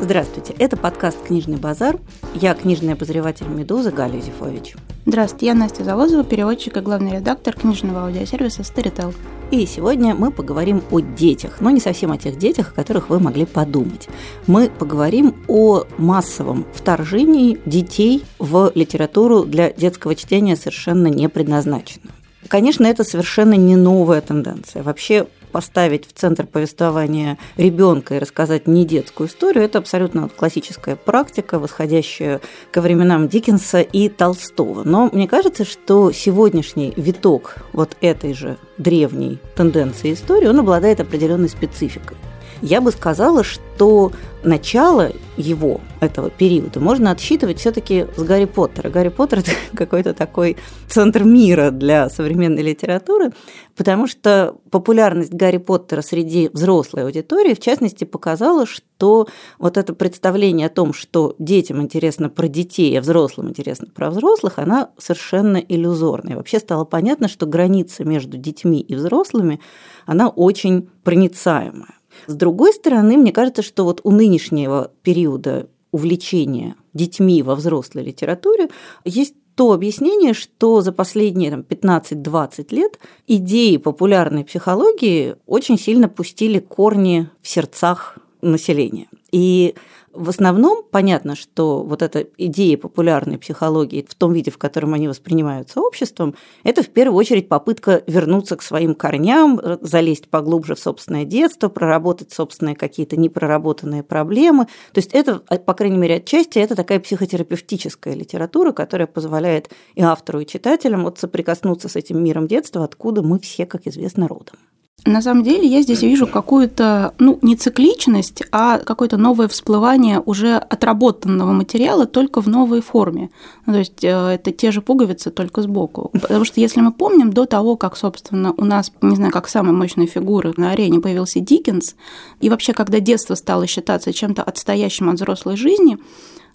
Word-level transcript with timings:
Здравствуйте, 0.00 0.54
это 0.60 0.76
подкаст 0.76 1.18
«Книжный 1.26 1.56
базар». 1.56 1.98
Я 2.32 2.54
книжный 2.54 2.92
обозреватель 2.92 3.48
«Медузы» 3.48 3.90
Галя 3.90 4.20
Зифович. 4.20 4.76
Здравствуйте, 5.04 5.46
я 5.46 5.54
Настя 5.54 5.82
Завозова, 5.82 6.22
переводчик 6.22 6.76
и 6.76 6.80
главный 6.80 7.16
редактор 7.16 7.54
книжного 7.54 8.04
аудиосервиса 8.04 8.62
Storytel. 8.62 9.12
И 9.50 9.66
сегодня 9.66 10.14
мы 10.14 10.30
поговорим 10.30 10.84
о 10.92 11.00
детях, 11.00 11.56
но 11.60 11.70
не 11.70 11.80
совсем 11.80 12.12
о 12.12 12.16
тех 12.16 12.38
детях, 12.38 12.70
о 12.70 12.74
которых 12.76 13.10
вы 13.10 13.18
могли 13.18 13.44
подумать. 13.44 14.08
Мы 14.46 14.70
поговорим 14.70 15.34
о 15.48 15.82
массовом 15.98 16.64
вторжении 16.72 17.58
детей 17.66 18.24
в 18.38 18.70
литературу 18.76 19.44
для 19.44 19.72
детского 19.72 20.14
чтения 20.14 20.54
совершенно 20.54 21.08
не 21.08 21.28
предназначенную. 21.28 22.14
Конечно, 22.46 22.86
это 22.86 23.02
совершенно 23.02 23.54
не 23.54 23.74
новая 23.74 24.20
тенденция. 24.20 24.84
Вообще 24.84 25.26
поставить 25.48 26.06
в 26.06 26.12
центр 26.12 26.46
повествования 26.46 27.38
ребенка 27.56 28.16
и 28.16 28.18
рассказать 28.18 28.66
не 28.66 28.84
детскую 28.84 29.28
историю, 29.28 29.64
это 29.64 29.78
абсолютно 29.78 30.28
классическая 30.28 30.96
практика, 30.96 31.58
восходящая 31.58 32.40
ко 32.70 32.80
временам 32.80 33.28
Диккенса 33.28 33.80
и 33.80 34.08
Толстого. 34.08 34.82
Но 34.84 35.10
мне 35.12 35.26
кажется, 35.28 35.64
что 35.64 36.12
сегодняшний 36.12 36.92
виток 36.96 37.56
вот 37.72 37.96
этой 38.00 38.34
же 38.34 38.56
древней 38.78 39.38
тенденции 39.56 40.12
истории, 40.12 40.46
он 40.46 40.60
обладает 40.60 41.00
определенной 41.00 41.48
спецификой. 41.48 42.16
Я 42.62 42.80
бы 42.80 42.90
сказала, 42.90 43.44
что 43.44 44.12
начало 44.42 45.12
его, 45.36 45.80
этого 46.00 46.30
периода, 46.30 46.80
можно 46.80 47.10
отсчитывать 47.10 47.58
все-таки 47.58 48.06
с 48.16 48.22
Гарри 48.22 48.44
Поттера. 48.46 48.88
Гарри 48.88 49.08
Поттер– 49.08 49.38
это 49.40 49.50
какой-то 49.76 50.14
такой 50.14 50.56
центр 50.88 51.24
мира 51.24 51.70
для 51.70 52.08
современной 52.08 52.62
литературы, 52.62 53.32
потому 53.76 54.06
что 54.06 54.56
популярность 54.70 55.32
Гарри 55.32 55.58
Поттера 55.58 56.02
среди 56.02 56.50
взрослой 56.52 57.04
аудитории, 57.04 57.54
в 57.54 57.60
частности, 57.60 58.04
показала, 58.04 58.66
что 58.66 59.28
вот 59.58 59.76
это 59.76 59.94
представление 59.94 60.66
о 60.66 60.70
том, 60.70 60.92
что 60.92 61.36
детям 61.38 61.80
интересно 61.80 62.28
про 62.28 62.48
детей, 62.48 62.96
а 62.98 63.00
взрослым 63.00 63.50
интересно 63.50 63.86
про 63.92 64.10
взрослых, 64.10 64.58
она 64.58 64.90
совершенно 64.98 65.58
иллюзорная. 65.58 66.36
вообще 66.36 66.58
стало 66.58 66.84
понятно, 66.84 67.28
что 67.28 67.46
граница 67.46 68.04
между 68.04 68.36
детьми 68.36 68.80
и 68.80 68.94
взрослыми, 68.94 69.60
она 70.06 70.28
очень 70.28 70.88
проницаемая. 71.04 71.97
С 72.26 72.34
другой 72.34 72.72
стороны, 72.72 73.16
мне 73.16 73.32
кажется, 73.32 73.62
что 73.62 73.84
вот 73.84 74.00
у 74.04 74.10
нынешнего 74.10 74.90
периода 75.02 75.68
увлечения 75.90 76.76
детьми 76.92 77.42
во 77.42 77.54
взрослой 77.54 78.04
литературе 78.04 78.68
есть 79.04 79.34
то 79.54 79.72
объяснение, 79.72 80.34
что 80.34 80.82
за 80.82 80.92
последние 80.92 81.50
там, 81.50 81.64
15-20 81.68 82.72
лет 82.72 83.00
идеи 83.26 83.76
популярной 83.76 84.44
психологии 84.44 85.34
очень 85.46 85.78
сильно 85.78 86.08
пустили 86.08 86.60
корни 86.60 87.28
в 87.42 87.48
сердцах 87.48 88.18
населения. 88.40 89.08
И 89.32 89.74
в 90.12 90.28
основном 90.28 90.82
понятно, 90.90 91.36
что 91.36 91.82
вот 91.82 92.02
эта 92.02 92.26
идея 92.38 92.76
популярной 92.76 93.38
психологии 93.38 94.04
в 94.08 94.14
том 94.14 94.32
виде, 94.32 94.50
в 94.50 94.58
котором 94.58 94.94
они 94.94 95.08
воспринимаются 95.08 95.80
обществом, 95.80 96.34
это 96.64 96.82
в 96.82 96.88
первую 96.88 97.16
очередь 97.18 97.48
попытка 97.48 98.02
вернуться 98.06 98.56
к 98.56 98.62
своим 98.62 98.94
корням, 98.94 99.60
залезть 99.80 100.28
поглубже 100.28 100.74
в 100.74 100.78
собственное 100.78 101.24
детство, 101.24 101.68
проработать 101.68 102.32
собственные 102.32 102.76
какие-то 102.76 103.16
непроработанные 103.16 104.02
проблемы. 104.02 104.66
То 104.92 104.98
есть 104.98 105.12
это, 105.12 105.40
по 105.40 105.74
крайней 105.74 105.98
мере, 105.98 106.16
отчасти 106.16 106.58
это 106.58 106.74
такая 106.74 107.00
психотерапевтическая 107.00 108.14
литература, 108.14 108.72
которая 108.72 109.06
позволяет 109.06 109.70
и 109.94 110.02
автору, 110.02 110.40
и 110.40 110.46
читателям 110.46 111.04
вот 111.04 111.18
соприкоснуться 111.18 111.88
с 111.88 111.96
этим 111.96 112.22
миром 112.22 112.46
детства, 112.46 112.84
откуда 112.84 113.22
мы 113.22 113.38
все, 113.38 113.66
как 113.66 113.86
известно, 113.86 114.28
родом. 114.28 114.56
На 115.04 115.22
самом 115.22 115.44
деле 115.44 115.66
я 115.66 115.80
здесь 115.82 116.02
вижу 116.02 116.26
какую-то, 116.26 117.14
ну, 117.18 117.38
не 117.40 117.56
цикличность, 117.56 118.42
а 118.50 118.78
какое-то 118.78 119.16
новое 119.16 119.46
всплывание 119.46 120.20
уже 120.20 120.56
отработанного 120.56 121.52
материала 121.52 122.04
только 122.06 122.40
в 122.42 122.48
новой 122.48 122.82
форме. 122.82 123.30
Ну, 123.64 123.74
то 123.74 123.78
есть 123.78 124.02
э, 124.02 124.08
это 124.08 124.50
те 124.50 124.72
же 124.72 124.82
пуговицы, 124.82 125.30
только 125.30 125.62
сбоку. 125.62 126.10
Потому 126.12 126.44
что 126.44 126.60
если 126.60 126.80
мы 126.80 126.92
помним, 126.92 127.32
до 127.32 127.46
того, 127.46 127.76
как, 127.76 127.96
собственно, 127.96 128.52
у 128.56 128.64
нас, 128.64 128.92
не 129.00 129.14
знаю, 129.14 129.32
как 129.32 129.48
самая 129.48 129.72
мощная 129.72 130.08
фигура 130.08 130.52
на 130.56 130.72
арене 130.72 131.00
появился 131.00 131.38
Диккенс, 131.40 131.94
и 132.40 132.50
вообще, 132.50 132.72
когда 132.72 132.98
детство 132.98 133.36
стало 133.36 133.66
считаться 133.66 134.12
чем-то 134.12 134.42
отстоящим 134.42 135.08
от 135.08 135.16
взрослой 135.16 135.56
жизни, 135.56 135.98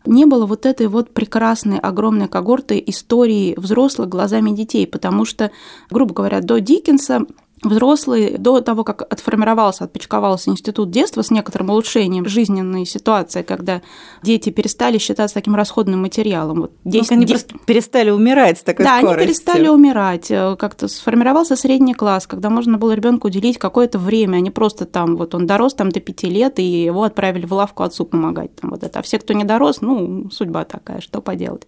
не 0.06 0.26
было 0.26 0.46
вот 0.46 0.66
этой 0.66 0.88
вот 0.88 1.12
прекрасной 1.14 1.80
огромной 1.80 2.28
когорты 2.28 2.84
истории 2.86 3.56
взрослых 3.58 4.10
глазами 4.10 4.52
детей, 4.52 4.86
потому 4.86 5.24
что, 5.26 5.52
грубо 5.90 6.14
говоря, 6.14 6.42
до 6.42 6.60
Диккенса 6.60 7.26
взрослый 7.64 8.38
до 8.38 8.62
того, 8.62 8.84
как 8.84 9.02
отформировался, 9.02 9.86
отпочковался 9.86 10.50
институт 10.52 10.92
детства 10.92 11.22
с 11.22 11.32
некоторым 11.32 11.70
улучшением 11.70 12.26
жизненной 12.26 12.86
ситуации, 12.86 13.42
когда 13.42 13.82
дети 14.22 14.50
перестали 14.50 14.98
считаться 14.98 15.36
таким 15.36 15.56
расходным 15.56 16.02
материалом. 16.02 16.62
Вот 16.62 16.72
10, 16.86 17.12
ну, 17.12 17.18
они 17.18 17.26
10... 17.26 17.48
просто 17.48 17.66
перестали 17.66 18.10
умирать 18.10 18.60
с 18.60 18.64
такой 18.64 18.86
да, 18.86 18.98
скоростью. 18.98 19.18
Они 19.18 19.28
перестали 19.28 19.68
умирать. 19.68 20.32
Э, 20.32 20.56
как-то 20.58 20.88
сформировался 20.88 21.56
средний 21.56 21.94
класс, 21.94 22.28
когда 22.28 22.50
можно 22.50 22.78
было 22.78 22.94
ребенку 22.94 23.28
уделить 23.28 23.58
какое-то 23.58 24.00
время, 24.00 24.38
а 24.38 24.40
не 24.40 24.52
просто 24.52 24.86
там, 24.86 25.16
вот 25.16 25.36
он 25.36 25.48
дорос 25.48 25.74
там 25.74 25.90
до 25.90 26.00
пяти 26.00 26.28
лет, 26.28 26.60
и 26.60 26.64
его 26.64 27.04
отправили 27.04 27.46
в 27.46 27.54
лавку 27.54 27.84
отцу 27.84 28.06
помогать. 28.06 28.56
Там, 28.56 28.72
вот 28.72 28.84
это. 28.84 29.00
А 29.00 29.02
все, 29.02 29.20
кто 29.20 29.34
не 29.34 29.44
дорос, 29.44 29.82
ну, 29.82 30.30
судьба 30.32 30.66
такая, 30.66 31.02
что 31.02 31.22
поделать. 31.22 31.68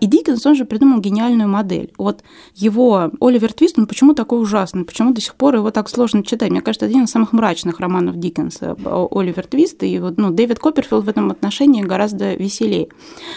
И 0.00 0.06
Диккенс, 0.06 0.44
он 0.46 0.54
же 0.54 0.64
придумал 0.64 1.00
гениальную 1.00 1.48
модель. 1.48 1.92
Вот 1.98 2.22
его 2.54 3.10
Оливер 3.20 3.52
Твист, 3.52 3.78
он 3.78 3.86
почему 3.86 4.14
такой 4.14 4.40
ужасный? 4.40 4.84
Почему 4.84 5.12
до 5.12 5.20
сих 5.20 5.34
пор 5.34 5.56
его 5.56 5.70
так 5.70 5.88
сложно 5.88 6.22
читать? 6.22 6.50
Мне 6.50 6.60
кажется, 6.60 6.86
один 6.86 7.04
из 7.04 7.10
самых 7.10 7.32
мрачных 7.32 7.80
романов 7.80 8.18
Диккенса, 8.18 8.76
Оливер 9.10 9.46
Твист. 9.46 9.82
И 9.82 9.98
вот, 9.98 10.18
ну, 10.18 10.30
Дэвид 10.30 10.58
Копперфилд 10.58 11.04
в 11.04 11.08
этом 11.08 11.30
отношении 11.30 11.82
гораздо 11.82 12.34
веселее. 12.34 12.88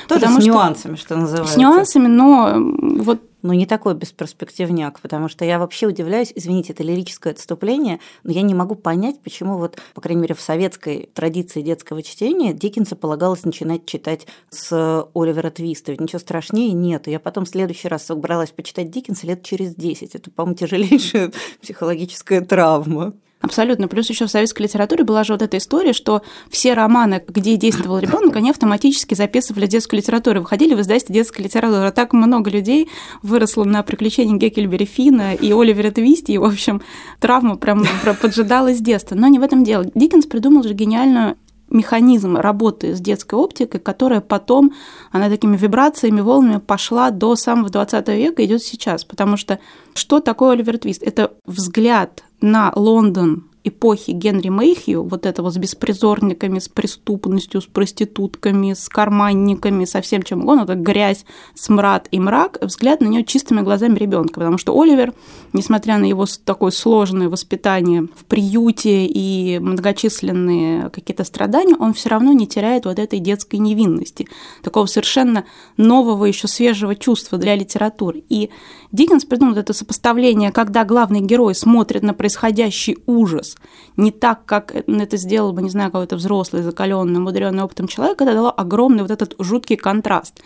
Тоже 0.08 0.22
Потому 0.22 0.42
с 0.42 0.46
нюансами, 0.46 0.96
что 0.96 1.16
называется. 1.16 1.54
С 1.54 1.58
нюансами, 1.58 2.08
но 2.08 2.56
вот 3.04 3.22
но 3.42 3.54
не 3.54 3.66
такой 3.66 3.96
бесперспективняк, 3.96 5.00
потому 5.00 5.30
что 5.30 5.46
я 5.46 5.60
вообще 5.60 5.88
удивляюсь, 5.88 6.32
извините, 6.36 6.74
это 6.74 6.84
лирическое 6.84 7.34
отступление, 7.34 8.00
но 8.24 8.32
я 8.32 8.42
не 8.42 8.54
могу 8.54 8.76
понять, 8.76 9.20
почему 9.22 9.58
вот, 9.58 9.80
по 9.94 10.02
крайней 10.02 10.22
мере, 10.22 10.36
в 10.36 10.42
советской 10.42 11.10
традиции 11.14 11.62
детского 11.62 12.04
чтения 12.04 12.54
Диккенса 12.54 12.96
полагалось 12.96 13.44
начинать 13.44 13.86
читать 13.86 14.28
с 14.50 15.08
Оливера 15.14 15.50
Твиста, 15.50 15.92
ведь 15.92 16.02
ничего 16.02 16.20
страшнее 16.20 16.74
нет. 16.74 17.08
Я 17.08 17.20
потом 17.20 17.46
в 17.46 17.50
следующий 17.50 17.88
раз 17.88 18.06
собралась 18.06 18.52
почитать 18.52 18.92
Диккенса 18.92 19.28
лет 19.28 19.44
через 19.44 19.76
10. 19.76 20.16
Это, 20.16 20.32
по-моему, 20.32 20.58
тяжелейшая 20.58 21.32
психологическая 21.62 22.42
травма. 22.42 23.14
Абсолютно. 23.42 23.88
Плюс 23.88 24.10
еще 24.10 24.26
в 24.26 24.30
советской 24.30 24.64
литературе 24.64 25.06
была 25.06 25.24
же 25.24 25.32
вот 25.32 25.42
эта 25.42 25.58
история, 25.58 25.94
что 25.94 26.22
все 26.50 26.74
романы, 26.74 27.24
где 27.26 27.56
действовал 27.56 28.00
ребенок, 28.00 28.36
они 28.36 28.50
автоматически 28.50 29.14
записывали 29.14 29.66
детскую 29.66 30.00
литературу, 30.00 30.42
выходили 30.42 30.74
в 30.74 30.82
издательство 30.82 31.14
детской 31.14 31.44
литературы. 31.44 31.92
Так 31.92 32.12
много 32.12 32.50
людей 32.50 32.90
выросло 33.24 33.64
на 33.64 33.82
приключения 33.82 34.36
Геккельбери 34.38 34.86
Фина 34.86 35.34
и 35.36 35.54
Оливера 35.54 35.92
Твисти, 35.92 36.34
и, 36.34 36.38
в 36.38 36.44
общем, 36.44 36.82
травма 37.20 37.56
прям 37.56 37.86
поджидала 38.22 38.74
с 38.74 38.80
детства. 38.80 39.16
Но 39.16 39.28
не 39.28 39.40
в 39.40 39.44
этом 39.44 39.64
дело. 39.64 39.86
Диккенс 39.96 40.26
придумал 40.26 40.64
же 40.64 40.74
гениальную 40.74 41.38
механизм 41.70 42.38
работы 42.38 42.96
с 42.96 43.00
детской 43.00 43.36
оптикой, 43.36 43.80
которая 43.80 44.22
потом, 44.22 44.74
она 45.12 45.30
такими 45.30 45.58
вибрациями, 45.58 46.22
волнами 46.22 46.60
пошла 46.60 47.12
до 47.12 47.36
самого 47.36 47.70
20 47.70 48.08
века, 48.10 48.46
идет 48.46 48.64
сейчас. 48.64 49.04
Потому 49.04 49.38
что 49.38 49.60
что 49.94 50.20
такое 50.20 50.52
Оливер 50.54 50.78
Твист? 50.78 51.04
Это 51.04 51.34
взгляд 51.46 52.24
на 52.42 52.72
Лондон 52.76 53.49
эпохи 53.64 54.12
Генри 54.12 54.50
Мейхью, 54.50 55.04
вот 55.04 55.26
этого 55.26 55.50
с 55.50 55.58
беспризорниками, 55.58 56.60
с 56.60 56.70
преступностью, 56.70 57.62
с 57.62 57.66
проститутками, 57.66 58.74
с 58.74 58.88
карманниками, 58.90 59.86
со 59.86 60.02
всем 60.02 60.24
чем 60.24 60.42
угодно, 60.42 60.64
это 60.64 60.76
грязь, 60.76 61.26
смрад 61.56 62.08
и 62.12 62.20
мрак, 62.20 62.58
взгляд 62.62 63.02
на 63.02 63.08
нее 63.08 63.24
чистыми 63.24 63.62
глазами 63.62 63.98
ребенка, 63.98 64.36
потому 64.36 64.58
что 64.58 64.80
Оливер, 64.80 65.14
несмотря 65.54 65.98
на 65.98 66.06
его 66.06 66.26
такое 66.46 66.72
сложное 66.72 67.30
воспитание 67.30 68.04
в 68.16 68.26
приюте 68.26 69.06
и 69.06 69.60
многочисленные 69.60 70.90
какие-то 70.90 71.24
страдания, 71.24 71.76
он 71.78 71.94
все 71.94 72.10
равно 72.10 72.32
не 72.32 72.48
теряет 72.48 72.86
вот 72.86 72.98
этой 72.98 73.20
детской 73.20 73.58
невинности, 73.58 74.28
такого 74.64 74.86
совершенно 74.86 75.46
нового, 75.78 76.26
еще 76.26 76.48
свежего 76.48 76.96
чувства 76.96 77.38
для 77.38 77.56
литературы. 77.56 78.24
И 78.30 78.50
Диккенс 78.92 79.26
придумал 79.26 79.56
это 79.56 79.74
сопоставление, 79.74 80.52
когда 80.52 80.84
главный 80.84 81.22
герой 81.22 81.54
смотрит 81.54 82.02
на 82.02 82.14
происходящий 82.14 82.98
ужас 83.06 83.56
не 83.98 84.12
так, 84.12 84.46
как 84.46 84.74
это 84.74 85.18
сделал 85.18 85.54
бы, 85.54 85.62
не 85.62 85.70
знаю, 85.70 85.92
какой-то 85.92 86.16
взрослый, 86.16 86.64
закаленный, 86.64 87.20
мудренный 87.20 87.64
опытом 87.64 87.88
человек, 87.88 88.22
это 88.22 88.34
дало 88.34 88.52
огромный 88.52 89.04
вот 89.04 89.12
этот 89.12 89.36
жуткий 89.38 89.76
контраст. 89.76 90.42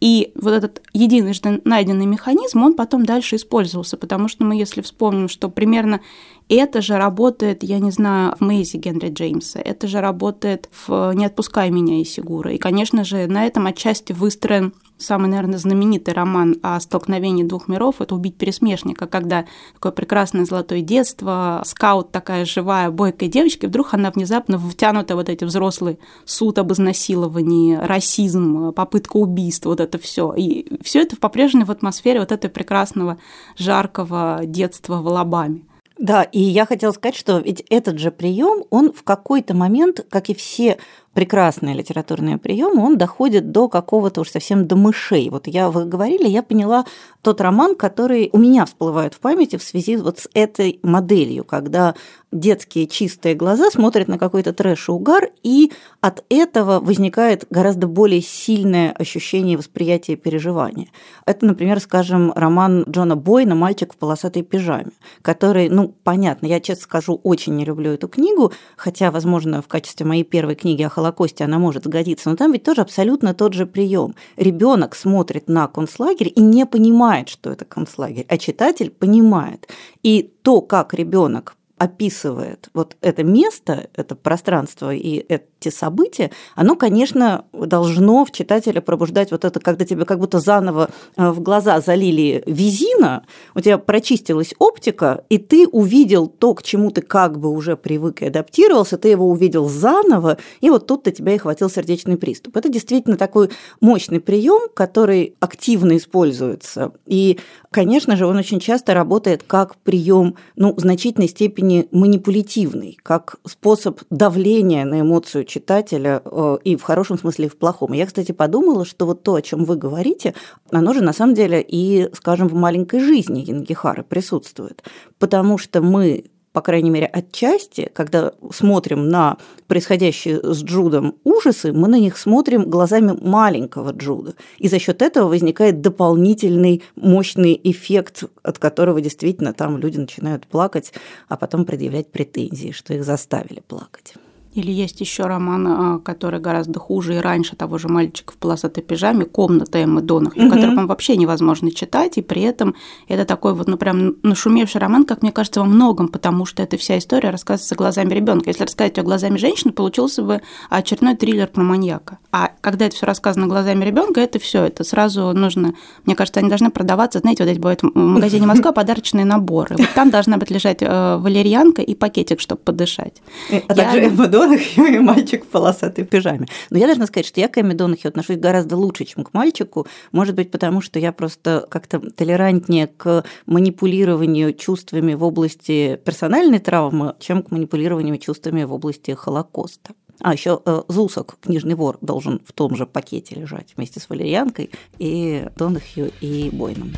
И 0.00 0.30
вот 0.36 0.52
этот 0.52 0.80
единожды 0.92 1.60
найденный 1.64 2.06
механизм, 2.06 2.62
он 2.62 2.74
потом 2.74 3.04
дальше 3.04 3.34
использовался, 3.34 3.96
потому 3.96 4.28
что 4.28 4.44
мы, 4.44 4.54
если 4.54 4.80
вспомним, 4.80 5.28
что 5.28 5.48
примерно 5.48 6.00
это 6.48 6.80
же 6.80 6.96
работает, 6.96 7.64
я 7.64 7.80
не 7.80 7.90
знаю, 7.90 8.36
в 8.38 8.42
Мэйзи 8.42 8.76
Генри 8.76 9.10
Джеймса, 9.10 9.58
это 9.58 9.88
же 9.88 10.00
работает 10.00 10.68
в 10.86 11.12
«Не 11.14 11.26
отпускай 11.26 11.70
меня» 11.70 12.00
и 12.00 12.04
Сигура. 12.04 12.52
И, 12.52 12.58
конечно 12.58 13.02
же, 13.02 13.26
на 13.26 13.44
этом 13.44 13.66
отчасти 13.66 14.12
выстроен 14.12 14.72
самый, 14.98 15.28
наверное, 15.28 15.58
знаменитый 15.58 16.14
роман 16.14 16.56
о 16.62 16.78
столкновении 16.80 17.44
двух 17.44 17.68
миров– 17.68 17.96
это 18.00 18.14
«Убить 18.14 18.36
пересмешника», 18.36 19.06
когда 19.06 19.46
такое 19.74 19.92
прекрасное 19.92 20.44
золотое 20.44 20.80
детство, 20.80 21.62
скаут 21.64 22.10
такая 22.10 22.44
живая, 22.44 22.90
бойкая 22.90 23.28
девочка, 23.28 23.66
и 23.66 23.68
вдруг 23.68 23.94
она 23.94 24.10
внезапно 24.10 24.58
втянута 24.58 25.16
вот 25.16 25.28
эти 25.28 25.44
взрослые 25.44 25.98
суд 26.24 26.58
об 26.58 26.72
изнасиловании, 26.72 27.76
расизм, 27.76 28.72
попытка 28.72 29.16
убийства, 29.16 29.70
вот 29.70 29.80
это 29.80 29.98
все. 29.98 30.34
И 30.34 30.82
все 30.82 31.02
это 31.02 31.16
по-прежнему 31.16 31.66
в 31.66 31.70
атмосфере 31.70 32.20
вот 32.20 32.32
этого 32.32 32.50
прекрасного, 32.50 33.18
жаркого 33.56 34.40
детства 34.44 35.00
в 35.00 35.08
Алабаме. 35.08 35.62
Да, 35.98 36.22
и 36.22 36.40
я 36.40 36.64
хотела 36.64 36.92
сказать, 36.92 37.16
что 37.16 37.38
ведь 37.38 37.64
этот 37.70 37.98
же 37.98 38.12
прием, 38.12 38.64
он 38.70 38.92
в 38.92 39.02
какой-то 39.02 39.54
момент, 39.54 40.06
как 40.08 40.30
и 40.30 40.34
все 40.34 40.78
прекрасные 41.18 41.74
литературные 41.74 42.38
приемы, 42.38 42.80
он 42.80 42.96
доходит 42.96 43.50
до 43.50 43.68
какого-то 43.68 44.20
уж 44.20 44.30
совсем 44.30 44.68
до 44.68 44.76
мышей. 44.76 45.30
Вот 45.30 45.48
я, 45.48 45.68
вы 45.68 45.84
говорили, 45.84 46.28
я 46.28 46.44
поняла 46.44 46.84
тот 47.22 47.40
роман, 47.40 47.74
который 47.74 48.30
у 48.32 48.38
меня 48.38 48.64
всплывает 48.66 49.14
в 49.14 49.18
памяти 49.18 49.56
в 49.56 49.64
связи 49.64 49.96
вот 49.96 50.20
с 50.20 50.28
этой 50.32 50.78
моделью, 50.84 51.42
когда 51.42 51.96
детские 52.30 52.86
чистые 52.86 53.34
глаза 53.34 53.70
смотрят 53.70 54.06
на 54.06 54.18
какой-то 54.18 54.52
трэш 54.52 54.88
и 54.88 54.92
угар, 54.92 55.30
и 55.42 55.72
от 56.00 56.24
этого 56.28 56.78
возникает 56.78 57.46
гораздо 57.50 57.86
более 57.86 58.20
сильное 58.20 58.92
ощущение 58.92 59.56
восприятия 59.56 60.12
и 60.12 60.16
переживания. 60.16 60.88
Это, 61.26 61.46
например, 61.46 61.80
скажем, 61.80 62.32
роман 62.36 62.84
Джона 62.88 63.16
Бойна 63.16 63.54
«Мальчик 63.54 63.94
в 63.94 63.96
полосатой 63.96 64.42
пижаме», 64.42 64.92
который, 65.22 65.68
ну, 65.68 65.94
понятно, 66.04 66.46
я 66.46 66.60
честно 66.60 66.84
скажу, 66.84 67.20
очень 67.24 67.56
не 67.56 67.64
люблю 67.64 67.92
эту 67.92 68.08
книгу, 68.08 68.52
хотя, 68.76 69.10
возможно, 69.10 69.62
в 69.62 69.68
качестве 69.68 70.06
моей 70.06 70.24
первой 70.24 70.54
книги 70.54 70.82
о 70.82 70.90
Холокосте 71.08 71.44
она 71.44 71.58
может 71.58 71.84
сгодиться, 71.84 72.28
но 72.28 72.36
там 72.36 72.52
ведь 72.52 72.64
тоже 72.64 72.82
абсолютно 72.82 73.32
тот 73.32 73.54
же 73.54 73.66
прием. 73.66 74.14
Ребенок 74.36 74.94
смотрит 74.94 75.48
на 75.48 75.66
концлагерь 75.66 76.30
и 76.34 76.40
не 76.40 76.66
понимает, 76.66 77.28
что 77.30 77.50
это 77.50 77.64
концлагерь, 77.64 78.26
а 78.28 78.36
читатель 78.36 78.90
понимает. 78.90 79.68
И 80.02 80.30
то, 80.42 80.60
как 80.60 80.92
ребенок 80.92 81.56
описывает 81.78 82.68
вот 82.74 82.96
это 83.00 83.22
место, 83.22 83.88
это 83.94 84.14
пространство 84.14 84.94
и 84.94 85.24
эти 85.28 85.74
события, 85.74 86.30
оно, 86.54 86.76
конечно, 86.76 87.44
должно 87.52 88.24
в 88.24 88.30
читателя 88.30 88.80
пробуждать 88.80 89.30
вот 89.30 89.44
это, 89.44 89.60
когда 89.60 89.84
тебе 89.84 90.04
как 90.04 90.18
будто 90.18 90.40
заново 90.40 90.90
э, 91.16 91.30
в 91.30 91.40
глаза 91.40 91.80
залили 91.80 92.42
визина, 92.46 93.24
у 93.54 93.60
тебя 93.60 93.78
прочистилась 93.78 94.54
оптика, 94.58 95.24
и 95.28 95.38
ты 95.38 95.66
увидел 95.66 96.26
то, 96.26 96.54
к 96.54 96.62
чему 96.62 96.90
ты 96.90 97.02
как 97.02 97.38
бы 97.38 97.50
уже 97.50 97.76
привык 97.76 98.22
и 98.22 98.26
адаптировался, 98.26 98.98
ты 98.98 99.08
его 99.08 99.28
увидел 99.28 99.68
заново, 99.68 100.38
и 100.60 100.70
вот 100.70 100.86
тут-то 100.86 101.10
тебя 101.10 101.34
и 101.34 101.38
хватил 101.38 101.70
сердечный 101.70 102.16
приступ. 102.16 102.56
Это 102.56 102.68
действительно 102.68 103.16
такой 103.16 103.50
мощный 103.80 104.20
прием, 104.20 104.68
который 104.74 105.34
активно 105.40 105.96
используется. 105.96 106.92
И, 107.06 107.38
конечно 107.70 108.16
же, 108.16 108.26
он 108.26 108.36
очень 108.36 108.60
часто 108.60 108.94
работает 108.94 109.42
как 109.46 109.76
прием, 109.76 110.36
ну, 110.56 110.74
в 110.74 110.80
значительной 110.80 111.28
степени 111.28 111.67
степени 111.68 111.88
манипулятивный, 111.92 112.98
как 113.02 113.36
способ 113.46 114.00
давления 114.10 114.84
на 114.84 115.00
эмоцию 115.00 115.44
читателя 115.44 116.22
э, 116.24 116.58
и 116.64 116.76
в 116.76 116.82
хорошем 116.82 117.18
смысле, 117.18 117.46
и 117.46 117.48
в 117.48 117.58
плохом. 117.58 117.92
Я, 117.92 118.06
кстати, 118.06 118.32
подумала, 118.32 118.84
что 118.84 119.06
вот 119.06 119.22
то, 119.22 119.34
о 119.34 119.42
чем 119.42 119.64
вы 119.64 119.76
говорите, 119.76 120.34
оно 120.70 120.92
же 120.92 121.02
на 121.02 121.12
самом 121.12 121.34
деле 121.34 121.64
и, 121.66 122.08
скажем, 122.14 122.48
в 122.48 122.54
маленькой 122.54 123.00
жизни 123.00 123.40
Янгихары 123.40 124.02
присутствует. 124.02 124.82
Потому 125.18 125.58
что 125.58 125.82
мы 125.82 126.24
по 126.58 126.62
крайней 126.62 126.90
мере, 126.90 127.06
отчасти, 127.06 127.88
когда 127.94 128.32
смотрим 128.50 129.10
на 129.10 129.36
происходящие 129.68 130.40
с 130.42 130.64
Джудом 130.64 131.14
ужасы, 131.22 131.72
мы 131.72 131.86
на 131.86 132.00
них 132.00 132.18
смотрим 132.18 132.68
глазами 132.68 133.16
маленького 133.22 133.92
Джуда. 133.92 134.34
И 134.56 134.66
за 134.66 134.80
счет 134.80 135.00
этого 135.00 135.28
возникает 135.28 135.82
дополнительный 135.82 136.82
мощный 136.96 137.60
эффект, 137.62 138.24
от 138.42 138.58
которого 138.58 139.00
действительно 139.00 139.52
там 139.52 139.78
люди 139.78 139.98
начинают 139.98 140.48
плакать, 140.48 140.92
а 141.28 141.36
потом 141.36 141.64
предъявлять 141.64 142.10
претензии, 142.10 142.72
что 142.72 142.92
их 142.92 143.04
заставили 143.04 143.60
плакать. 143.60 144.14
Или 144.58 144.72
есть 144.72 145.00
еще 145.00 145.26
роман, 145.26 145.66
а, 145.68 145.98
который 146.00 146.40
гораздо 146.40 146.80
хуже 146.80 147.14
и 147.14 147.18
раньше 147.18 147.54
того 147.54 147.78
же 147.78 147.86
мальчика 147.86 148.32
в 148.32 148.36
полосатой 148.38 148.82
пижаме 148.82 149.24
«Комната 149.24 149.78
Эммы 149.78 150.00
Донахью», 150.00 150.46
угу. 150.46 150.54
который, 150.54 150.74
по 150.74 150.84
вообще 150.86 151.16
невозможно 151.16 151.70
читать, 151.70 152.18
и 152.18 152.22
при 152.22 152.42
этом 152.42 152.74
это 153.06 153.24
такой 153.24 153.54
вот, 153.54 153.68
ну, 153.68 153.76
прям 153.76 154.16
нашумевший 154.24 154.80
роман, 154.80 155.04
как 155.04 155.22
мне 155.22 155.30
кажется, 155.30 155.60
во 155.60 155.66
многом, 155.66 156.08
потому 156.08 156.44
что 156.44 156.64
эта 156.64 156.76
вся 156.76 156.98
история 156.98 157.30
рассказывается 157.30 157.76
глазами 157.76 158.12
ребенка. 158.12 158.50
Если 158.50 158.64
рассказать 158.64 158.96
ее 158.96 159.04
глазами 159.04 159.36
женщины, 159.38 159.72
получился 159.72 160.24
бы 160.24 160.42
очередной 160.70 161.14
триллер 161.14 161.46
про 161.46 161.62
маньяка. 161.62 162.18
А 162.32 162.50
когда 162.60 162.86
это 162.86 162.96
все 162.96 163.06
рассказано 163.06 163.46
глазами 163.46 163.84
ребенка, 163.84 164.20
это 164.20 164.40
все, 164.40 164.64
это 164.64 164.82
сразу 164.82 165.32
нужно, 165.34 165.74
мне 166.04 166.16
кажется, 166.16 166.40
они 166.40 166.48
должны 166.48 166.72
продаваться, 166.72 167.20
знаете, 167.20 167.44
вот 167.44 167.50
эти 167.50 167.58
бывают 167.58 167.82
в 167.82 167.94
магазине 167.94 168.44
Москва 168.48 168.72
подарочные 168.72 169.24
наборы. 169.24 169.76
Вот 169.78 169.90
там 169.94 170.10
должна 170.10 170.36
быть 170.36 170.50
лежать 170.50 170.78
э, 170.80 171.16
валерьянка 171.16 171.82
и 171.82 171.94
пакетик, 171.94 172.40
чтобы 172.40 172.60
подышать. 172.62 173.22
Э, 173.50 173.60
а 173.68 173.74
также 173.74 174.00
Эмма 174.00 174.26
Донахью 174.48 174.86
и 174.86 174.98
мальчик 174.98 175.44
в 175.44 175.48
полосатой 175.48 176.04
пижаме. 176.04 176.46
Но 176.70 176.78
я 176.78 176.86
должна 176.86 177.06
сказать, 177.06 177.26
что 177.26 177.40
я 177.40 177.48
к 177.48 177.58
Эмме 177.58 177.74
Донахью 177.74 178.08
отношусь 178.08 178.38
гораздо 178.38 178.76
лучше, 178.76 179.04
чем 179.04 179.24
к 179.24 179.34
мальчику. 179.34 179.86
Может 180.12 180.34
быть, 180.34 180.50
потому 180.50 180.80
что 180.80 180.98
я 180.98 181.12
просто 181.12 181.66
как-то 181.68 182.00
толерантнее 182.10 182.86
к 182.86 183.24
манипулированию 183.46 184.54
чувствами 184.54 185.14
в 185.14 185.22
области 185.22 186.00
персональной 186.04 186.60
травмы, 186.60 187.14
чем 187.20 187.42
к 187.42 187.50
манипулированию 187.50 188.16
чувствами 188.18 188.64
в 188.64 188.72
области 188.72 189.10
Холокоста. 189.10 189.92
А 190.20 190.32
еще 190.32 190.60
э, 190.64 190.82
Зусок, 190.88 191.36
книжный 191.40 191.74
вор, 191.74 191.98
должен 192.00 192.40
в 192.44 192.52
том 192.52 192.74
же 192.74 192.86
пакете 192.86 193.36
лежать 193.36 193.74
вместе 193.76 194.00
с 194.00 194.08
Валерьянкой 194.08 194.70
и 194.98 195.46
Донахью 195.56 196.10
и 196.20 196.50
Бойном. 196.52 196.92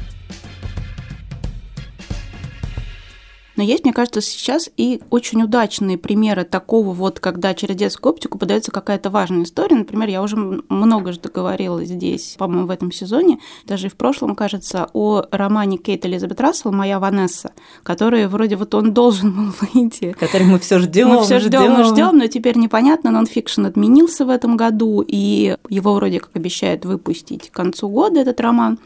Но 3.61 3.65
есть, 3.65 3.85
мне 3.85 3.93
кажется, 3.93 4.23
сейчас 4.23 4.71
и 4.79 5.03
очень 5.11 5.43
удачные 5.43 5.99
примеры 5.99 6.45
такого 6.45 6.95
вот, 6.95 7.21
когда 7.21 7.53
через 7.53 7.77
детскую 7.77 8.15
оптику 8.15 8.39
подается 8.39 8.71
какая-то 8.71 9.11
важная 9.11 9.43
история. 9.43 9.77
Например, 9.77 10.09
я 10.09 10.23
уже 10.23 10.37
много 10.37 11.13
же 11.13 11.21
говорила 11.21 11.85
здесь, 11.85 12.37
по-моему, 12.39 12.69
в 12.69 12.71
этом 12.71 12.91
сезоне, 12.91 13.39
даже 13.67 13.89
и 13.89 13.91
в 13.91 13.97
прошлом, 13.97 14.35
кажется, 14.35 14.89
о 14.95 15.25
романе 15.31 15.77
Кейт 15.77 16.07
Элизабет 16.07 16.41
Рассел 16.41 16.73
«Моя 16.73 16.99
Ванесса», 16.99 17.53
который 17.83 18.29
вроде 18.29 18.57
вот 18.57 18.75
он 18.75 18.95
должен 18.95 19.31
был 19.31 19.55
выйти. 19.61 20.17
Который 20.19 20.47
мы 20.47 20.59
все 20.59 20.79
ждем. 20.79 21.09
Мы 21.09 21.23
все 21.23 21.39
ждем 21.39 21.83
и 21.83 21.85
ждем, 21.85 22.17
но 22.17 22.29
теперь 22.29 22.57
непонятно, 22.57 23.11
нонфикшн 23.11 23.67
отменился 23.67 24.25
в 24.25 24.31
этом 24.31 24.57
году, 24.57 25.05
и 25.07 25.59
его 25.69 25.93
вроде 25.93 26.21
как 26.21 26.31
обещают 26.35 26.87
выпустить 26.87 27.51
к 27.51 27.53
концу 27.53 27.91
года 27.91 28.21
этот 28.21 28.41
роман. 28.41 28.79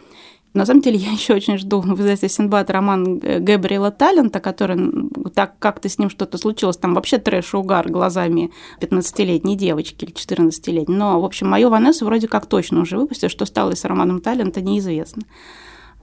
На 0.55 0.65
самом 0.65 0.81
деле, 0.81 0.97
я 0.99 1.11
еще 1.11 1.35
очень 1.35 1.59
жду 1.59 1.81
в 1.81 2.01
издательстве 2.01 2.29
Синбад 2.29 2.71
роман 2.71 3.19
Габриэла 3.19 3.91
Талента, 3.91 4.41
который 4.41 5.11
так 5.35 5.59
как-то 5.59 5.89
с 5.89 5.99
ним 5.99 6.09
что-то 6.09 6.39
случилось. 6.39 6.77
Там 6.77 6.95
вообще 6.95 7.19
трэш 7.19 7.55
и 7.55 7.57
угар 7.57 7.91
глазами 7.91 8.51
15-летней 8.81 9.57
девочки 9.57 10.05
или 10.05 10.15
14-летней. 10.15 10.95
Но, 10.95 11.21
в 11.21 11.25
общем, 11.25 11.49
мою 11.49 11.69
Ванессу 11.69 12.07
вроде 12.07 12.29
как 12.29 12.47
точно 12.47 12.81
уже 12.81 12.97
выпустили. 12.97 13.29
Что 13.29 13.45
стало 13.45 13.75
с 13.75 13.85
романом 13.85 14.21
Талента, 14.21 14.61
неизвестно. 14.61 15.25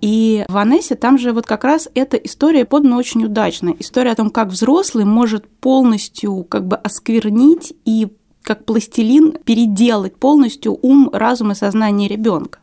И 0.02 0.46
в 0.50 0.54
Ванессе 0.54 0.96
там 0.96 1.20
же 1.20 1.32
вот 1.32 1.46
как 1.46 1.64
раз 1.64 1.88
эта 1.94 2.18
история 2.18 2.66
подана 2.66 2.98
очень 2.98 3.24
удачно. 3.24 3.76
История 3.80 4.12
о 4.12 4.16
том, 4.16 4.32
как 4.32 4.50
взрослый 4.50 5.06
может 5.06 5.48
полностью 5.48 6.44
как 6.44 6.68
бы 6.68 6.76
осквернить 6.76 7.74
и 7.86 8.08
как 8.42 8.66
пластилин 8.66 9.34
переделать 9.46 10.16
полностью 10.16 10.78
ум, 10.82 11.12
разум 11.14 11.52
и 11.52 11.56
сознание 11.56 12.10
ребенка 12.10 12.58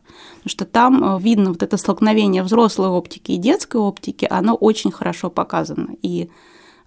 что 0.45 0.65
там 0.65 1.03
э, 1.03 1.19
видно 1.19 1.51
вот 1.51 1.63
это 1.63 1.77
столкновение 1.77 2.43
взрослой 2.43 2.87
оптики 2.89 3.31
и 3.31 3.37
детской 3.37 3.77
оптики, 3.77 4.27
оно 4.29 4.55
очень 4.55 4.91
хорошо 4.91 5.29
показано. 5.29 5.95
И 6.01 6.29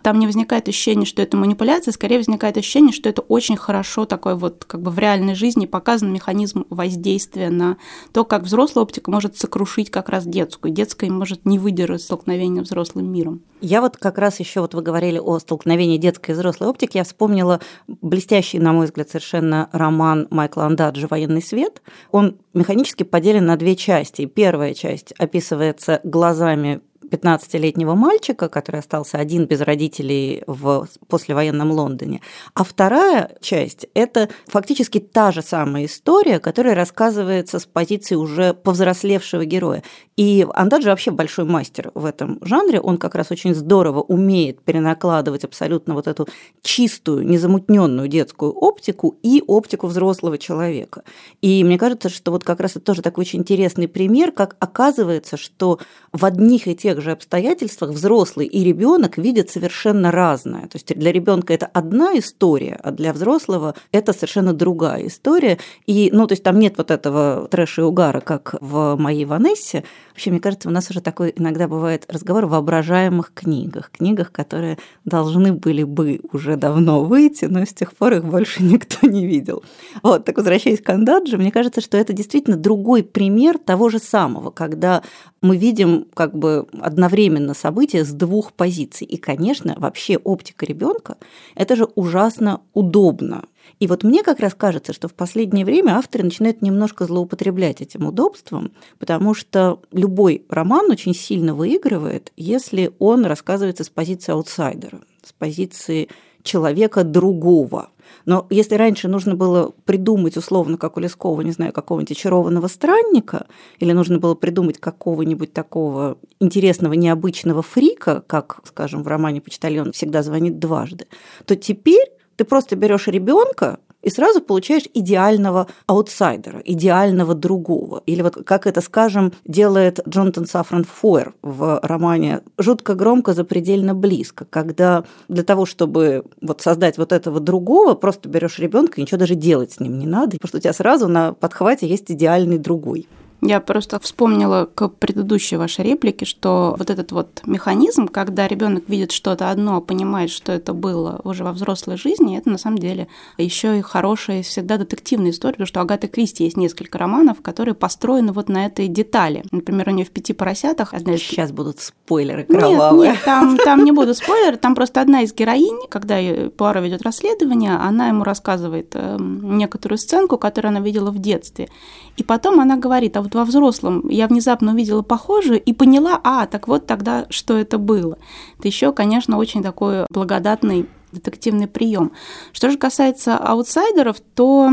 там 0.02 0.18
не 0.18 0.26
возникает 0.26 0.68
ощущения, 0.68 1.04
что 1.04 1.22
это 1.22 1.36
манипуляция, 1.36 1.92
скорее 1.92 2.18
возникает 2.18 2.56
ощущение, 2.56 2.92
что 2.92 3.08
это 3.08 3.22
очень 3.22 3.56
хорошо 3.56 4.04
такой 4.04 4.34
вот 4.34 4.64
как 4.64 4.82
бы 4.82 4.90
в 4.90 4.98
реальной 4.98 5.34
жизни 5.34 5.66
показан 5.66 6.12
механизм 6.12 6.64
воздействия 6.70 7.50
на 7.50 7.76
то, 8.12 8.24
как 8.24 8.42
взрослая 8.42 8.82
оптика 8.82 9.10
может 9.10 9.36
сокрушить 9.36 9.90
как 9.90 10.08
раз 10.08 10.26
детскую. 10.26 10.72
Детская 10.72 11.10
может 11.10 11.44
не 11.44 11.58
выдержать 11.58 12.02
столкновения 12.02 12.62
взрослым 12.62 13.10
миром. 13.10 13.42
Я 13.60 13.80
вот 13.80 13.96
как 13.96 14.18
раз 14.18 14.40
еще 14.40 14.60
вот 14.60 14.74
вы 14.74 14.82
говорили 14.82 15.18
о 15.18 15.38
столкновении 15.38 15.96
детской 15.96 16.32
и 16.32 16.34
взрослой 16.34 16.68
оптики, 16.68 16.96
я 16.96 17.04
вспомнила 17.04 17.60
блестящий, 17.86 18.58
на 18.58 18.72
мой 18.72 18.86
взгляд, 18.86 19.08
совершенно 19.08 19.68
роман 19.72 20.26
Майкла 20.30 20.64
Андаджи 20.64 21.06
«Военный 21.08 21.42
свет». 21.42 21.80
Он 22.10 22.38
механически 22.54 23.04
поделен 23.04 23.46
на 23.46 23.56
две 23.56 23.76
части. 23.76 24.26
Первая 24.26 24.74
часть 24.74 25.12
описывается 25.12 26.00
глазами 26.02 26.80
15-летнего 27.12 27.94
мальчика, 27.94 28.48
который 28.48 28.80
остался 28.80 29.18
один 29.18 29.44
без 29.44 29.60
родителей 29.60 30.42
в 30.46 30.88
послевоенном 31.08 31.70
Лондоне. 31.70 32.22
А 32.54 32.64
вторая 32.64 33.36
часть– 33.40 33.86
это 33.94 34.30
фактически 34.46 34.98
та 34.98 35.30
же 35.30 35.42
самая 35.42 35.84
история, 35.84 36.40
которая 36.40 36.74
рассказывается 36.74 37.58
с 37.58 37.66
позиции 37.66 38.14
уже 38.14 38.54
повзрослевшего 38.54 39.44
героя. 39.44 39.82
И 40.16 40.46
Андаджи 40.54 40.88
вообще 40.88 41.10
большой 41.10 41.44
мастер 41.44 41.90
в 41.94 42.04
этом 42.06 42.38
жанре. 42.42 42.80
Он 42.80 42.96
как 42.96 43.14
раз 43.14 43.30
очень 43.30 43.54
здорово 43.54 44.00
умеет 44.00 44.62
перенакладывать 44.62 45.44
абсолютно 45.44 45.94
вот 45.94 46.06
эту 46.06 46.28
чистую, 46.62 47.26
незамутненную 47.26 48.08
детскую 48.08 48.52
оптику 48.52 49.18
и 49.22 49.42
оптику 49.46 49.86
взрослого 49.86 50.38
человека. 50.38 51.02
И 51.42 51.62
мне 51.64 51.78
кажется, 51.78 52.08
что 52.08 52.30
вот 52.30 52.44
как 52.44 52.60
раз 52.60 52.72
это 52.72 52.80
тоже 52.80 53.02
такой 53.02 53.22
очень 53.22 53.40
интересный 53.40 53.88
пример, 53.88 54.32
как 54.32 54.56
оказывается, 54.58 55.36
что 55.36 55.78
в 56.12 56.24
одних 56.24 56.68
и 56.68 56.74
тех 56.74 57.01
же 57.02 57.12
обстоятельствах 57.12 57.90
взрослый 57.90 58.46
и 58.46 58.64
ребенок 58.64 59.18
видят 59.18 59.50
совершенно 59.50 60.10
разное. 60.10 60.62
То 60.62 60.76
есть 60.76 60.94
для 60.96 61.12
ребенка 61.12 61.52
это 61.52 61.66
одна 61.66 62.18
история, 62.18 62.78
а 62.82 62.90
для 62.90 63.12
взрослого 63.12 63.74
это 63.90 64.12
совершенно 64.12 64.52
другая 64.52 65.06
история. 65.06 65.58
И, 65.86 66.10
ну, 66.12 66.26
то 66.26 66.32
есть 66.32 66.42
там 66.42 66.58
нет 66.58 66.74
вот 66.78 66.90
этого 66.90 67.48
трэша 67.50 67.82
и 67.82 67.84
угара, 67.84 68.20
как 68.20 68.54
в 68.60 68.96
моей 68.96 69.24
Ванессе, 69.24 69.84
Вообще, 70.12 70.30
мне 70.30 70.40
кажется, 70.40 70.68
у 70.68 70.72
нас 70.72 70.90
уже 70.90 71.00
такой 71.00 71.32
иногда 71.34 71.66
бывает 71.68 72.04
разговор 72.08 72.44
в 72.44 72.50
воображаемых 72.50 73.32
книгах, 73.34 73.90
книгах, 73.90 74.30
которые 74.30 74.78
должны 75.06 75.54
были 75.54 75.84
бы 75.84 76.20
уже 76.32 76.56
давно 76.56 77.02
выйти, 77.02 77.46
но 77.46 77.64
с 77.64 77.72
тех 77.72 77.94
пор 77.94 78.14
их 78.14 78.24
больше 78.24 78.62
никто 78.62 79.06
не 79.06 79.26
видел. 79.26 79.62
Вот, 80.02 80.26
так 80.26 80.36
возвращаясь 80.36 80.82
к 80.82 80.88
Андаджи, 80.90 81.38
мне 81.38 81.50
кажется, 81.50 81.80
что 81.80 81.96
это 81.96 82.12
действительно 82.12 82.56
другой 82.56 83.02
пример 83.02 83.56
того 83.58 83.88
же 83.88 83.98
самого, 83.98 84.50
когда 84.50 85.02
мы 85.40 85.56
видим 85.56 86.06
как 86.14 86.36
бы 86.36 86.66
одновременно 86.92 87.54
события 87.54 88.04
с 88.04 88.12
двух 88.12 88.52
позиций. 88.52 89.06
И, 89.06 89.16
конечно, 89.16 89.74
вообще 89.78 90.16
оптика 90.16 90.66
ребенка 90.66 91.16
это 91.54 91.74
же 91.76 91.84
ужасно 91.94 92.60
удобно. 92.74 93.44
И 93.78 93.86
вот 93.86 94.04
мне 94.04 94.22
как 94.22 94.40
раз 94.40 94.54
кажется, 94.54 94.92
что 94.92 95.08
в 95.08 95.14
последнее 95.14 95.64
время 95.64 95.96
авторы 95.96 96.24
начинают 96.24 96.62
немножко 96.62 97.04
злоупотреблять 97.04 97.80
этим 97.80 98.06
удобством, 98.06 98.72
потому 98.98 99.34
что 99.34 99.80
любой 99.92 100.44
роман 100.48 100.90
очень 100.90 101.14
сильно 101.14 101.54
выигрывает, 101.54 102.32
если 102.36 102.92
он 102.98 103.24
рассказывается 103.24 103.84
с 103.84 103.88
позиции 103.88 104.32
аутсайдера, 104.32 105.00
с 105.24 105.32
позиции 105.32 106.08
человека 106.42 107.04
другого. 107.04 107.90
Но 108.24 108.46
если 108.50 108.74
раньше 108.76 109.08
нужно 109.08 109.34
было 109.34 109.72
придумать 109.84 110.36
условно, 110.36 110.76
как 110.76 110.96
у 110.96 111.00
Лескова, 111.00 111.40
не 111.40 111.52
знаю, 111.52 111.72
какого-нибудь 111.72 112.12
очарованного 112.12 112.68
странника, 112.68 113.46
или 113.78 113.92
нужно 113.92 114.18
было 114.18 114.34
придумать 114.34 114.78
какого-нибудь 114.78 115.52
такого 115.52 116.18
интересного, 116.40 116.92
необычного 116.92 117.62
фрика, 117.62 118.22
как, 118.26 118.60
скажем, 118.64 119.02
в 119.02 119.08
романе 119.08 119.40
«Почтальон 119.40 119.92
всегда 119.92 120.22
звонит 120.22 120.58
дважды», 120.58 121.06
то 121.46 121.56
теперь 121.56 122.10
ты 122.36 122.44
просто 122.44 122.76
берешь 122.76 123.08
ребенка 123.08 123.78
и 124.02 124.10
сразу 124.10 124.40
получаешь 124.40 124.84
идеального 124.92 125.68
аутсайдера, 125.86 126.60
идеального 126.64 127.34
другого. 127.34 128.02
Или 128.06 128.22
вот 128.22 128.36
как 128.44 128.66
это, 128.66 128.80
скажем, 128.80 129.32
делает 129.44 130.00
Джонатан 130.06 130.46
Сафран 130.46 130.84
Фойер 130.84 131.34
в 131.42 131.80
романе 131.82 132.42
«Жутко 132.58 132.94
громко, 132.94 133.32
запредельно 133.32 133.94
близко», 133.94 134.44
когда 134.48 135.04
для 135.28 135.42
того, 135.42 135.66
чтобы 135.66 136.24
вот 136.40 136.60
создать 136.60 136.98
вот 136.98 137.12
этого 137.12 137.40
другого, 137.40 137.94
просто 137.94 138.28
берешь 138.28 138.58
ребенка 138.58 139.00
и 139.00 139.02
ничего 139.02 139.18
даже 139.18 139.34
делать 139.34 139.72
с 139.72 139.80
ним 139.80 139.98
не 139.98 140.06
надо, 140.06 140.32
потому 140.32 140.48
что 140.48 140.58
у 140.58 140.60
тебя 140.60 140.72
сразу 140.72 141.08
на 141.08 141.32
подхвате 141.32 141.86
есть 141.86 142.10
идеальный 142.10 142.58
другой. 142.58 143.08
Я 143.44 143.58
просто 143.60 143.98
вспомнила 143.98 144.68
к 144.72 144.86
предыдущей 144.88 145.56
вашей 145.56 145.84
реплике, 145.84 146.24
что 146.24 146.76
вот 146.78 146.90
этот 146.90 147.10
вот 147.10 147.42
механизм, 147.44 148.06
когда 148.06 148.46
ребенок 148.46 148.88
видит 148.88 149.10
что-то 149.10 149.50
одно, 149.50 149.80
понимает, 149.80 150.30
что 150.30 150.52
это 150.52 150.72
было 150.72 151.20
уже 151.24 151.42
во 151.42 151.50
взрослой 151.50 151.96
жизни, 151.96 152.38
это 152.38 152.50
на 152.50 152.58
самом 152.58 152.78
деле 152.78 153.08
еще 153.38 153.80
и 153.80 153.82
хорошая 153.82 154.44
всегда 154.44 154.76
детективная 154.76 155.32
история, 155.32 155.54
потому 155.54 155.66
что 155.66 155.80
у 155.80 155.82
Агаты 155.82 156.06
Кристи 156.06 156.44
есть 156.44 156.56
несколько 156.56 156.98
романов, 156.98 157.42
которые 157.42 157.74
построены 157.74 158.30
вот 158.30 158.48
на 158.48 158.64
этой 158.64 158.86
детали. 158.86 159.42
Например, 159.50 159.88
у 159.88 159.92
нее 159.92 160.06
в 160.06 160.10
«Пяти 160.10 160.34
поросятах» 160.34 160.94
одна 160.94 161.14
из... 161.14 161.20
Сейчас 161.20 161.50
будут 161.50 161.80
спойлеры 161.80 162.44
кровавые. 162.44 163.10
Нет, 163.10 163.16
нет, 163.16 163.24
там, 163.24 163.56
там 163.64 163.84
не 163.84 163.90
будут 163.90 164.18
спойлеры, 164.18 164.56
там 164.56 164.76
просто 164.76 165.00
одна 165.00 165.22
из 165.22 165.34
героинь, 165.34 165.88
когда 165.90 166.16
Пуаро 166.56 166.80
ведет 166.80 167.02
расследование, 167.02 167.72
она 167.72 168.06
ему 168.06 168.22
рассказывает 168.22 168.92
э, 168.94 169.16
некоторую 169.18 169.98
сценку, 169.98 170.38
которую 170.38 170.68
она 170.70 170.80
видела 170.80 171.10
в 171.10 171.18
детстве. 171.18 171.68
И 172.16 172.22
потом 172.22 172.60
она 172.60 172.76
говорит, 172.76 173.16
а 173.16 173.22
вот 173.22 173.31
во 173.34 173.44
взрослом 173.44 174.08
я 174.08 174.26
внезапно 174.26 174.72
увидела 174.72 175.02
похожее 175.02 175.58
и 175.58 175.72
поняла, 175.72 176.20
а, 176.24 176.46
так 176.46 176.68
вот 176.68 176.86
тогда, 176.86 177.26
что 177.30 177.56
это 177.56 177.78
было. 177.78 178.18
Это 178.58 178.68
еще, 178.68 178.92
конечно, 178.92 179.38
очень 179.38 179.62
такой 179.62 180.06
благодатный 180.10 180.88
детективный 181.12 181.66
прием. 181.66 182.12
Что 182.52 182.70
же 182.70 182.78
касается 182.78 183.36
аутсайдеров, 183.36 184.20
то 184.34 184.70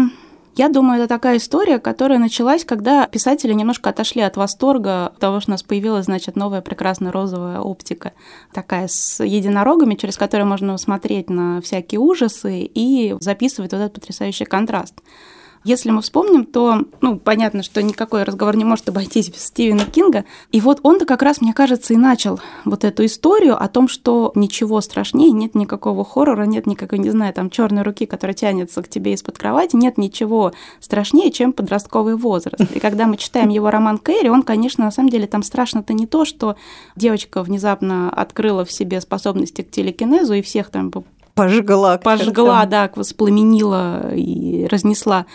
я 0.55 0.67
думаю, 0.67 0.99
это 0.99 1.07
такая 1.07 1.37
история, 1.37 1.79
которая 1.79 2.19
началась, 2.19 2.65
когда 2.65 3.07
писатели 3.07 3.53
немножко 3.53 3.91
отошли 3.91 4.21
от 4.21 4.35
восторга 4.35 5.13
того, 5.19 5.39
что 5.39 5.51
у 5.51 5.53
нас 5.53 5.63
появилась, 5.63 6.05
значит, 6.05 6.35
новая 6.35 6.61
прекрасная 6.61 7.13
розовая 7.13 7.61
оптика, 7.61 8.13
такая 8.51 8.89
с 8.89 9.23
единорогами, 9.23 9.95
через 9.95 10.17
которую 10.17 10.47
можно 10.47 10.77
смотреть 10.77 11.29
на 11.29 11.61
всякие 11.61 11.99
ужасы 11.99 12.61
и 12.61 13.15
записывать 13.21 13.71
вот 13.71 13.79
этот 13.79 13.93
потрясающий 13.93 14.45
контраст. 14.45 14.95
Если 15.63 15.89
мы 15.91 16.01
вспомним, 16.01 16.45
то, 16.45 16.85
ну, 17.01 17.19
понятно, 17.19 17.63
что 17.63 17.83
никакой 17.83 18.23
разговор 18.23 18.55
не 18.55 18.63
может 18.63 18.87
обойтись 18.87 19.29
без 19.29 19.45
Стивена 19.45 19.85
Кинга. 19.85 20.23
И 20.51 20.61
вот 20.61 20.79
он-то 20.83 21.05
как 21.05 21.21
раз, 21.21 21.41
мне 21.41 21.53
кажется, 21.53 21.93
и 21.93 21.97
начал 21.97 22.39
вот 22.63 22.85
эту 22.85 23.05
историю 23.05 23.61
о 23.61 23.67
том, 23.67 23.87
что 23.87 24.31
ничего 24.35 24.79
страшнее, 24.81 25.31
нет 25.31 25.55
никакого 25.55 26.05
хоррора, 26.05 26.43
нет 26.43 26.65
никакой, 26.65 26.99
не 26.99 27.09
знаю, 27.09 27.33
там 27.33 27.49
черной 27.49 27.83
руки, 27.83 28.05
которая 28.05 28.33
тянется 28.33 28.81
к 28.81 28.89
тебе 28.89 29.13
из-под 29.13 29.37
кровати, 29.37 29.75
нет 29.75 29.97
ничего 29.97 30.53
страшнее, 30.79 31.31
чем 31.31 31.51
подростковый 31.51 32.15
возраст. 32.15 32.59
И 32.73 32.79
когда 32.79 33.05
мы 33.05 33.17
читаем 33.17 33.49
его 33.49 33.69
роман 33.69 33.97
Кэрри, 33.97 34.29
он, 34.29 34.43
конечно, 34.43 34.85
на 34.85 34.91
самом 34.91 35.09
деле 35.09 35.27
там 35.27 35.43
страшно-то 35.43 35.93
не 35.93 36.07
то, 36.07 36.23
что 36.23 36.55
девочка 36.95 37.43
внезапно 37.43 38.09
открыла 38.09 38.63
в 38.63 38.71
себе 38.71 39.01
способности 39.01 39.61
к 39.61 39.71
телекинезу 39.71 40.33
и 40.33 40.41
всех 40.41 40.69
там 40.69 40.89
пожгла. 41.35 41.97
Пожгла, 41.97 42.65
да, 42.65 42.91
воспламенила 42.95 44.13
и 44.13 44.67
разнесла 44.67 45.25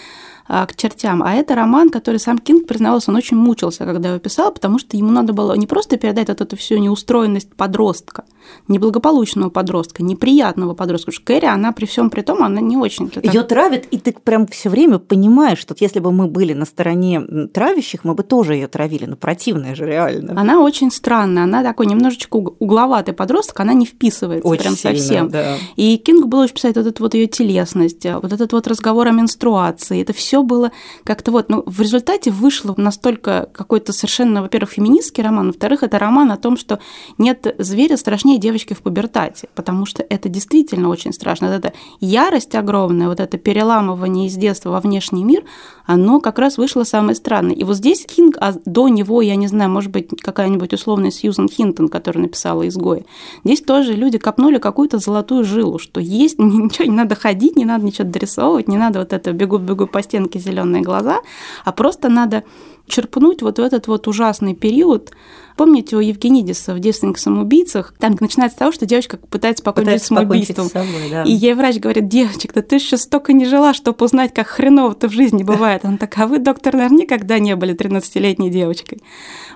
а, 0.46 0.66
к 0.66 0.76
чертям. 0.76 1.22
А 1.22 1.32
это 1.32 1.54
роман, 1.54 1.90
который 1.90 2.18
сам 2.18 2.38
Кинг 2.38 2.66
признавался, 2.66 3.10
он 3.10 3.16
очень 3.16 3.36
мучился, 3.36 3.84
когда 3.84 4.10
его 4.10 4.18
писал, 4.18 4.52
потому 4.52 4.78
что 4.78 4.96
ему 4.96 5.10
надо 5.10 5.32
было 5.32 5.54
не 5.54 5.66
просто 5.66 5.96
передать 5.96 6.28
вот 6.28 6.40
эту 6.40 6.56
всю 6.56 6.76
неустроенность 6.76 7.54
подростка, 7.54 8.24
неблагополучного 8.68 9.50
подростка, 9.50 10.02
неприятного 10.02 10.74
подростка. 10.74 11.10
Потому 11.10 11.22
что 11.22 11.26
Кэрри, 11.26 11.46
она 11.46 11.72
при 11.72 11.86
всем 11.86 12.10
при 12.10 12.22
том, 12.22 12.42
она 12.42 12.60
не 12.60 12.76
очень... 12.76 13.10
Ее 13.22 13.42
травят, 13.42 13.86
и 13.90 13.98
ты 13.98 14.12
прям 14.12 14.46
все 14.46 14.68
время 14.68 14.98
понимаешь, 14.98 15.58
что 15.58 15.74
если 15.78 16.00
бы 16.00 16.12
мы 16.12 16.26
были 16.26 16.52
на 16.52 16.64
стороне 16.64 17.20
травящих, 17.52 18.04
мы 18.04 18.14
бы 18.14 18.22
тоже 18.22 18.54
ее 18.54 18.68
травили, 18.68 19.06
но 19.06 19.16
противная 19.16 19.74
же 19.74 19.86
реально. 19.86 20.40
Она 20.40 20.60
очень 20.60 20.90
странная, 20.90 21.44
она 21.44 21.62
такой 21.62 21.86
немножечко 21.86 22.36
угловатый 22.36 23.14
подросток, 23.14 23.60
она 23.60 23.74
не 23.74 23.86
вписывается 23.86 24.46
очень 24.46 24.62
прям 24.62 24.76
сильно, 24.76 24.98
совсем. 24.98 25.28
Да. 25.30 25.56
И 25.76 25.96
Кинг 25.96 26.26
было 26.26 26.44
очень 26.44 26.54
писать 26.54 26.76
вот 26.76 26.86
эту 26.86 27.02
вот 27.02 27.14
ее 27.14 27.26
телесность, 27.26 28.04
вот 28.04 28.32
этот 28.32 28.52
вот 28.52 28.66
разговор 28.66 29.08
о 29.08 29.10
менструации, 29.10 30.02
это 30.02 30.12
все 30.12 30.42
было 30.42 30.72
как-то 31.04 31.30
вот, 31.30 31.48
ну, 31.48 31.62
в 31.66 31.80
результате 31.80 32.30
вышло 32.30 32.74
настолько 32.76 33.48
какой-то 33.52 33.92
совершенно, 33.92 34.42
во-первых, 34.42 34.70
феминистский 34.70 35.22
роман, 35.22 35.48
во-вторых, 35.48 35.82
это 35.82 35.98
роман 35.98 36.30
о 36.30 36.36
том, 36.36 36.56
что 36.56 36.78
нет 37.18 37.54
зверя 37.58 37.96
страшнее 37.96 38.33
страшнее 38.34 38.38
девочки 38.38 38.74
в 38.74 38.82
пубертате, 38.82 39.48
потому 39.54 39.86
что 39.86 40.04
это 40.10 40.28
действительно 40.28 40.88
очень 40.88 41.12
страшно. 41.12 41.48
Вот 41.48 41.56
эта 41.56 41.72
ярость 42.00 42.54
огромная, 42.54 43.08
вот 43.08 43.20
это 43.20 43.38
переламывание 43.38 44.26
из 44.26 44.34
детства 44.34 44.70
во 44.70 44.80
внешний 44.80 45.24
мир, 45.24 45.44
оно 45.86 46.20
как 46.20 46.38
раз 46.38 46.58
вышло 46.58 46.84
самое 46.84 47.14
странное. 47.14 47.54
И 47.54 47.64
вот 47.64 47.76
здесь 47.76 48.06
Кинг, 48.06 48.36
а 48.40 48.52
до 48.64 48.88
него, 48.88 49.22
я 49.22 49.36
не 49.36 49.48
знаю, 49.48 49.70
может 49.70 49.90
быть, 49.90 50.08
какая-нибудь 50.20 50.72
условная 50.72 51.10
Сьюзан 51.10 51.48
Хинтон, 51.48 51.88
которая 51.88 52.24
написала 52.24 52.66
«Изгои», 52.66 53.04
здесь 53.44 53.62
тоже 53.62 53.92
люди 53.94 54.18
копнули 54.18 54.58
какую-то 54.58 54.98
золотую 54.98 55.44
жилу, 55.44 55.78
что 55.78 56.00
есть, 56.00 56.38
ничего 56.38 56.84
не 56.84 56.96
надо 56.96 57.14
ходить, 57.14 57.56
не 57.56 57.64
надо 57.64 57.84
ничего 57.84 58.08
дорисовывать, 58.08 58.68
не 58.68 58.78
надо 58.78 58.98
вот 58.98 59.12
это 59.12 59.32
бегу-бегу 59.32 59.86
по 59.86 60.02
стенке 60.02 60.38
зеленые 60.38 60.82
глаза, 60.82 61.20
а 61.64 61.72
просто 61.72 62.08
надо 62.08 62.42
черпнуть 62.86 63.42
вот 63.42 63.58
в 63.58 63.62
этот 63.62 63.86
вот 63.86 64.08
ужасный 64.08 64.54
период. 64.54 65.10
Помните 65.56 65.96
у 65.96 66.00
Евгенидиса 66.00 66.74
в 66.74 66.80
«Девственных 66.80 67.18
самоубийцах»? 67.18 67.94
Там 67.98 68.16
начинается 68.18 68.56
с 68.56 68.58
того, 68.58 68.72
что 68.72 68.86
девочка 68.86 69.18
пытается 69.18 69.62
покончить 69.62 70.02
с 70.02 70.06
самоубийством. 70.06 70.66
С 70.66 70.72
собой, 70.72 71.10
да. 71.10 71.22
И 71.22 71.32
ей 71.32 71.54
врач 71.54 71.76
говорит, 71.76 72.08
девочек, 72.08 72.52
да 72.54 72.62
ты 72.62 72.76
еще 72.76 72.96
столько 72.96 73.32
не 73.32 73.46
жила, 73.46 73.72
чтобы 73.72 74.04
узнать, 74.04 74.34
как 74.34 74.48
хреново-то 74.48 75.08
в 75.08 75.12
жизни 75.12 75.44
бывает. 75.44 75.84
Она 75.84 75.96
такая, 75.96 76.24
а 76.24 76.28
вы, 76.28 76.38
доктор, 76.38 76.74
наверное, 76.74 77.02
никогда 77.02 77.38
не 77.38 77.54
были 77.54 77.74
13-летней 77.74 78.50
девочкой. 78.50 79.02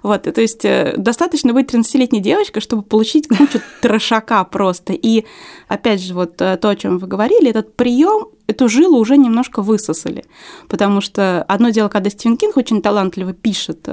Вот, 0.02 0.22
то 0.22 0.40
есть 0.40 0.64
э, 0.64 0.94
достаточно 0.96 1.52
быть 1.52 1.72
13-летней 1.72 2.20
девочкой, 2.20 2.62
чтобы 2.62 2.82
получить 2.82 3.26
кучу 3.26 3.60
трошака 3.80 4.44
просто. 4.44 4.92
И 4.92 5.24
опять 5.66 6.00
же, 6.00 6.14
вот 6.14 6.40
э, 6.40 6.56
то, 6.58 6.68
о 6.68 6.76
чем 6.76 6.98
вы 6.98 7.08
говорили, 7.08 7.50
этот 7.50 7.74
прием 7.74 8.28
эту 8.48 8.68
жилу 8.68 8.98
уже 8.98 9.16
немножко 9.16 9.62
высосали. 9.62 10.24
Потому 10.68 11.00
что 11.00 11.44
одно 11.46 11.68
дело, 11.68 11.88
когда 11.88 12.10
Стивен 12.10 12.36
Кинг 12.36 12.56
очень 12.56 12.82
талантливо 12.82 13.32
пишет 13.32 13.84
э, 13.86 13.92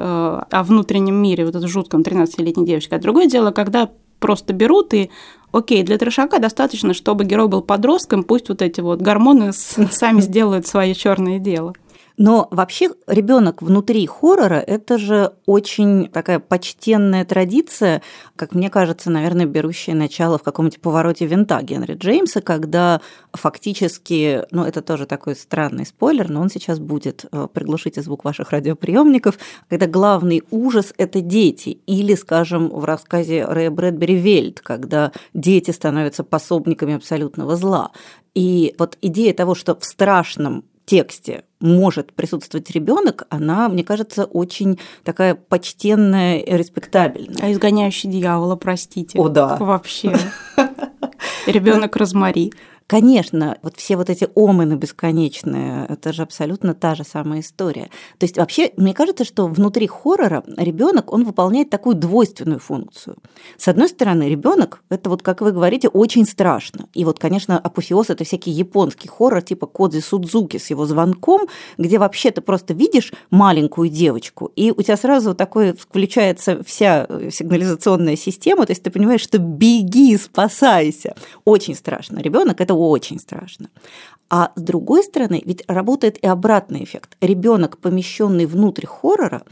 о 0.50 0.64
внутреннем 0.64 1.16
мире, 1.16 1.46
вот 1.46 1.56
этом 1.56 1.70
жутком 1.70 2.02
13-летней 2.02 2.66
девочке. 2.66 2.96
А 2.96 3.00
другое 3.00 3.28
дело, 3.28 3.52
когда 3.52 3.92
просто 4.20 4.54
берут 4.54 4.94
и 4.94 5.12
окей, 5.52 5.84
для 5.84 5.98
трешака 5.98 6.40
достаточно, 6.40 6.94
чтобы 6.94 7.26
герой 7.26 7.50
был 7.50 7.62
подростком, 7.62 8.24
пусть 8.24 8.50
вот 8.50 8.62
эти 8.62 8.82
вот 8.82 9.02
гормоны 9.02 9.52
сами 9.54 10.22
сделают 10.22 10.66
свое 10.66 10.96
черное 10.96 11.38
дело. 11.38 11.74
Но 12.18 12.48
вообще 12.52 12.92
ребенок 13.08 13.62
внутри 13.62 14.06
хоррора– 14.08 14.56
это 14.68 14.98
же 14.98 15.34
очень 15.46 16.08
такая 16.08 16.40
почтенная 16.40 17.26
традиция, 17.26 18.02
как 18.36 18.54
мне 18.54 18.70
кажется, 18.70 19.10
наверное, 19.10 19.46
берущая 19.46 19.96
начало 19.96 20.38
в 20.38 20.44
каком-нибудь 20.44 20.80
повороте 20.80 21.26
винта 21.26 21.62
Генри 21.62 21.96
Джеймса, 21.96 22.42
когда 22.42 23.02
фактически, 23.34 24.44
ну 24.52 24.64
это 24.64 24.82
тоже 24.82 25.06
такой 25.06 25.36
странный 25.36 25.86
спойлер, 25.86 26.30
но 26.30 26.42
он 26.42 26.50
сейчас 26.50 26.80
будет, 26.80 27.26
э, 27.32 27.48
приглушите 27.52 28.02
звук 28.02 28.24
ваших 28.24 28.52
радиоприемников, 28.52 29.38
когда 29.70 29.88
главный 29.88 30.44
ужас– 30.52 30.94
это 30.98 31.20
дети. 31.20 31.80
Или, 31.86 32.16
скажем, 32.16 32.70
в 32.70 32.86
рассказе 32.86 33.46
Рэя 33.46 33.72
Брэдбери 33.72 34.16
«Вельт», 34.16 34.62
когда 34.62 35.12
дети 35.34 35.72
становятся 35.72 36.24
пособниками 36.24 36.96
абсолютного 36.96 37.58
зла. 37.58 37.92
И 38.34 38.74
вот 38.78 38.98
идея 39.02 39.34
того, 39.34 39.56
что 39.56 39.76
в 39.76 39.84
страшном 39.84 40.64
тексте 40.86 41.44
может 41.66 42.14
присутствовать 42.14 42.72
ребенок, 42.72 43.24
она, 43.30 43.68
мне 43.68 43.84
кажется, 43.84 44.26
очень 44.26 44.80
такая 45.04 45.36
почтенная 45.36 46.38
и 46.38 46.56
респектабельная. 46.56 47.38
А 47.42 47.52
изгоняющий 47.52 48.10
дьявола, 48.10 48.56
простите. 48.56 49.20
О, 49.20 49.28
да. 49.28 49.58
Вообще. 49.58 50.16
Ребенок 51.48 51.96
Розмари. 51.96 52.54
Конечно, 52.88 53.58
вот 53.64 53.78
все 53.78 53.98
вот 53.98 54.12
эти 54.12 54.28
омыны 54.36 54.74
бесконечные, 54.74 55.88
это 55.90 56.14
же 56.14 56.22
абсолютно 56.22 56.76
та 56.76 56.94
же 56.94 57.04
самая 57.04 57.40
история. 57.40 57.90
То 58.20 58.26
есть 58.26 58.38
вообще, 58.38 58.72
мне 58.78 58.94
кажется, 58.94 59.26
что 59.26 59.48
внутри 59.48 59.88
хоррора 59.88 60.44
ребенок, 60.56 61.12
он 61.12 61.24
выполняет 61.24 61.72
такую 61.72 61.96
двойственную 61.96 62.60
функцию. 62.60 63.18
С 63.58 63.68
одной 63.68 63.90
стороны, 63.90 64.30
ребенок, 64.30 64.84
это 64.90 65.10
вот, 65.10 65.24
как 65.24 65.42
вы 65.42 65.52
говорите, 65.52 65.88
очень 65.88 66.26
страшно. 66.26 66.88
И 66.94 67.06
вот, 67.06 67.18
конечно, 67.18 67.58
апофеоз– 67.58 68.10
это 68.12 68.24
всякий 68.24 68.52
японский 68.52 69.08
хоррор, 69.08 69.42
типа 69.42 69.66
Кодзи 69.66 70.02
Судзуки 70.02 70.58
с 70.58 70.70
его 70.70 70.86
звонком, 70.86 71.48
где 71.80 71.98
вообще 71.98 72.30
ты 72.30 72.42
просто 72.42 72.76
видишь 72.76 73.14
маленькую 73.32 73.90
девочку, 73.90 74.52
и 74.56 74.72
у 74.72 74.82
тебя 74.84 74.98
сразу 74.98 75.34
такое 75.34 75.74
включается 75.74 76.64
вся 76.64 77.08
сигнализационная 77.32 78.16
система, 78.16 78.66
то 78.66 78.72
есть 78.72 78.84
ты 78.84 78.92
понимаешь, 78.92 79.22
что 79.22 79.40
беги, 79.40 80.18
спасайся. 80.18 81.16
Очень 81.46 81.76
страшно. 81.76 82.20
Ребенок 82.20 82.62
это 82.62 82.75
очень 82.76 83.20
страшно. 83.20 83.70
А 84.30 84.52
с 84.56 84.62
другой 84.62 85.04
стороны, 85.04 85.42
ведь 85.46 85.64
работает 85.68 86.18
и 86.18 86.28
обратный 86.28 86.84
эффект. 86.84 87.16
Ребенок, 87.22 87.78
помещенный 87.78 88.46
внутрь 88.46 88.86
хоррора, 88.86 89.44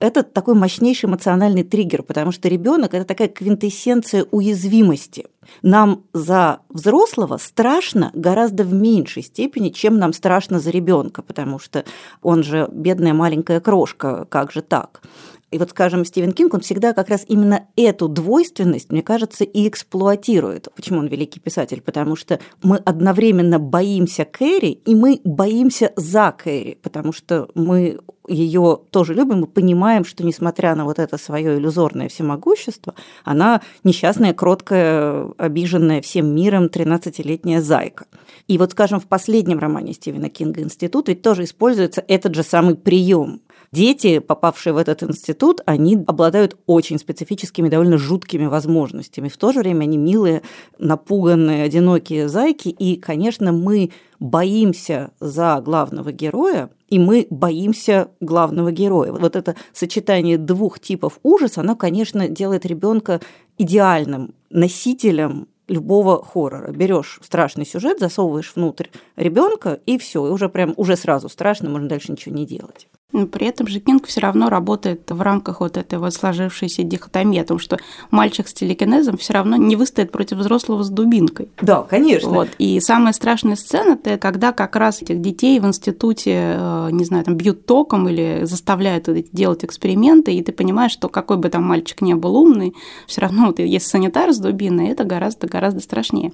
это 0.00 0.22
такой 0.22 0.54
мощнейший 0.54 1.08
эмоциональный 1.08 1.62
триггер, 1.62 2.02
потому 2.02 2.32
что 2.32 2.48
ребенок 2.48 2.94
это 2.94 3.04
такая 3.04 3.28
квинтэссенция 3.28 4.26
уязвимости. 4.30 5.26
Нам 5.62 6.04
за 6.14 6.60
взрослого 6.70 7.36
страшно 7.36 8.10
гораздо 8.14 8.64
в 8.64 8.72
меньшей 8.72 9.22
степени, 9.22 9.68
чем 9.68 9.98
нам 9.98 10.14
страшно 10.14 10.58
за 10.58 10.70
ребенка, 10.70 11.22
потому 11.22 11.58
что 11.58 11.84
он 12.22 12.42
же 12.42 12.68
бедная 12.72 13.12
маленькая 13.12 13.60
крошка, 13.60 14.26
как 14.30 14.52
же 14.52 14.62
так? 14.62 15.02
И 15.50 15.58
вот, 15.58 15.70
скажем, 15.70 16.04
Стивен 16.04 16.32
Кинг, 16.32 16.54
он 16.54 16.60
всегда 16.60 16.92
как 16.92 17.08
раз 17.08 17.24
именно 17.26 17.66
эту 17.76 18.08
двойственность, 18.08 18.92
мне 18.92 19.02
кажется, 19.02 19.44
и 19.44 19.68
эксплуатирует. 19.68 20.68
Почему 20.76 21.00
он 21.00 21.08
великий 21.08 21.40
писатель? 21.40 21.80
Потому 21.80 22.14
что 22.16 22.38
мы 22.62 22.76
одновременно 22.76 23.58
боимся 23.58 24.24
Кэрри, 24.24 24.80
и 24.84 24.94
мы 24.94 25.20
боимся 25.24 25.92
за 25.96 26.32
Кэрри, 26.32 26.78
потому 26.82 27.12
что 27.12 27.48
мы 27.54 27.98
ее 28.28 28.78
тоже 28.90 29.14
любим 29.14 29.44
и 29.44 29.48
понимаем, 29.48 30.04
что 30.04 30.24
несмотря 30.24 30.76
на 30.76 30.84
вот 30.84 31.00
это 31.00 31.18
свое 31.18 31.58
иллюзорное 31.58 32.08
всемогущество, 32.08 32.94
она 33.24 33.60
несчастная, 33.82 34.32
кроткая, 34.34 35.30
обиженная 35.36 36.00
всем 36.00 36.32
миром 36.32 36.66
13-летняя 36.66 37.60
зайка. 37.60 38.06
И 38.46 38.56
вот, 38.56 38.70
скажем, 38.72 39.00
в 39.00 39.06
последнем 39.06 39.58
романе 39.58 39.94
Стивена 39.94 40.28
Кинга 40.28 40.62
«Институт» 40.62 41.08
ведь 41.08 41.22
тоже 41.22 41.44
используется 41.44 42.04
этот 42.06 42.34
же 42.34 42.44
самый 42.44 42.76
прием 42.76 43.40
дети, 43.72 44.18
попавшие 44.18 44.72
в 44.72 44.76
этот 44.76 45.02
институт, 45.02 45.60
они 45.66 46.02
обладают 46.06 46.56
очень 46.66 46.98
специфическими, 46.98 47.68
довольно 47.68 47.98
жуткими 47.98 48.46
возможностями. 48.46 49.28
В 49.28 49.36
то 49.36 49.52
же 49.52 49.60
время 49.60 49.84
они 49.84 49.96
милые, 49.96 50.42
напуганные, 50.78 51.64
одинокие 51.64 52.28
зайки. 52.28 52.68
И, 52.68 52.96
конечно, 52.96 53.52
мы 53.52 53.90
боимся 54.18 55.12
за 55.20 55.60
главного 55.60 56.12
героя, 56.12 56.70
и 56.88 56.98
мы 56.98 57.26
боимся 57.30 58.08
главного 58.20 58.72
героя. 58.72 59.12
Вот 59.12 59.36
это 59.36 59.56
сочетание 59.72 60.38
двух 60.38 60.80
типов 60.80 61.18
ужаса, 61.22 61.60
оно, 61.60 61.76
конечно, 61.76 62.28
делает 62.28 62.66
ребенка 62.66 63.20
идеальным 63.56 64.34
носителем 64.50 65.48
любого 65.68 66.22
хоррора. 66.22 66.72
Берешь 66.72 67.20
страшный 67.22 67.64
сюжет, 67.64 68.00
засовываешь 68.00 68.52
внутрь 68.54 68.88
ребенка, 69.16 69.80
и 69.86 69.98
все, 69.98 70.26
и 70.26 70.30
уже 70.30 70.48
прям 70.48 70.74
уже 70.76 70.96
сразу 70.96 71.28
страшно, 71.28 71.70
можно 71.70 71.88
дальше 71.88 72.10
ничего 72.10 72.34
не 72.34 72.44
делать. 72.44 72.88
Но 73.12 73.26
при 73.26 73.46
этом 73.46 73.66
же 73.66 73.80
Кинг 73.80 74.06
все 74.06 74.20
равно 74.20 74.48
работает 74.48 75.10
в 75.10 75.20
рамках 75.20 75.60
вот 75.60 75.76
этой 75.76 75.98
вот 75.98 76.14
сложившейся 76.14 76.82
дихотомии, 76.82 77.40
о 77.40 77.44
том, 77.44 77.58
что 77.58 77.78
мальчик 78.10 78.46
с 78.48 78.54
телекинезом 78.54 79.16
все 79.16 79.32
равно 79.32 79.56
не 79.56 79.76
выстоит 79.76 80.12
против 80.12 80.38
взрослого 80.38 80.82
с 80.82 80.90
дубинкой. 80.90 81.48
Да, 81.60 81.82
конечно. 81.82 82.28
Вот. 82.28 82.48
И 82.58 82.78
самая 82.80 83.12
страшная 83.12 83.56
сцена– 83.56 83.98
это 84.04 84.18
когда 84.18 84.52
как 84.52 84.76
раз 84.76 85.02
этих 85.02 85.20
детей 85.20 85.58
в 85.58 85.66
институте, 85.66 86.54
э, 86.56 86.88
не 86.92 87.04
знаю, 87.04 87.24
там 87.24 87.36
бьют 87.36 87.66
током 87.66 88.08
или 88.08 88.44
заставляют 88.44 89.08
делать 89.32 89.64
эксперименты, 89.64 90.32
и 90.32 90.42
ты 90.42 90.52
понимаешь, 90.52 90.92
что 90.92 91.08
какой 91.08 91.36
бы 91.36 91.48
там 91.48 91.64
мальчик 91.64 92.00
не 92.02 92.14
был 92.14 92.36
умный, 92.36 92.74
все 93.06 93.22
равно 93.22 93.46
вот 93.46 93.58
есть 93.58 93.86
санитар 93.86 94.32
с 94.32 94.38
дубиной, 94.38 94.88
это 94.88 95.04
гораздо-гораздо 95.04 95.80
страшнее. 95.80 96.32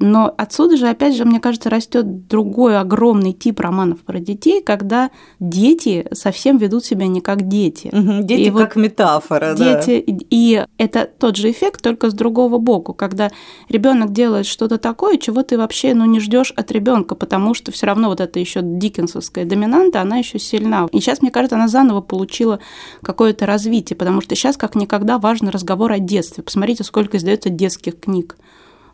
Но 0.00 0.32
отсюда 0.36 0.76
же, 0.76 0.88
опять 0.88 1.16
же, 1.16 1.24
мне 1.24 1.40
кажется, 1.40 1.70
растет 1.70 2.28
другой 2.28 2.78
огромный 2.78 3.32
тип 3.32 3.58
романов 3.58 4.00
про 4.00 4.20
детей, 4.20 4.62
когда 4.62 5.10
дети 5.40 6.06
совсем 6.12 6.58
ведут 6.58 6.84
себя 6.84 7.08
не 7.08 7.20
как 7.20 7.48
дети. 7.48 7.88
Угу, 7.88 8.22
дети 8.24 8.40
и 8.42 8.50
как 8.50 8.76
вот 8.76 8.82
метафора, 8.82 9.54
дети, 9.54 10.04
да. 10.06 10.24
И 10.30 10.64
это 10.78 11.10
тот 11.18 11.36
же 11.36 11.50
эффект, 11.50 11.82
только 11.82 12.10
с 12.10 12.14
другого 12.14 12.58
боку, 12.58 12.94
когда 12.94 13.30
ребенок 13.68 14.12
делает 14.12 14.46
что-то 14.46 14.78
такое, 14.78 15.16
чего 15.16 15.42
ты 15.42 15.58
вообще 15.58 15.94
ну, 15.94 16.04
не 16.04 16.20
ждешь 16.20 16.52
от 16.54 16.70
ребенка, 16.70 17.16
потому 17.16 17.54
что 17.54 17.72
все 17.72 17.86
равно 17.86 18.08
вот 18.08 18.20
эта 18.20 18.38
еще 18.38 18.60
диккенсовская 18.62 19.44
доминанта, 19.44 20.00
она 20.00 20.18
еще 20.18 20.38
сильна. 20.38 20.86
И 20.92 21.00
сейчас, 21.00 21.22
мне 21.22 21.32
кажется, 21.32 21.56
она 21.56 21.66
заново 21.66 22.02
получила 22.02 22.60
какое-то 23.02 23.46
развитие, 23.46 23.96
потому 23.96 24.20
что 24.20 24.36
сейчас 24.36 24.56
как 24.56 24.76
никогда 24.76 25.18
важен 25.18 25.48
разговор 25.48 25.90
о 25.90 25.98
детстве. 25.98 26.44
Посмотрите, 26.44 26.84
сколько 26.84 27.16
издается 27.16 27.48
детских 27.50 27.98
книг. 27.98 28.36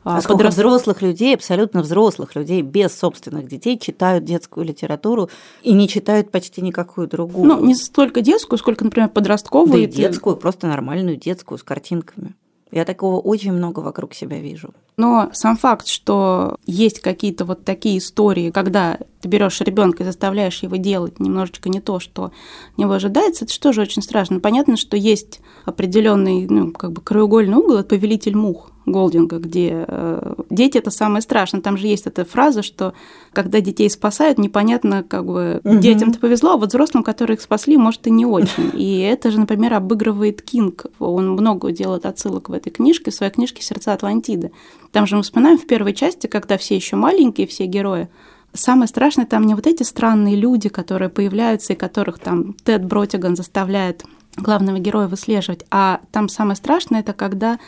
А 0.04 0.20
сколько 0.20 0.44
подрост... 0.44 0.58
взрослых 0.58 1.02
людей, 1.02 1.34
абсолютно 1.34 1.82
взрослых 1.82 2.36
людей, 2.36 2.62
без 2.62 2.96
собственных 2.96 3.48
детей, 3.48 3.78
читают 3.78 4.24
детскую 4.24 4.66
литературу 4.66 5.30
и 5.62 5.72
не 5.72 5.88
читают 5.88 6.30
почти 6.30 6.60
никакую 6.60 7.08
другую. 7.08 7.46
Ну, 7.46 7.64
не 7.64 7.74
столько 7.74 8.20
детскую, 8.20 8.58
сколько, 8.58 8.84
например, 8.84 9.08
подростковую. 9.08 9.72
Да 9.72 9.78
и 9.78 9.86
детскую, 9.86 10.36
просто 10.36 10.66
нормальную 10.66 11.16
детскую 11.16 11.58
с 11.58 11.62
картинками. 11.62 12.34
Я 12.70 12.84
такого 12.84 13.18
очень 13.18 13.52
много 13.52 13.80
вокруг 13.80 14.14
себя 14.14 14.38
вижу. 14.38 14.74
Но 14.96 15.30
сам 15.32 15.56
факт, 15.56 15.88
что 15.88 16.56
есть 16.66 17.00
какие-то 17.00 17.44
вот 17.44 17.64
такие 17.64 17.98
истории, 17.98 18.50
когда 18.50 18.98
ты 19.20 19.28
берешь 19.28 19.60
ребенка 19.60 20.02
и 20.02 20.06
заставляешь 20.06 20.62
его 20.62 20.76
делать 20.76 21.18
немножечко 21.18 21.68
не 21.68 21.80
то, 21.80 21.98
что 21.98 22.30
него 22.76 22.92
ожидается, 22.92 23.44
это 23.44 23.52
что 23.52 23.72
же 23.72 23.80
очень 23.80 24.02
страшно. 24.02 24.38
Понятно, 24.38 24.76
что 24.76 24.96
есть 24.96 25.40
определенный, 25.64 26.46
ну, 26.46 26.72
как 26.72 26.92
бы 26.92 27.00
краеугольный 27.02 27.56
угол, 27.56 27.76
это 27.76 27.88
повелитель 27.88 28.36
мух. 28.36 28.70
Голдинга, 28.86 29.38
где 29.38 29.86
э, 29.88 30.34
дети 30.50 30.76
это 30.76 30.90
самое 30.90 31.22
страшное. 31.22 31.62
Там 31.62 31.78
же 31.78 31.86
есть 31.86 32.06
эта 32.06 32.26
фраза, 32.26 32.62
что 32.62 32.92
когда 33.32 33.60
детей 33.60 33.88
спасают, 33.88 34.36
непонятно, 34.36 35.02
как 35.02 35.24
бы 35.24 35.60
угу. 35.64 35.78
детям-то 35.78 36.18
повезло, 36.18 36.50
а 36.52 36.56
вот 36.58 36.68
взрослым, 36.68 37.02
которые 37.02 37.36
их 37.36 37.40
спасли, 37.40 37.78
может 37.78 38.06
и 38.06 38.10
не 38.10 38.26
очень. 38.26 38.72
И 38.74 38.98
это 38.98 39.30
же, 39.30 39.40
например, 39.40 39.72
обыгрывает 39.72 40.42
Кинг. 40.42 40.84
Он 40.98 41.30
много 41.30 41.72
делает 41.72 42.04
отсылок 42.04 42.50
в 42.50 42.52
этой 42.52 42.70
книжке, 42.70 43.10
в 43.10 43.14
своей 43.14 43.32
книжке 43.32 43.62
«Сердца 43.62 43.94
Атлантиды». 43.94 44.52
Там 44.94 45.08
же 45.08 45.16
мы 45.16 45.22
вспоминаем 45.22 45.58
в 45.58 45.66
первой 45.66 45.92
части, 45.92 46.28
когда 46.28 46.56
все 46.56 46.76
еще 46.76 46.94
маленькие, 46.94 47.48
все 47.48 47.66
герои, 47.66 48.08
Самое 48.56 48.86
страшное 48.86 49.26
там 49.26 49.44
не 49.44 49.56
вот 49.56 49.66
эти 49.66 49.82
странные 49.82 50.36
люди, 50.36 50.68
которые 50.68 51.08
появляются 51.08 51.72
и 51.72 51.76
которых 51.76 52.20
там 52.20 52.52
Тед 52.52 52.84
Бротиган 52.84 53.34
заставляет 53.34 54.04
главного 54.36 54.78
героя 54.78 55.08
выслеживать, 55.08 55.64
а 55.72 56.00
там 56.12 56.28
самое 56.28 56.54
страшное 56.54 57.00
это 57.00 57.14
когда 57.14 57.58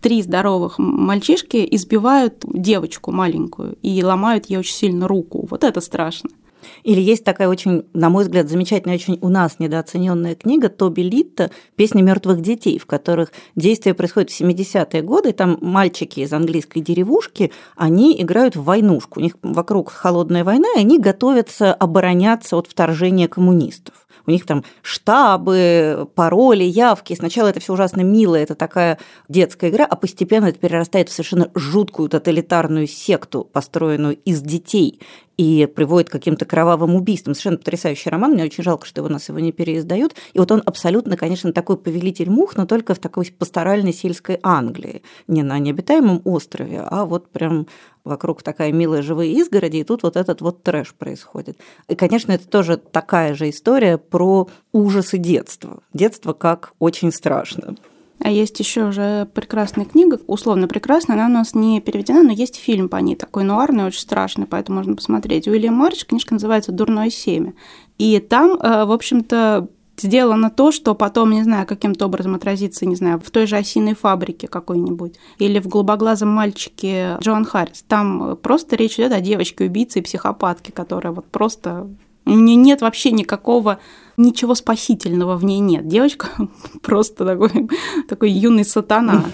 три 0.00 0.22
здоровых 0.22 0.78
мальчишки 0.78 1.66
избивают 1.72 2.44
девочку 2.46 3.10
маленькую 3.10 3.76
и 3.82 4.00
ломают 4.04 4.46
ей 4.46 4.58
очень 4.58 4.76
сильно 4.76 5.08
руку. 5.08 5.48
Вот 5.50 5.64
это 5.64 5.80
страшно. 5.80 6.30
Или 6.82 7.00
есть 7.00 7.24
такая 7.24 7.48
очень, 7.48 7.84
на 7.92 8.10
мой 8.10 8.24
взгляд, 8.24 8.48
замечательная, 8.48 8.96
очень 8.96 9.18
у 9.20 9.28
нас 9.28 9.58
недооцененная 9.58 10.34
книга 10.34 10.68
Тоби 10.68 11.02
Литта 11.02 11.50
«Песни 11.76 12.02
мертвых 12.02 12.40
детей», 12.40 12.78
в 12.78 12.86
которых 12.86 13.32
действие 13.54 13.94
происходит 13.94 14.30
в 14.30 14.40
70-е 14.40 15.02
годы, 15.02 15.32
там 15.32 15.58
мальчики 15.60 16.20
из 16.20 16.32
английской 16.32 16.80
деревушки, 16.80 17.52
они 17.76 18.20
играют 18.20 18.56
в 18.56 18.64
войнушку, 18.64 19.20
у 19.20 19.22
них 19.22 19.36
вокруг 19.42 19.90
холодная 19.90 20.44
война, 20.44 20.68
и 20.76 20.80
они 20.80 20.98
готовятся 20.98 21.72
обороняться 21.74 22.56
от 22.56 22.66
вторжения 22.66 23.28
коммунистов. 23.28 24.06
у 24.26 24.30
них 24.30 24.44
там 24.44 24.64
штабы, 24.82 26.08
пароли, 26.14 26.64
явки. 26.64 27.14
Сначала 27.14 27.48
это 27.48 27.60
все 27.60 27.72
ужасно 27.72 28.00
мило, 28.00 28.34
это 28.34 28.54
такая 28.54 28.98
детская 29.28 29.70
игра, 29.70 29.84
а 29.84 29.96
постепенно 29.96 30.46
это 30.46 30.58
перерастает 30.58 31.08
в 31.08 31.12
совершенно 31.12 31.50
жуткую 31.54 32.08
тоталитарную 32.08 32.86
секту, 32.86 33.44
построенную 33.44 34.16
из 34.16 34.40
детей 34.42 35.00
и 35.36 35.66
приводит 35.66 36.08
к 36.08 36.12
каким-то 36.12 36.44
кровавым 36.44 36.94
убийствам. 36.94 37.34
Совершенно 37.34 37.58
потрясающий 37.58 38.10
роман. 38.10 38.32
Мне 38.32 38.44
очень 38.44 38.64
жалко, 38.64 38.86
что 38.86 39.02
у 39.02 39.08
нас 39.08 39.28
его 39.28 39.38
не 39.38 39.52
переиздают. 39.52 40.14
И 40.32 40.38
вот 40.38 40.50
он 40.50 40.62
абсолютно, 40.64 41.16
конечно, 41.16 41.52
такой 41.52 41.76
повелитель 41.76 42.30
мух, 42.30 42.56
но 42.56 42.66
только 42.66 42.94
в 42.94 42.98
такой 42.98 43.26
пасторальной 43.26 43.92
сельской 43.92 44.38
Англии. 44.42 45.02
Не 45.28 45.42
на 45.42 45.58
необитаемом 45.58 46.22
острове, 46.24 46.80
а 46.80 47.04
вот 47.04 47.28
прям 47.30 47.66
вокруг 48.04 48.42
такая 48.42 48.72
милая 48.72 49.02
живые 49.02 49.32
изгороди, 49.32 49.78
и 49.78 49.84
тут 49.84 50.04
вот 50.04 50.16
этот 50.16 50.40
вот 50.40 50.62
трэш 50.62 50.94
происходит. 50.94 51.58
И, 51.88 51.94
конечно, 51.94 52.32
это 52.32 52.46
тоже 52.48 52.76
такая 52.76 53.34
же 53.34 53.50
история 53.50 53.98
про 53.98 54.48
ужасы 54.72 55.18
детства. 55.18 55.80
Детство 55.92 56.32
как 56.32 56.72
очень 56.78 57.12
страшно. 57.12 57.76
А 58.20 58.30
есть 58.30 58.58
еще 58.58 58.86
уже 58.86 59.28
прекрасная 59.34 59.84
книга, 59.84 60.18
условно 60.26 60.68
прекрасная, 60.68 61.16
она 61.16 61.26
у 61.26 61.30
нас 61.30 61.54
не 61.54 61.80
переведена, 61.80 62.22
но 62.22 62.32
есть 62.32 62.56
фильм 62.56 62.88
по 62.88 62.96
ней, 62.96 63.14
такой 63.14 63.44
нуарный, 63.44 63.84
очень 63.84 64.00
страшный, 64.00 64.46
поэтому 64.46 64.78
можно 64.78 64.96
посмотреть. 64.96 65.46
Уильям 65.46 65.74
Марч, 65.74 66.06
книжка 66.06 66.34
называется 66.34 66.72
«Дурное 66.72 67.10
семя». 67.10 67.52
И 67.98 68.18
там, 68.18 68.54
э, 68.54 68.84
в 68.84 68.92
общем-то, 68.92 69.68
сделано 69.98 70.50
то, 70.50 70.72
что 70.72 70.94
потом, 70.94 71.30
не 71.30 71.42
знаю, 71.42 71.66
каким-то 71.66 72.06
образом 72.06 72.34
отразится, 72.34 72.86
не 72.86 72.96
знаю, 72.96 73.20
в 73.20 73.30
той 73.30 73.46
же 73.46 73.56
осиной 73.56 73.94
фабрике 73.94 74.48
какой-нибудь 74.48 75.14
или 75.38 75.58
в 75.58 75.68
голубоглазом 75.68 76.28
мальчике 76.30 77.16
Джоан 77.20 77.44
Харрис. 77.44 77.84
Там 77.86 78.36
просто 78.36 78.76
речь 78.76 78.94
идет 78.94 79.12
о 79.12 79.20
девочке-убийце 79.20 80.00
и 80.00 80.02
психопатке, 80.02 80.72
которая 80.72 81.12
вот 81.12 81.26
просто... 81.26 81.88
У 82.24 82.30
нет 82.30 82.80
вообще 82.80 83.12
никакого 83.12 83.78
ничего 84.16 84.54
спасительного 84.54 85.36
в 85.36 85.44
ней 85.44 85.60
нет. 85.60 85.86
Девочка 85.86 86.28
просто 86.82 87.24
такой, 87.24 87.68
такой 88.08 88.30
юный 88.30 88.64
сатана. 88.64 89.24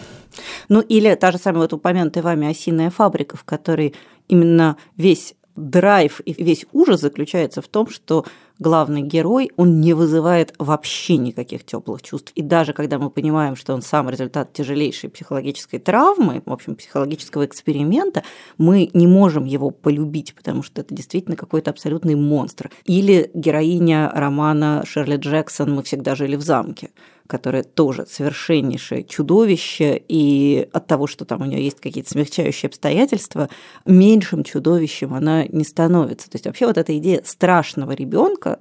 Ну, 0.69 0.81
или 0.81 1.15
та 1.15 1.31
же 1.31 1.39
самая 1.39 1.63
вот 1.63 1.73
упомянутая 1.73 2.23
вами 2.23 2.49
осиная 2.49 2.91
фабрика, 2.91 3.37
в 3.37 3.45
которой 3.45 3.95
именно 4.29 4.77
весь 4.97 5.35
драйв 5.57 6.21
и 6.25 6.33
весь 6.43 6.67
ужас 6.73 7.01
заключается 7.01 7.63
в 7.63 7.69
том, 7.69 7.89
что 7.89 8.25
главный 8.59 9.03
герой, 9.03 9.51
он 9.57 9.81
не 9.81 9.93
вызывает 9.93 10.55
вообще 10.59 11.17
никаких 11.17 11.65
теплых 11.65 12.03
чувств. 12.03 12.33
И 12.35 12.43
даже 12.43 12.73
когда 12.73 12.99
мы 12.99 13.11
понимаем, 13.11 13.57
что 13.57 13.75
он 13.75 13.83
сам 13.83 14.09
результат 14.09 14.53
тяжелейшей 14.53 15.11
психологической 15.11 15.81
травмы, 15.81 16.43
в 16.47 16.53
общем, 16.53 16.77
психологического 16.77 17.45
эксперимента, 17.45 18.23
мы 18.59 18.89
не 18.95 19.07
можем 19.07 19.45
его 19.45 19.71
полюбить, 19.71 20.35
потому 20.35 20.63
что 20.63 20.81
это 20.81 20.95
действительно 20.95 21.37
какой-то 21.37 21.71
абсолютный 21.71 22.15
монстр. 22.15 22.71
Или 22.85 23.31
героиня 23.35 24.11
романа 24.15 24.85
Шерли 24.87 25.17
Джексон 25.17 25.75
«Мы 25.75 25.83
всегда 25.83 26.15
жили 26.15 26.37
в 26.37 26.43
замке», 26.43 26.91
которое 27.33 27.63
тоже 27.63 28.05
совершеннейшее 28.07 29.05
чудовище, 29.05 30.03
и 30.07 30.69
от 30.71 30.87
того, 30.87 31.07
что 31.07 31.25
там 31.25 31.41
у 31.41 31.47
нее 31.47 31.65
есть 31.65 31.81
какие-то 31.81 32.11
смягчающие 32.11 32.69
обстоятельства, 32.69 33.49
меньшим 33.87 34.45
чудовищем 34.45 35.15
она 35.15 35.47
не 35.47 35.65
становится. 35.65 36.29
То 36.29 36.37
есть 36.37 36.45
вообще 36.45 36.67
вот 36.67 36.77
эта 36.77 36.95
идея 36.99 37.23
страшного 37.25 37.93
ребенка, 37.93 38.59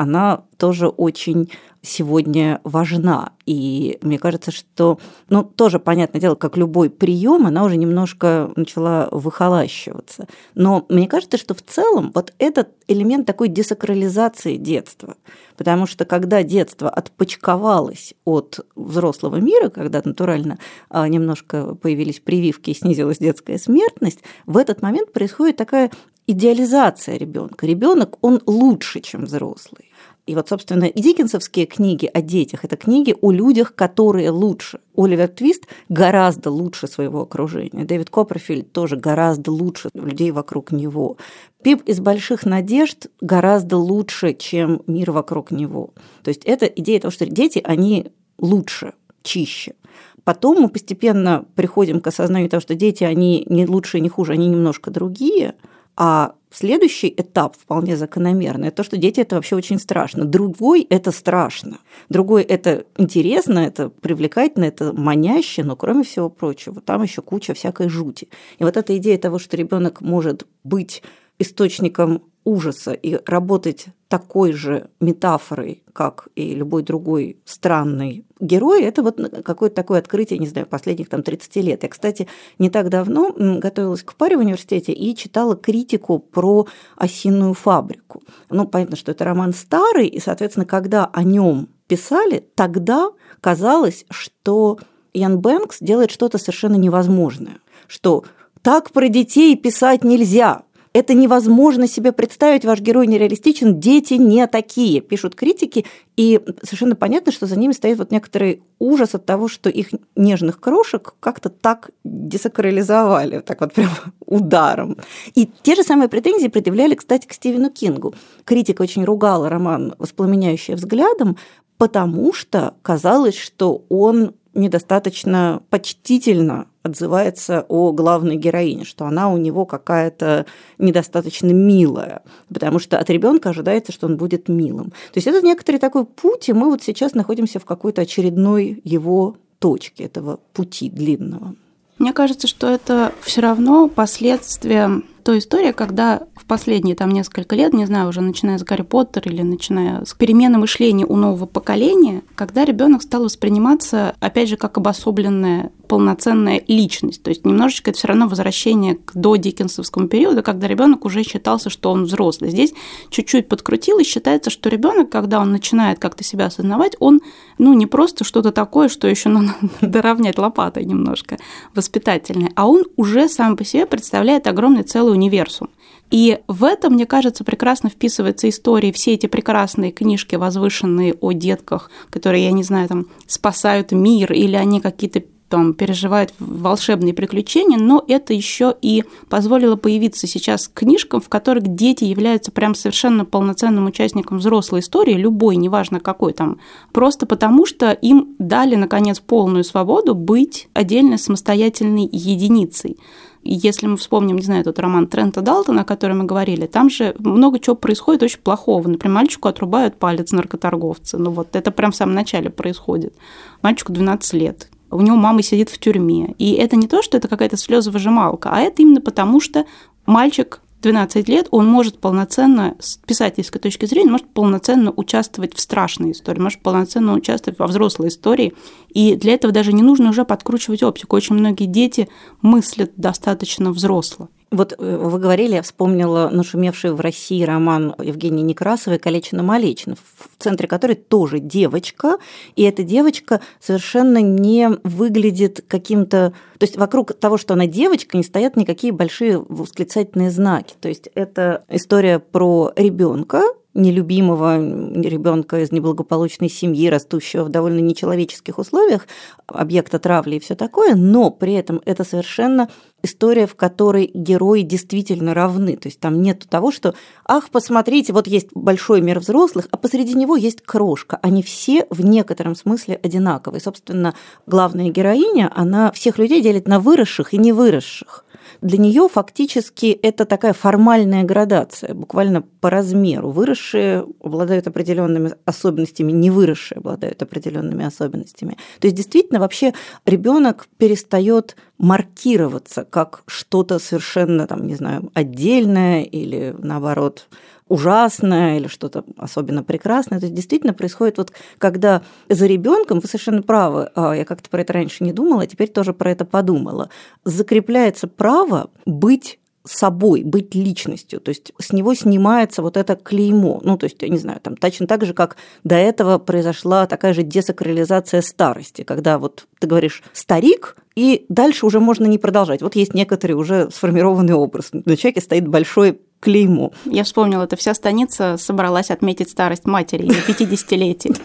она 0.00 0.44
тоже 0.56 0.88
очень 0.88 1.50
сегодня 1.82 2.62
важна. 2.64 3.32
И 3.44 3.98
мне 4.00 4.18
кажется, 4.18 4.50
что, 4.50 4.98
ну, 5.28 5.44
тоже, 5.44 5.78
понятное 5.78 6.22
дело, 6.22 6.36
как 6.36 6.56
любой 6.56 6.88
прием, 6.88 7.46
она 7.46 7.64
уже 7.64 7.76
немножко 7.76 8.50
начала 8.56 9.10
выхолащиваться. 9.10 10.26
Но 10.54 10.86
мне 10.88 11.06
кажется, 11.06 11.36
что 11.36 11.54
в 11.54 11.60
целом 11.60 12.12
вот 12.14 12.32
этот 12.38 12.70
элемент 12.88 13.26
такой 13.26 13.48
десакрализации 13.48 14.56
детства, 14.56 15.16
потому 15.58 15.86
что 15.86 16.06
когда 16.06 16.42
детство 16.42 16.88
отпочковалось 16.88 18.14
от 18.24 18.60
взрослого 18.76 19.36
мира, 19.36 19.68
когда 19.68 20.00
натурально 20.02 20.58
а, 20.88 21.06
немножко 21.08 21.74
появились 21.74 22.20
прививки 22.20 22.70
и 22.70 22.74
снизилась 22.74 23.18
детская 23.18 23.58
смертность, 23.58 24.20
в 24.46 24.56
этот 24.56 24.80
момент 24.80 25.12
происходит 25.12 25.58
такая 25.58 25.90
идеализация 26.30 27.16
ребенка. 27.16 27.66
Ребенок, 27.66 28.16
он 28.20 28.40
лучше, 28.46 29.00
чем 29.00 29.24
взрослый. 29.24 29.89
И 30.30 30.34
вот, 30.36 30.48
собственно, 30.48 30.84
и 30.84 31.02
диккенсовские 31.02 31.66
книги 31.66 32.08
о 32.14 32.22
детях– 32.22 32.60
это 32.64 32.76
книги 32.76 33.16
о 33.20 33.32
людях, 33.32 33.74
которые 33.74 34.30
лучше. 34.30 34.78
Оливер 34.94 35.26
Твист 35.26 35.66
гораздо 35.88 36.52
лучше 36.52 36.86
своего 36.86 37.22
окружения. 37.22 37.84
Дэвид 37.84 38.10
Копперфильд 38.10 38.70
тоже 38.70 38.94
гораздо 38.94 39.50
лучше 39.50 39.90
людей 39.92 40.30
вокруг 40.30 40.70
него. 40.70 41.16
Пип 41.64 41.82
из 41.82 41.98
«Больших 41.98 42.46
надежд» 42.46 43.08
гораздо 43.20 43.76
лучше, 43.76 44.34
чем 44.34 44.82
мир 44.86 45.10
вокруг 45.10 45.50
него. 45.50 45.94
То 46.22 46.28
есть 46.28 46.44
это 46.44 46.66
идея 46.66 47.00
того, 47.00 47.10
что 47.10 47.26
дети, 47.26 47.60
они 47.64 48.12
лучше, 48.38 48.92
чище. 49.24 49.74
Потом 50.22 50.60
мы 50.60 50.68
постепенно 50.68 51.44
приходим 51.56 52.00
к 52.00 52.06
осознанию 52.06 52.48
того, 52.48 52.60
что 52.60 52.76
дети, 52.76 53.02
они 53.02 53.44
не 53.48 53.66
лучше 53.66 53.98
и 53.98 54.00
не 54.00 54.08
хуже, 54.08 54.34
они 54.34 54.46
немножко 54.46 54.92
другие– 54.92 55.56
а 56.02 56.32
следующий 56.50 57.12
этап 57.14 57.58
вполне 57.58 57.94
закономерный, 57.94 58.70
то, 58.70 58.82
что 58.82 58.96
дети 58.96 59.20
это 59.20 59.36
вообще 59.36 59.54
очень 59.54 59.78
страшно. 59.78 60.24
Другой 60.24 60.86
это 60.88 61.12
страшно. 61.12 61.76
Другой 62.08 62.42
это 62.42 62.86
интересно, 62.96 63.58
это 63.58 63.90
привлекательно, 63.90 64.64
это 64.64 64.94
маняще, 64.94 65.62
но 65.62 65.76
кроме 65.76 66.02
всего 66.02 66.30
прочего, 66.30 66.80
там 66.80 67.02
еще 67.02 67.20
куча 67.20 67.52
всякой 67.52 67.90
жути. 67.90 68.30
И 68.58 68.64
вот 68.64 68.78
эта 68.78 68.96
идея 68.96 69.18
того, 69.18 69.38
что 69.38 69.58
ребенок 69.58 70.00
может 70.00 70.46
быть 70.64 71.02
источником 71.38 72.22
ужаса 72.44 72.92
и 72.92 73.18
работать 73.26 73.86
такой 74.08 74.52
же 74.52 74.88
метафорой, 74.98 75.84
как 75.92 76.28
и 76.34 76.54
любой 76.54 76.82
другой 76.82 77.38
странный 77.44 78.24
герой, 78.40 78.82
это 78.82 79.02
вот 79.02 79.20
какое-то 79.44 79.76
такое 79.76 80.00
открытие, 80.00 80.38
не 80.38 80.48
знаю, 80.48 80.66
последних 80.66 81.08
там 81.08 81.22
30 81.22 81.56
лет. 81.56 81.82
Я, 81.82 81.88
кстати, 81.88 82.26
не 82.58 82.70
так 82.70 82.88
давно 82.88 83.32
готовилась 83.36 84.02
к 84.02 84.14
паре 84.14 84.36
в 84.36 84.40
университете 84.40 84.92
и 84.92 85.14
читала 85.14 85.54
критику 85.54 86.18
про 86.18 86.66
осиную 86.96 87.54
фабрику. 87.54 88.22
Ну, 88.48 88.66
понятно, 88.66 88.96
что 88.96 89.12
это 89.12 89.24
роман 89.24 89.52
старый, 89.52 90.08
и, 90.08 90.18
соответственно, 90.18 90.66
когда 90.66 91.06
о 91.06 91.22
нем 91.22 91.68
писали, 91.86 92.44
тогда 92.54 93.10
казалось, 93.40 94.06
что 94.10 94.78
Ян 95.12 95.40
Бэнкс 95.40 95.78
делает 95.80 96.10
что-то 96.10 96.38
совершенно 96.38 96.76
невозможное, 96.76 97.58
что 97.86 98.24
так 98.62 98.90
про 98.90 99.08
детей 99.08 99.56
писать 99.56 100.04
нельзя, 100.04 100.62
это 100.92 101.14
невозможно 101.14 101.86
себе 101.86 102.12
представить, 102.12 102.64
ваш 102.64 102.80
герой 102.80 103.06
нереалистичен, 103.06 103.78
дети 103.78 104.14
не 104.14 104.46
такие, 104.46 105.00
пишут 105.00 105.34
критики, 105.36 105.86
и 106.16 106.40
совершенно 106.62 106.96
понятно, 106.96 107.30
что 107.30 107.46
за 107.46 107.58
ними 107.58 107.72
стоит 107.72 107.98
вот 107.98 108.10
некоторый 108.10 108.62
ужас 108.78 109.14
от 109.14 109.24
того, 109.24 109.46
что 109.46 109.70
их 109.70 109.88
нежных 110.16 110.58
крошек 110.58 111.14
как-то 111.20 111.48
так 111.48 111.90
десакрализовали, 112.02 113.38
так 113.38 113.60
вот 113.60 113.72
прям 113.72 113.90
ударом. 114.26 114.96
И 115.34 115.48
те 115.62 115.76
же 115.76 115.84
самые 115.84 116.08
претензии 116.08 116.48
предъявляли, 116.48 116.94
кстати, 116.96 117.26
к 117.26 117.32
Стивену 117.32 117.70
Кингу. 117.70 118.14
Критика 118.44 118.82
очень 118.82 119.04
ругала 119.04 119.48
роман 119.48 119.94
«Воспламеняющая 119.98 120.74
взглядом», 120.74 121.36
потому 121.78 122.32
что 122.32 122.74
казалось, 122.82 123.36
что 123.36 123.84
он 123.88 124.34
недостаточно 124.54 125.62
почтительно 125.70 126.66
отзывается 126.82 127.64
о 127.68 127.92
главной 127.92 128.36
героине, 128.36 128.84
что 128.84 129.04
она 129.06 129.30
у 129.30 129.36
него 129.36 129.66
какая-то 129.66 130.46
недостаточно 130.78 131.48
милая, 131.52 132.22
потому 132.52 132.78
что 132.78 132.98
от 132.98 133.10
ребенка 133.10 133.50
ожидается, 133.50 133.92
что 133.92 134.06
он 134.06 134.16
будет 134.16 134.48
милым. 134.48 134.90
То 134.90 135.16
есть 135.16 135.26
это 135.26 135.44
некоторый 135.44 135.76
такой 135.76 136.04
путь, 136.04 136.48
и 136.48 136.52
мы 136.52 136.70
вот 136.70 136.82
сейчас 136.82 137.14
находимся 137.14 137.58
в 137.58 137.64
какой-то 137.64 138.02
очередной 138.02 138.80
его 138.84 139.36
точке 139.58 140.04
этого 140.04 140.40
пути 140.52 140.88
длинного. 140.88 141.54
Мне 141.98 142.14
кажется, 142.14 142.46
что 142.46 142.66
это 142.66 143.12
все 143.20 143.42
равно 143.42 143.86
последствия 143.88 145.02
той 145.22 145.38
истории, 145.38 145.72
когда 145.72 146.22
в 146.34 146.46
последние 146.46 146.96
там 146.96 147.10
несколько 147.10 147.54
лет, 147.54 147.74
не 147.74 147.84
знаю, 147.84 148.08
уже 148.08 148.22
начиная 148.22 148.56
с 148.56 148.64
Гарри 148.64 148.82
Поттера 148.82 149.30
или 149.30 149.42
начиная 149.42 150.06
с 150.06 150.14
перемены 150.14 150.56
мышления 150.56 151.04
у 151.04 151.16
нового 151.16 151.44
поколения, 151.44 152.22
когда 152.36 152.64
ребенок 152.64 153.02
стал 153.02 153.24
восприниматься, 153.24 154.14
опять 154.18 154.48
же, 154.48 154.56
как 154.56 154.78
обособленная 154.78 155.72
полноценная 155.90 156.62
личность. 156.68 157.20
То 157.24 157.30
есть 157.30 157.44
немножечко 157.44 157.90
это 157.90 157.98
все 157.98 158.06
равно 158.06 158.28
возвращение 158.28 158.94
к 158.94 159.10
до 159.12 159.34
диккенсовскому 159.34 160.06
периоду, 160.06 160.40
когда 160.44 160.68
ребенок 160.68 161.04
уже 161.04 161.24
считался, 161.24 161.68
что 161.68 161.90
он 161.90 162.04
взрослый. 162.04 162.50
Здесь 162.50 162.72
чуть-чуть 163.10 163.48
подкрутил 163.48 163.98
и 163.98 164.04
считается, 164.04 164.50
что 164.50 164.68
ребенок, 164.68 165.10
когда 165.10 165.40
он 165.40 165.50
начинает 165.50 165.98
как-то 165.98 166.22
себя 166.22 166.46
осознавать, 166.46 166.94
он 167.00 167.22
ну 167.58 167.74
не 167.74 167.86
просто 167.86 168.22
что-то 168.22 168.52
такое, 168.52 168.88
что 168.88 169.08
еще 169.08 169.28
надо 169.30 169.52
доравнять 169.80 170.38
лопатой 170.38 170.84
немножко 170.84 171.38
воспитательное, 171.74 172.52
а 172.54 172.68
он 172.68 172.84
уже 172.94 173.28
сам 173.28 173.56
по 173.56 173.64
себе 173.64 173.84
представляет 173.84 174.46
огромный 174.46 174.84
целый 174.84 175.12
универсум. 175.12 175.70
И 176.12 176.38
в 176.46 176.62
этом, 176.62 176.92
мне 176.92 177.06
кажется, 177.06 177.42
прекрасно 177.42 177.88
вписывается 177.88 178.48
история, 178.48 178.92
все 178.92 179.14
эти 179.14 179.26
прекрасные 179.26 179.90
книжки, 179.90 180.36
возвышенные 180.36 181.14
о 181.14 181.32
детках, 181.32 181.90
которые, 182.10 182.44
я 182.44 182.52
не 182.52 182.62
знаю, 182.62 182.88
там, 182.88 183.06
спасают 183.26 183.90
мир, 183.90 184.32
или 184.32 184.54
они 184.54 184.80
какие-то 184.80 185.22
там 185.50 185.74
переживают 185.74 186.32
волшебные 186.38 187.12
приключения, 187.12 187.76
но 187.76 188.02
это 188.06 188.32
еще 188.32 188.74
и 188.80 189.04
позволило 189.28 189.74
появиться 189.76 190.26
сейчас 190.26 190.70
книжкам, 190.72 191.20
в 191.20 191.28
которых 191.28 191.64
дети 191.66 192.04
являются 192.04 192.52
прям 192.52 192.74
совершенно 192.74 193.24
полноценным 193.24 193.86
участником 193.86 194.38
взрослой 194.38 194.80
истории, 194.80 195.14
любой, 195.14 195.56
неважно 195.56 195.98
какой 195.98 196.32
там, 196.32 196.60
просто 196.92 197.26
потому 197.26 197.66
что 197.66 197.90
им 197.90 198.36
дали, 198.38 198.76
наконец, 198.76 199.18
полную 199.18 199.64
свободу 199.64 200.14
быть 200.14 200.68
отдельной 200.72 201.18
самостоятельной 201.18 202.08
единицей. 202.10 202.96
Если 203.42 203.86
мы 203.86 203.96
вспомним, 203.96 204.36
не 204.36 204.42
знаю, 204.42 204.64
тот 204.64 204.78
роман 204.78 205.08
Трента 205.08 205.40
Далтона, 205.40 205.80
о 205.80 205.84
котором 205.84 206.18
мы 206.18 206.24
говорили, 206.24 206.66
там 206.66 206.90
же 206.90 207.14
много 207.18 207.58
чего 207.58 207.74
происходит 207.74 208.22
очень 208.22 208.40
плохого. 208.40 208.86
Например, 208.86 209.16
мальчику 209.16 209.48
отрубают 209.48 209.96
палец 209.96 210.30
наркоторговцы. 210.30 211.16
Ну 211.16 211.30
вот 211.30 211.56
это 211.56 211.70
прям 211.70 211.90
в 211.90 211.96
самом 211.96 212.14
начале 212.14 212.50
происходит. 212.50 213.14
Мальчику 213.62 213.92
12 213.94 214.34
лет. 214.34 214.68
У 214.90 215.00
него 215.00 215.16
мама 215.16 215.42
сидит 215.42 215.68
в 215.70 215.78
тюрьме. 215.78 216.34
И 216.38 216.52
это 216.52 216.76
не 216.76 216.88
то, 216.88 217.02
что 217.02 217.16
это 217.16 217.28
какая-то 217.28 217.56
слезовыжималка, 217.56 218.50
а 218.52 218.60
это 218.60 218.82
именно 218.82 219.00
потому, 219.00 219.40
что 219.40 219.64
мальчик 220.06 220.60
12 220.82 221.28
лет 221.28 221.48
он 221.50 221.66
может 221.66 221.98
полноценно, 221.98 222.74
с 222.80 222.96
писательской 222.96 223.60
точки 223.60 223.84
зрения, 223.84 224.10
может 224.10 224.28
полноценно 224.28 224.92
участвовать 224.96 225.54
в 225.54 225.60
страшной 225.60 226.12
истории, 226.12 226.40
может 226.40 226.62
полноценно 226.62 227.14
участвовать 227.14 227.58
во 227.58 227.66
взрослой 227.66 228.08
истории. 228.08 228.54
И 228.88 229.14
для 229.14 229.34
этого 229.34 229.52
даже 229.52 229.72
не 229.72 229.82
нужно 229.82 230.10
уже 230.10 230.24
подкручивать 230.24 230.82
оптику. 230.82 231.16
Очень 231.16 231.36
многие 231.36 231.66
дети 231.66 232.08
мыслят 232.40 232.92
достаточно 232.96 233.72
взросло. 233.72 234.28
Вот 234.50 234.74
э, 234.76 234.96
вы 234.96 235.18
говорили, 235.20 235.54
я 235.54 235.62
вспомнила 235.62 236.28
нашумевший 236.28 236.92
в 236.92 237.00
России 237.00 237.42
роман 237.44 237.94
Евгении 238.02 238.42
Некрасовой 238.42 238.98
«Калечина 238.98 239.44
Малечина», 239.44 239.94
в 239.94 240.42
центре 240.42 240.66
которой 240.66 240.94
тоже 240.96 241.38
девочка, 241.38 242.18
и 242.56 242.62
эта 242.62 242.82
девочка 242.82 243.40
совершенно 243.60 244.20
не 244.20 244.68
выглядит 244.82 245.64
каким-то... 245.68 246.32
То 246.58 246.64
есть 246.64 246.76
вокруг 246.76 247.12
того, 247.12 247.38
что 247.38 247.54
она 247.54 247.66
девочка, 247.66 248.16
не 248.16 248.24
стоят 248.24 248.56
никакие 248.56 248.92
большие 248.92 249.38
восклицательные 249.38 250.32
знаки. 250.32 250.74
То 250.80 250.88
есть 250.88 251.08
это 251.14 251.64
история 251.68 252.18
про 252.18 252.72
ребенка, 252.74 253.42
нелюбимого 253.74 254.56
ребенка 254.56 255.60
из 255.60 255.70
неблагополучной 255.70 256.48
семьи, 256.48 256.88
растущего 256.88 257.44
в 257.44 257.48
довольно 257.48 257.80
нечеловеческих 257.80 258.58
условиях, 258.58 259.06
объекта 259.46 259.98
травли 259.98 260.36
и 260.36 260.40
все 260.40 260.54
такое, 260.54 260.94
но 260.94 261.30
при 261.30 261.54
этом 261.54 261.80
это 261.84 262.04
совершенно 262.04 262.68
история, 263.02 263.46
в 263.46 263.54
которой 263.54 264.10
герои 264.12 264.62
действительно 264.62 265.34
равны. 265.34 265.76
То 265.76 265.88
есть 265.88 266.00
там 266.00 266.20
нет 266.20 266.46
того, 266.48 266.70
что 266.70 266.94
«ах, 267.24 267.50
посмотрите, 267.50 268.12
вот 268.12 268.26
есть 268.26 268.48
большой 268.54 269.00
мир 269.00 269.20
взрослых, 269.20 269.68
а 269.70 269.76
посреди 269.76 270.14
него 270.14 270.36
есть 270.36 270.62
крошка». 270.62 271.18
Они 271.22 271.42
все 271.42 271.86
в 271.90 272.04
некотором 272.04 272.54
смысле 272.54 273.00
одинаковые. 273.02 273.60
Собственно, 273.60 274.14
главная 274.46 274.90
героиня, 274.90 275.50
она 275.54 275.92
всех 275.92 276.18
людей 276.18 276.42
делит 276.42 276.68
на 276.68 276.80
выросших 276.80 277.32
и 277.32 277.38
невыросших 277.38 278.24
для 278.62 278.78
нее 278.78 279.08
фактически 279.08 279.86
это 279.86 280.24
такая 280.24 280.52
формальная 280.52 281.24
градация, 281.24 281.94
буквально 281.94 282.42
по 282.42 282.70
размеру. 282.70 283.30
Выросшие 283.30 284.06
обладают 284.22 284.66
определенными 284.66 285.34
особенностями, 285.44 286.12
не 286.12 286.30
выросшие 286.30 286.78
обладают 286.78 287.22
определенными 287.22 287.84
особенностями. 287.84 288.56
То 288.80 288.86
есть 288.86 288.96
действительно 288.96 289.40
вообще 289.40 289.72
ребенок 290.04 290.68
перестает 290.76 291.56
маркироваться 291.78 292.84
как 292.84 293.22
что-то 293.26 293.78
совершенно, 293.78 294.46
там, 294.46 294.66
не 294.66 294.74
знаю, 294.74 295.10
отдельное 295.14 296.02
или 296.02 296.54
наоборот 296.58 297.28
ужасное 297.70 298.58
или 298.58 298.66
что-то 298.66 299.04
особенно 299.16 299.62
прекрасное. 299.62 300.18
То 300.18 300.26
есть 300.26 300.34
действительно 300.34 300.74
происходит 300.74 301.16
вот, 301.18 301.32
когда 301.56 302.02
за 302.28 302.46
ребенком, 302.46 302.98
вы 302.98 303.06
совершенно 303.06 303.42
правы, 303.42 303.90
а, 303.94 304.12
я 304.12 304.24
как-то 304.24 304.50
про 304.50 304.60
это 304.60 304.72
раньше 304.72 305.04
не 305.04 305.12
думала, 305.12 305.44
а 305.44 305.46
теперь 305.46 305.68
тоже 305.68 305.94
про 305.94 306.10
это 306.10 306.24
подумала, 306.24 306.90
закрепляется 307.24 308.08
право 308.08 308.70
быть 308.84 309.38
собой, 309.64 310.24
быть 310.24 310.54
личностью. 310.54 311.20
То 311.20 311.28
есть 311.28 311.52
с 311.60 311.72
него 311.72 311.94
снимается 311.94 312.60
вот 312.60 312.76
это 312.76 312.96
клеймо. 312.96 313.60
Ну, 313.62 313.76
то 313.76 313.84
есть, 313.84 313.96
я 314.00 314.08
не 314.08 314.18
знаю, 314.18 314.40
там 314.40 314.56
точно 314.56 314.88
так 314.88 315.04
же, 315.04 315.14
как 315.14 315.36
до 315.62 315.76
этого 315.76 316.18
произошла 316.18 316.86
такая 316.86 317.12
же 317.14 317.22
десакрализация 317.22 318.22
старости, 318.22 318.82
когда 318.82 319.18
вот 319.18 319.46
ты 319.60 319.68
говоришь 319.68 320.02
«старик», 320.12 320.76
и 320.96 321.24
дальше 321.28 321.66
уже 321.66 321.78
можно 321.78 322.06
не 322.06 322.18
продолжать. 322.18 322.62
Вот 322.62 322.74
есть 322.74 322.94
некоторый 322.94 323.32
уже 323.32 323.70
сформированный 323.70 324.34
образ. 324.34 324.70
На 324.72 324.96
человеке 324.96 325.20
стоит 325.20 325.46
большой 325.46 326.00
клеймо. 326.20 326.72
Я 326.84 327.04
вспомнила, 327.04 327.44
это 327.44 327.56
вся 327.56 327.74
станица 327.74 328.36
собралась 328.38 328.90
отметить 328.90 329.30
старость 329.30 329.66
матери 329.66 330.06
на 330.06 330.12
50-летие. 330.12 331.16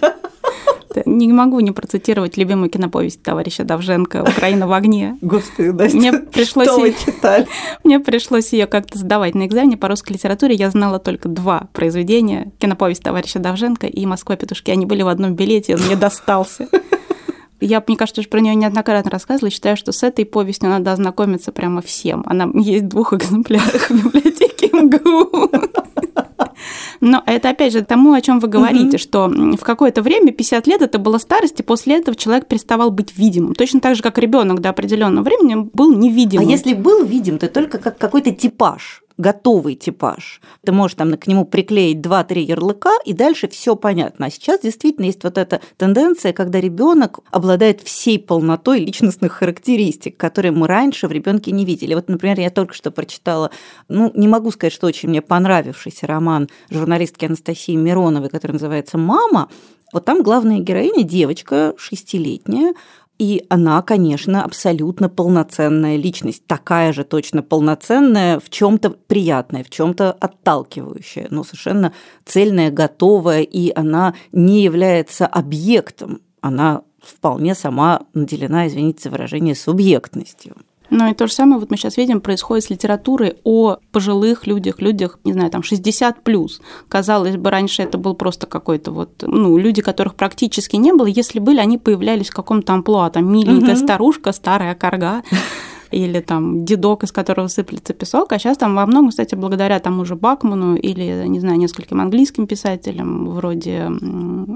Не 1.06 1.28
могу 1.34 1.60
не 1.60 1.72
процитировать 1.72 2.38
любимую 2.38 2.70
киноповесть 2.70 3.22
товарища 3.22 3.66
Давженко 3.66 4.24
«Украина 4.24 4.66
в 4.66 4.72
огне». 4.72 5.18
Господи, 5.20 5.68
Настя, 5.68 5.98
мне 5.98 6.14
пришлось 6.14 6.68
что 6.68 6.80
вы 6.80 6.94
читали? 6.94 7.48
Мне 7.84 8.00
пришлось 8.00 8.54
ее 8.54 8.66
как-то 8.66 8.98
сдавать 8.98 9.36
на 9.36 9.46
экзамене 9.46 9.76
по 9.76 9.90
русской 9.90 10.14
литературе. 10.14 10.56
Я 10.56 10.70
знала 10.72 11.00
только 11.00 11.28
два 11.28 11.68
произведения. 11.74 12.54
Киноповесть 12.60 13.04
товарища 13.04 13.40
Давженко 13.40 13.88
и 13.88 14.06
«Москва 14.06 14.38
петушки». 14.38 14.72
Они 14.72 14.86
были 14.86 15.02
в 15.02 15.10
одном 15.10 15.36
билете, 15.36 15.76
он 15.76 15.82
мне 15.82 15.98
достался. 15.98 16.70
Я, 17.66 17.84
мне 17.86 17.98
кажется, 17.98 18.22
уже 18.22 18.30
про 18.30 18.40
нее 18.40 18.54
неоднократно 18.54 19.10
рассказывала. 19.10 19.50
Считаю, 19.50 19.76
что 19.76 19.92
с 19.92 20.04
этой 20.04 20.24
повестью 20.24 20.70
надо 20.70 20.92
ознакомиться 20.92 21.52
прямо 21.52 21.82
всем. 21.82 22.24
Она 22.28 22.48
есть 22.54 22.86
в 22.86 22.88
двух 22.90 23.14
экземплярах 23.14 23.90
в 23.90 24.06
библиотеке 24.06 24.70
МГУ. 24.72 25.50
Но 27.02 27.24
это 27.26 27.50
опять 27.50 27.74
же 27.74 27.84
тому, 27.84 28.14
о 28.14 28.22
чем 28.22 28.40
вы 28.40 28.48
говорите, 28.48 28.98
mm-hmm. 28.98 29.00
что 29.00 29.28
в 29.28 29.64
какое-то 29.64 30.02
время, 30.02 30.32
50 30.32 30.68
лет, 30.68 30.82
это 30.82 31.00
была 31.00 31.20
старость, 31.20 31.60
и 31.60 31.64
после 31.64 31.98
этого 31.98 32.16
человек 32.16 32.48
переставал 32.48 32.92
быть 32.92 33.18
видимым. 33.18 33.56
Точно 33.56 33.80
так 33.80 33.96
же, 33.96 34.04
как 34.04 34.18
ребенок 34.18 34.62
до 34.62 34.70
определенного 34.70 35.24
времени 35.24 35.70
был 35.74 35.94
невидимым. 35.94 36.48
А 36.48 36.52
если 36.52 36.74
был 36.74 37.04
видим, 37.04 37.38
то 37.38 37.48
только 37.48 37.80
как 37.80 37.98
какой-то 37.98 38.32
типаж 38.32 39.02
готовый 39.18 39.76
типаж. 39.76 40.42
Ты 40.66 40.72
можешь 40.72 40.96
там 40.96 41.14
к 41.18 41.28
нему 41.28 41.46
приклеить 41.46 41.98
2-3 41.98 42.40
ярлыка, 42.40 42.92
и 43.06 43.14
дальше 43.14 43.48
все 43.48 43.76
понятно. 43.76 44.26
А 44.26 44.30
сейчас 44.30 44.62
действительно 44.62 45.06
есть 45.06 45.24
вот 45.24 45.38
эта 45.38 45.62
тенденция, 45.78 46.34
когда 46.34 46.60
ребенок 46.60 47.20
обладает 47.32 47.82
всей 47.82 48.20
полнотой 48.20 48.80
личностных 48.80 49.34
характеристик, 49.34 50.18
которые 50.18 50.52
мы 50.52 50.68
раньше 50.68 51.08
в 51.08 51.12
ребенке 51.12 51.52
не 51.52 51.66
видели. 51.66 51.94
Вот, 51.94 52.10
например, 52.10 52.40
я 52.40 52.50
только 52.50 52.74
что 52.74 52.92
прочитала, 52.92 53.52
ну, 53.88 54.12
не 54.16 54.28
могу 54.28 54.52
сказать, 54.52 54.74
что 54.74 54.88
очень 54.88 55.10
мне 55.10 55.22
понравившийся 55.22 56.08
роман 56.08 56.50
журналистки 56.70 57.26
Анастасии 57.26 57.76
Мироновой, 57.76 58.30
который 58.30 58.54
называется 58.54 58.98
«Мама», 58.98 59.50
вот 59.94 60.04
там 60.04 60.24
главная 60.24 60.60
героиня 60.60 61.04
девочка 61.04 61.74
шестилетняя, 61.78 62.74
и 63.18 63.46
она, 63.50 63.82
конечно, 63.82 64.44
абсолютно 64.44 65.08
полноценная 65.08 65.96
личность, 65.96 66.46
такая 66.48 66.92
же 66.92 67.04
точно 67.04 67.42
полноценная, 67.42 68.40
в 68.40 68.50
чем-то 68.50 68.90
приятная, 68.90 69.64
в 69.64 69.70
чем-то 69.70 70.12
отталкивающая, 70.12 71.28
но 71.30 71.44
совершенно 71.44 71.94
цельная, 72.26 72.72
готовая, 72.72 73.42
и 73.42 73.72
она 73.74 74.16
не 74.34 74.64
является 74.64 75.26
объектом, 75.26 76.22
она 76.42 76.82
вполне 77.02 77.56
сама 77.56 78.02
наделена, 78.14 78.68
извините 78.68 79.10
выражение, 79.10 79.56
субъектностью. 79.56 80.56
Ну 80.98 81.10
и 81.10 81.14
то 81.14 81.28
же 81.28 81.34
самое 81.34 81.60
вот 81.60 81.70
мы 81.70 81.76
сейчас 81.76 81.98
видим 81.98 82.22
происходит 82.22 82.64
с 82.64 82.70
литературой 82.70 83.36
о 83.44 83.76
пожилых 83.92 84.48
людях, 84.48 84.80
людях, 84.80 85.20
не 85.26 85.34
знаю, 85.34 85.52
там 85.52 85.62
60 85.62 86.24
плюс. 86.24 86.62
Казалось 86.88 87.36
бы, 87.36 87.50
раньше 87.50 87.84
это 87.84 87.98
был 87.98 88.16
просто 88.16 88.48
какой-то 88.48 88.92
вот, 88.92 89.10
ну, 89.22 89.58
люди, 89.58 89.82
которых 89.82 90.16
практически 90.16 90.78
не 90.78 90.94
было. 90.94 91.08
Если 91.08 91.40
были, 91.40 91.60
они 91.60 91.78
появлялись 91.78 92.30
в 92.30 92.34
каком-то 92.34 92.74
амплуа, 92.74 93.10
там 93.10 93.30
миленькая 93.30 93.76
угу. 93.76 93.84
старушка, 93.84 94.32
старая 94.32 94.74
корга 94.74 95.22
или 95.96 96.20
там 96.20 96.66
дедок, 96.66 97.04
из 97.04 97.14
которого 97.14 97.48
сыплется 97.48 97.94
песок, 97.94 98.34
а 98.34 98.38
сейчас 98.38 98.58
там 98.58 98.76
во 98.76 98.86
многом, 98.86 99.12
кстати, 99.12 99.34
благодаря 99.34 99.80
тому 99.80 100.04
же 100.04 100.16
Бакману 100.16 100.76
или, 100.76 101.26
не 101.26 101.40
знаю, 101.40 101.58
нескольким 101.58 102.02
английским 102.02 102.48
писателям, 102.48 103.30
вроде 103.30 103.90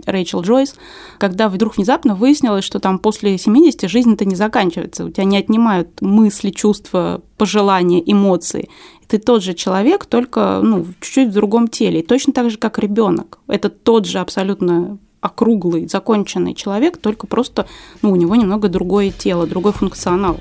Рэйчел 0.06 0.41
Джойс, 0.41 0.75
когда 1.17 1.47
вдруг 1.47 1.78
внезапно 1.78 2.13
выяснилось, 2.13 2.65
что 2.65 2.80
там 2.80 2.99
после 2.99 3.38
70 3.38 3.89
жизнь-то 3.89 4.25
не 4.25 4.36
заканчивается, 4.36 5.06
у 5.06 5.10
тебя 5.10 5.23
не 5.23 5.38
отнимают 5.38 6.02
мысли, 6.02 6.49
чувства, 6.49 7.21
пожелания, 7.38 8.04
эмоции. 8.06 8.67
Ты 9.08 9.17
тот 9.17 9.41
же 9.41 9.54
человек, 9.54 10.06
только 10.06 10.60
ну, 10.62 10.86
чуть-чуть 10.99 11.30
в 11.30 11.34
другом 11.34 11.69
теле. 11.69 12.02
И 12.02 12.06
точно 12.06 12.34
так 12.34 12.49
же, 12.49 12.58
как 12.58 12.78
ребенок. 12.80 13.39
Это 13.47 13.69
тот 13.69 14.06
же 14.06 14.19
абсолютно 14.19 14.99
округлый, 15.21 15.88
законченный 15.88 16.54
человек, 16.54 16.97
только 16.97 17.28
просто 17.28 17.65
ну, 18.02 18.12
у 18.12 18.15
него 18.15 18.36
немного 18.36 18.67
другое 18.67 19.12
тело, 19.12 19.47
другой 19.47 19.71
функционал. 19.71 20.38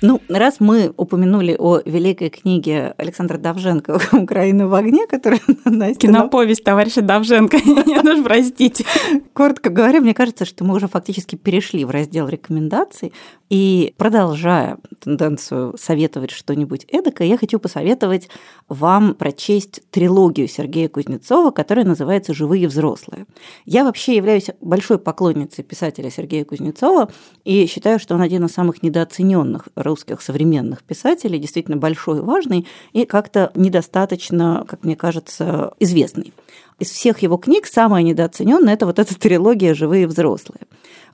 Ну, 0.00 0.20
раз 0.28 0.56
мы 0.60 0.92
упомянули 0.96 1.56
о 1.58 1.80
великой 1.84 2.30
книге 2.30 2.94
Александра 2.98 3.38
Давженко 3.38 4.00
«Украина 4.12 4.68
в 4.68 4.74
огне», 4.74 5.06
которая 5.06 5.40
Настя... 5.64 6.00
Киноповесть 6.00 6.64
товарища 6.64 7.02
Давженко, 7.02 7.56
нет 7.86 8.04
уж, 8.04 8.22
простите. 8.22 8.84
Коротко 9.32 9.70
говоря, 9.70 10.00
мне 10.00 10.14
кажется, 10.14 10.44
что 10.44 10.64
мы 10.64 10.74
уже 10.74 10.88
фактически 10.88 11.36
перешли 11.36 11.84
в 11.84 11.90
раздел 11.90 12.28
рекомендаций. 12.28 13.12
И 13.54 13.94
продолжая 13.98 14.78
тенденцию 14.98 15.76
советовать 15.78 16.32
что-нибудь 16.32 16.86
эдакое, 16.88 17.28
я 17.28 17.38
хочу 17.38 17.60
посоветовать 17.60 18.28
вам 18.68 19.14
прочесть 19.14 19.80
трилогию 19.92 20.48
Сергея 20.48 20.88
Кузнецова, 20.88 21.52
которая 21.52 21.84
называется 21.84 22.34
«Живые 22.34 22.66
взрослые». 22.66 23.26
Я 23.64 23.84
вообще 23.84 24.16
являюсь 24.16 24.48
большой 24.60 24.98
поклонницей 24.98 25.62
писателя 25.62 26.10
Сергея 26.10 26.44
Кузнецова 26.44 27.12
и 27.44 27.66
считаю, 27.66 28.00
что 28.00 28.16
он 28.16 28.22
один 28.22 28.44
из 28.44 28.50
самых 28.50 28.82
недооцененных 28.82 29.68
русских 29.76 30.20
современных 30.20 30.82
писателей, 30.82 31.38
действительно 31.38 31.76
большой 31.76 32.18
и 32.18 32.22
важный, 32.22 32.66
и 32.92 33.04
как-то 33.04 33.52
недостаточно, 33.54 34.64
как 34.66 34.82
мне 34.82 34.96
кажется, 34.96 35.74
известный. 35.78 36.32
Из 36.80 36.90
всех 36.90 37.20
его 37.20 37.36
книг 37.36 37.66
самая 37.66 38.02
недооцененная 38.02 38.74
это 38.74 38.86
вот 38.86 38.98
эта 38.98 39.16
трилогия 39.16 39.74
«Живые 39.74 40.08
взрослые», 40.08 40.62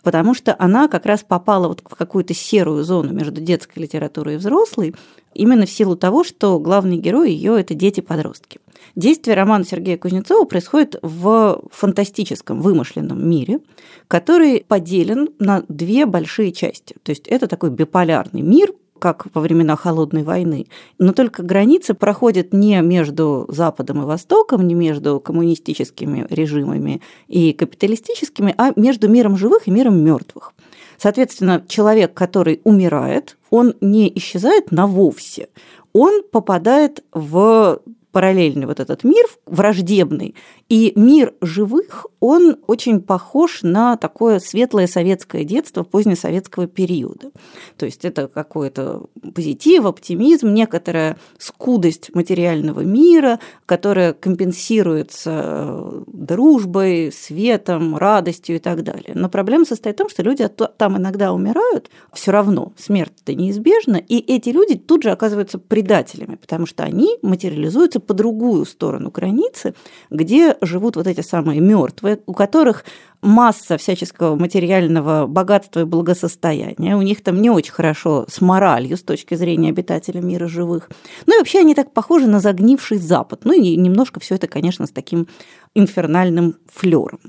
потому 0.03 0.35
что 0.35 0.55
она 0.59 0.89
как 0.89 1.07
раз 1.07 1.23
попала 1.23 1.69
вот 1.69 1.83
в 1.85 1.95
какую-то 1.95 2.35
серую 2.35 2.85
зону 2.85 3.13
между 3.13 3.41
детской 3.41 3.81
литературой 3.81 4.35
и 4.35 4.39
взрослой, 4.39 4.95
именно 5.35 5.67
в 5.67 5.71
силу 5.71 5.97
того, 5.97 6.25
что 6.25 6.59
главный 6.59 6.97
герой 6.97 7.33
ее 7.33 7.61
это 7.61 7.75
дети-подростки. 7.75 8.61
Действие 8.97 9.37
романа 9.37 9.65
Сергея 9.65 9.99
Кузнецова 9.99 10.45
происходит 10.47 10.97
в 11.03 11.63
фантастическом 11.71 12.61
вымышленном 12.61 13.29
мире, 13.29 13.61
который 14.09 14.65
поделен 14.67 15.29
на 15.39 15.65
две 15.69 16.07
большие 16.07 16.53
части. 16.53 16.97
То 17.03 17.11
есть 17.11 17.29
это 17.29 17.47
такой 17.47 17.71
биполярный 17.71 18.43
мир, 18.43 18.73
как 19.01 19.27
во 19.35 19.41
времена 19.41 19.75
Холодной 19.75 20.23
войны. 20.23 20.67
Но 20.99 21.13
только 21.13 21.43
границы 21.43 21.95
проходят 21.95 22.53
не 22.53 22.81
между 22.83 23.47
Западом 23.49 24.03
и 24.03 24.07
Востоком, 24.07 24.69
не 24.69 24.75
между 24.75 25.19
коммунистическими 25.19 26.27
режимами 26.31 27.01
и 27.27 27.53
капиталистическими, 27.53 28.55
а 28.57 28.73
между 28.77 29.09
миром 29.09 29.37
живых 29.37 29.67
и 29.67 29.73
миром 29.73 29.99
мертвых. 29.99 30.53
Соответственно, 30.99 31.65
человек, 31.67 32.15
который 32.15 32.61
умирает, 32.63 33.39
он 33.51 33.75
не 33.81 34.13
исчезает 34.17 34.71
на 34.71 34.87
вовсе, 34.87 35.49
он 35.93 36.23
попадает 36.31 37.03
в 37.13 37.81
параллельный 38.13 38.67
вот 38.67 38.81
этот 38.81 39.05
мир, 39.05 39.27
враждебный, 39.47 40.35
и 40.69 40.93
мир 40.97 41.35
живых, 41.41 42.07
он 42.21 42.59
очень 42.67 43.01
похож 43.01 43.63
на 43.63 43.97
такое 43.97 44.39
светлое 44.41 44.87
советское 44.87 45.45
детство 45.45 45.83
позднесоветского 45.83 46.67
периода. 46.67 47.31
То 47.77 47.87
есть 47.87 48.05
это 48.05 48.29
какой-то 48.29 49.05
позитив, 49.35 49.87
оптимизм, 49.87 50.53
некоторая 50.53 51.17
скудость 51.39 52.15
материального 52.15 52.81
мира, 52.81 53.41
которая 53.67 54.13
компенсируется 54.13 55.43
э, 55.45 56.03
дружбой, 56.07 57.13
светом, 57.13 57.97
радостью 57.97 58.57
и 58.57 58.59
так 58.59 58.83
далее. 58.83 59.13
Но 59.15 59.29
проблема 59.29 59.65
состоит 59.65 59.97
в 59.97 59.99
том, 59.99 60.09
что 60.09 60.23
люди 60.23 60.49
там 60.49 60.99
иногда 60.99 61.33
умирают, 61.33 61.91
все 62.13 62.33
равно 62.33 62.73
смерть-то 62.77 63.35
неизбежна, 63.35 63.97
и 63.97 64.19
эти 64.19 64.51
люди 64.51 64.77
тут 64.77 65.03
же 65.03 65.11
оказываются 65.11 65.59
предателями, 65.59 66.37
потому 66.37 66.67
что 66.67 66.83
они 66.83 67.19
материализуются 67.23 68.00
по 68.01 68.15
другую 68.15 68.65
сторону 68.65 69.11
границы, 69.11 69.75
где 70.11 70.57
живут 70.61 70.97
вот 70.97 71.07
эти 71.07 71.21
самые 71.21 71.61
мертвые, 71.61 72.21
у 72.27 72.35
которых 72.35 72.85
масса 73.23 73.77
всяческого 73.77 74.37
материального 74.37 75.27
богатства 75.27 75.81
и 75.81 75.85
благосостояния. 75.85 76.97
У 76.97 77.03
них 77.03 77.23
там 77.23 77.41
не 77.41 77.51
очень 77.51 77.73
хорошо 77.73 78.25
с 78.29 78.41
моралью 78.41 78.97
с 78.97 79.03
точки 79.03 79.35
зрения 79.35 79.71
обитателя 79.71 80.21
мира 80.21 80.47
живых. 80.47 80.91
Ну 81.27 81.35
и 81.35 81.39
вообще 81.39 81.61
они 81.61 81.75
так 81.75 81.93
похожи 81.93 82.27
на 82.27 82.41
загнивший 82.41 82.99
Запад. 82.99 83.41
Ну 83.45 83.53
и 83.53 83.77
немножко 83.77 84.21
все 84.21 84.37
это, 84.37 84.47
конечно, 84.47 84.87
с 84.87 84.91
таким 84.91 85.29
инфернальным 85.75 86.57
флером. 86.67 87.21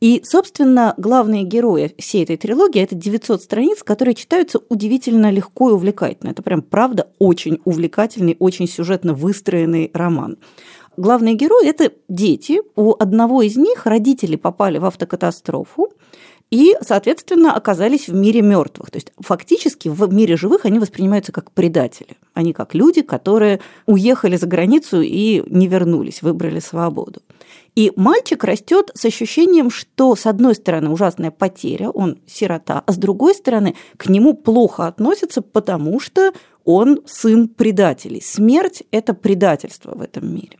И, 0.00 0.22
собственно, 0.24 0.94
главные 0.96 1.42
герои 1.44 1.94
всей 1.98 2.24
этой 2.24 2.36
трилогии– 2.36 2.80
это 2.82 2.94
900 2.94 3.42
страниц, 3.42 3.82
которые 3.82 4.14
читаются 4.14 4.60
удивительно 4.68 5.30
легко 5.30 5.70
и 5.70 5.74
увлекательно. 5.74 6.30
Это 6.30 6.42
прям, 6.42 6.62
правда, 6.62 7.08
очень 7.18 7.60
увлекательный, 7.64 8.36
очень 8.38 8.66
сюжетно 8.68 9.12
выстроенный 9.12 9.90
роман 9.92 10.38
главные 11.00 11.34
герои– 11.34 11.66
это 11.68 11.92
дети. 12.08 12.60
У 12.76 12.94
одного 12.98 13.42
из 13.42 13.56
них 13.56 13.86
родители 13.86 14.36
попали 14.36 14.78
в 14.78 14.84
автокатастрофу, 14.84 15.90
и, 16.50 16.76
соответственно, 16.82 17.54
оказались 17.54 18.08
в 18.08 18.14
мире 18.14 18.42
мертвых. 18.42 18.90
То 18.90 18.96
есть 18.96 19.12
фактически 19.20 19.88
в 19.88 20.12
мире 20.12 20.36
живых 20.36 20.64
они 20.64 20.80
воспринимаются 20.80 21.30
как 21.30 21.52
предатели. 21.52 22.16
Они 22.34 22.52
как 22.52 22.74
люди, 22.74 23.02
которые 23.02 23.60
уехали 23.86 24.36
за 24.36 24.46
границу 24.46 25.00
и 25.00 25.44
не 25.46 25.68
вернулись, 25.68 26.22
выбрали 26.22 26.58
свободу. 26.58 27.22
И 27.76 27.92
мальчик 27.94 28.42
растет 28.42 28.90
с 28.94 29.04
ощущением, 29.04 29.70
что, 29.70 30.16
с 30.16 30.26
одной 30.26 30.56
стороны, 30.56 30.90
ужасная 30.90 31.30
потеря, 31.30 31.90
он 31.90 32.18
сирота, 32.26 32.82
а 32.84 32.92
с 32.92 32.96
другой 32.96 33.34
стороны, 33.34 33.76
к 33.96 34.08
нему 34.08 34.34
плохо 34.34 34.88
относятся, 34.88 35.42
потому 35.42 36.00
что 36.00 36.32
он 36.64 37.00
сын 37.06 37.46
предателей. 37.46 38.20
Смерть– 38.20 38.82
это 38.90 39.14
предательство 39.14 39.94
в 39.94 40.02
этом 40.02 40.34
мире. 40.34 40.59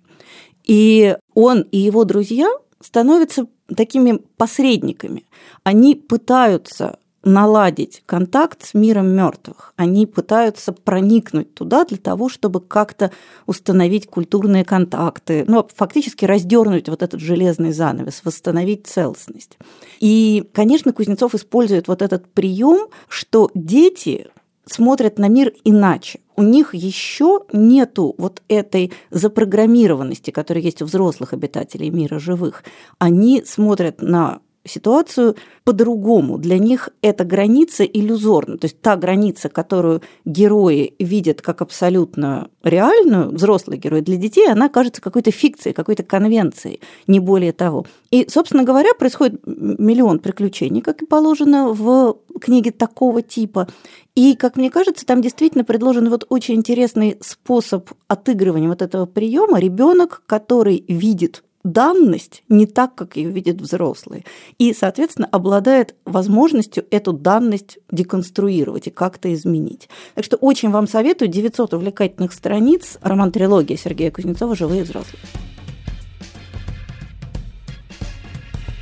И 0.71 1.17
он 1.35 1.63
и 1.73 1.79
его 1.79 2.05
друзья 2.05 2.49
становятся 2.81 3.49
такими 3.75 4.21
посредниками. 4.37 5.25
Они 5.65 5.97
пытаются 5.97 7.01
наладить 7.25 8.05
контакт 8.07 8.65
с 8.65 8.73
миром 8.73 9.09
мертвых. 9.09 9.75
Они 9.75 10.07
пытаются 10.07 10.73
проникнуть 10.73 11.55
туда 11.55 11.85
для 11.85 11.99
того, 11.99 12.29
чтобы 12.29 12.61
как-то 12.61 13.11
установить 13.47 14.07
культурные 14.07 14.65
контакты, 14.65 15.45
ну, 15.49 15.69
фактически 15.75 16.25
раздернуть 16.25 16.89
вот 16.89 17.03
этот 17.03 17.21
железный 17.21 17.73
занавес, 17.73 18.21
восстановить 18.23 18.87
целостность. 18.87 19.59
И, 19.99 20.49
конечно, 20.53 20.93
Кузнецов 20.93 21.35
использует 21.35 21.89
вот 21.89 22.01
этот 22.01 22.33
прием, 22.33 22.87
что 23.09 23.51
дети 23.55 24.29
смотрят 24.73 25.19
на 25.19 25.29
мир 25.29 25.53
иначе. 25.65 26.21
У 26.37 26.43
них 26.43 26.75
еще 26.75 27.41
нету 27.53 28.15
вот 28.19 28.43
этой 28.49 28.93
запрограммированности, 29.11 30.31
которая 30.31 30.65
есть 30.65 30.81
у 30.81 30.87
взрослых 30.87 31.33
обитателей 31.33 31.91
мира 31.91 32.19
живых. 32.19 32.65
Они 32.99 33.43
смотрят 33.45 34.01
на 34.01 34.41
ситуацию 34.65 35.37
по-другому. 35.65 36.39
Для 36.39 36.59
них 36.59 36.91
эта 37.03 37.25
граница 37.25 37.85
иллюзорна. 37.85 38.59
То 38.59 38.67
есть 38.67 38.81
та 38.81 38.97
граница, 38.97 39.49
которую 39.49 40.03
герои 40.25 40.95
видят 40.99 41.41
как 41.41 41.63
абсолютно 41.63 42.51
реальную, 42.63 43.31
взрослые 43.31 43.79
герои, 43.79 44.01
для 44.01 44.17
детей 44.17 44.51
она 44.51 44.69
кажется 44.69 45.01
какой-то 45.01 45.31
фикцией, 45.31 45.75
какой-то 45.75 46.03
конвенцией, 46.03 46.81
не 47.07 47.21
более 47.21 47.53
того. 47.53 47.87
И, 48.11 48.27
собственно 48.29 48.65
говоря, 48.65 48.93
происходит 48.95 49.41
миллион 49.47 50.19
приключений, 50.19 50.83
как 50.83 51.03
и 51.03 51.07
положено 51.07 51.69
в 51.69 52.19
книге 52.41 52.71
такого 52.71 53.23
типа. 53.23 53.69
И, 54.15 54.35
как 54.35 54.57
мне 54.57 54.71
кажется, 54.71 55.07
там 55.07 55.23
действительно 55.23 55.65
предложен 55.65 56.09
вот 56.11 56.27
очень 56.29 56.57
интересный 56.57 57.17
способ 57.21 57.91
отыгрывания 58.09 58.69
вот 58.69 58.83
этого 58.83 59.07
приема. 59.07 59.61
Ребенок, 59.61 60.23
который 60.27 60.85
видит 60.89 61.45
данность 61.65 62.43
не 62.49 62.67
так, 62.67 62.95
как 62.95 63.17
ее 63.17 63.31
видят 63.31 63.61
взрослые. 63.61 64.25
И, 64.59 64.73
соответственно, 64.73 65.29
обладает 65.31 65.95
возможностью 66.05 66.87
эту 66.91 67.13
данность 67.13 67.79
деконструировать 67.91 68.87
и 68.87 68.91
как-то 68.91 69.33
изменить. 69.35 69.89
Так 70.15 70.25
что 70.25 70.37
очень 70.37 70.71
вам 70.71 70.87
советую 70.87 71.29
900 71.29 71.75
увлекательных 71.75 72.33
страниц 72.33 72.99
роман-трилогия 73.03 73.77
Сергея 73.77 74.11
Кузнецова 74.11 74.55
«Живые 74.55 74.85
взрослые». 74.85 75.21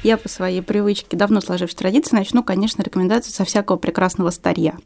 Я 0.05 0.17
по 0.17 0.29
своей 0.29 0.63
привычке, 0.63 1.17
давно 1.17 1.41
сложившись 1.41 1.77
традиции, 1.77 2.15
начну, 2.15 2.45
конечно, 2.45 2.83
рекомендацию 2.83 3.33
со 3.35 3.45
всякого 3.45 3.77
прекрасного 3.77 4.31
старья. 4.31 4.77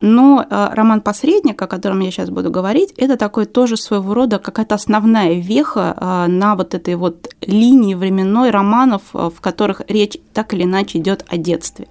Но 0.00 0.42
э, 0.42 0.68
роман 0.72 1.02
«Посредник», 1.02 1.60
о 1.62 1.68
котором 1.68 2.00
я 2.00 2.10
сейчас 2.10 2.30
буду 2.30 2.50
говорить, 2.50 2.92
это 2.96 3.16
такой 3.16 3.46
тоже 3.46 3.76
своего 3.76 4.12
рода 4.12 4.38
какая-то 4.38 4.74
основная 4.74 5.34
веха 5.34 5.96
э, 5.96 6.30
на 6.30 6.56
вот 6.56 6.74
этой 6.74 6.96
вот 6.96 7.28
линии 7.40 7.94
временной 7.94 8.50
романов, 8.50 9.02
э, 9.14 9.30
в 9.34 9.40
которых 9.40 9.82
речь 9.86 10.18
так 10.32 10.52
или 10.52 10.64
иначе 10.64 10.98
идет 10.98 11.24
о 11.28 11.36
детстве. 11.36 11.86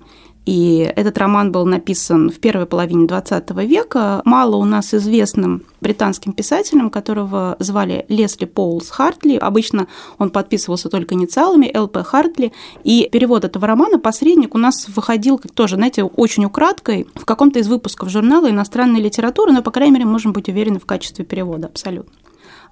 И 0.46 0.92
этот 0.96 1.18
роман 1.18 1.52
был 1.52 1.66
написан 1.66 2.30
в 2.30 2.40
первой 2.40 2.68
половине 2.68 3.08
XX 3.08 3.66
века, 3.66 4.22
мало 4.26 4.58
у 4.58 4.66
нас 4.66 4.94
известным 4.94 5.64
британским 5.82 6.34
писателем, 6.34 6.92
которого 6.92 7.56
звали 7.60 8.06
Лесли 8.10 8.46
Поулс 8.46 8.90
Хартли. 8.92 9.38
Обычно 9.38 9.88
он 10.20 10.30
подписывался 10.30 10.90
только 10.90 11.16
инициалами 11.16 11.76
ЛП 11.76 11.98
Хартли. 12.06 12.54
И 12.84 13.10
перевод 13.12 13.44
этого 13.44 13.66
романа 13.66 13.98
«Посредник» 13.98 14.54
у 14.54 14.60
нас 14.60 14.88
выходил 14.88 15.42
тоже, 15.56 15.76
знаете, 15.78 16.04
очень 16.04 16.46
украдкой 16.46 17.08
в 17.16 17.26
каком-то 17.26 17.60
из 17.60 17.68
выпусков 17.68 18.10
журнала 18.10 18.50
иностранной 18.50 19.02
литературы, 19.02 19.52
но, 19.52 19.64
по 19.64 19.72
крайней 19.72 19.94
мере, 19.94 20.06
можем 20.06 20.32
быть 20.32 20.48
уверены 20.48 20.80
в 20.80 20.86
качестве 20.86 21.26
перевода 21.26 21.68
абсолютно. 21.68 22.14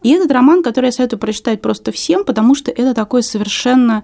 И 0.04 0.12
этот 0.12 0.32
роман, 0.32 0.62
который 0.64 0.88
я 0.88 0.92
советую 0.92 1.20
прочитать 1.20 1.62
просто 1.62 1.92
всем, 1.92 2.26
потому 2.26 2.56
что 2.56 2.72
это 2.72 2.94
такой 2.94 3.24
совершенно 3.24 4.04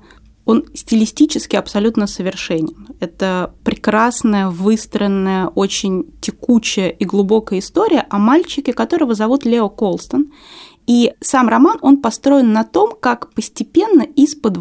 он 0.49 0.65
стилистически 0.73 1.55
абсолютно 1.55 2.07
совершенен. 2.07 2.87
Это 2.99 3.53
прекрасная, 3.63 4.49
выстроенная, 4.49 5.45
очень 5.45 6.11
текучая 6.21 6.89
и 6.89 7.05
глубокая 7.05 7.59
история 7.59 8.07
о 8.09 8.17
мальчике, 8.17 8.73
которого 8.73 9.13
зовут 9.13 9.45
Лео 9.45 9.69
Колстон. 9.69 10.31
И 10.87 11.13
сам 11.21 11.49
роман, 11.49 11.77
он 11.83 12.01
построен 12.01 12.51
на 12.51 12.63
том, 12.63 12.95
как 12.99 13.31
постепенно 13.35 14.01
из-под 14.01 14.57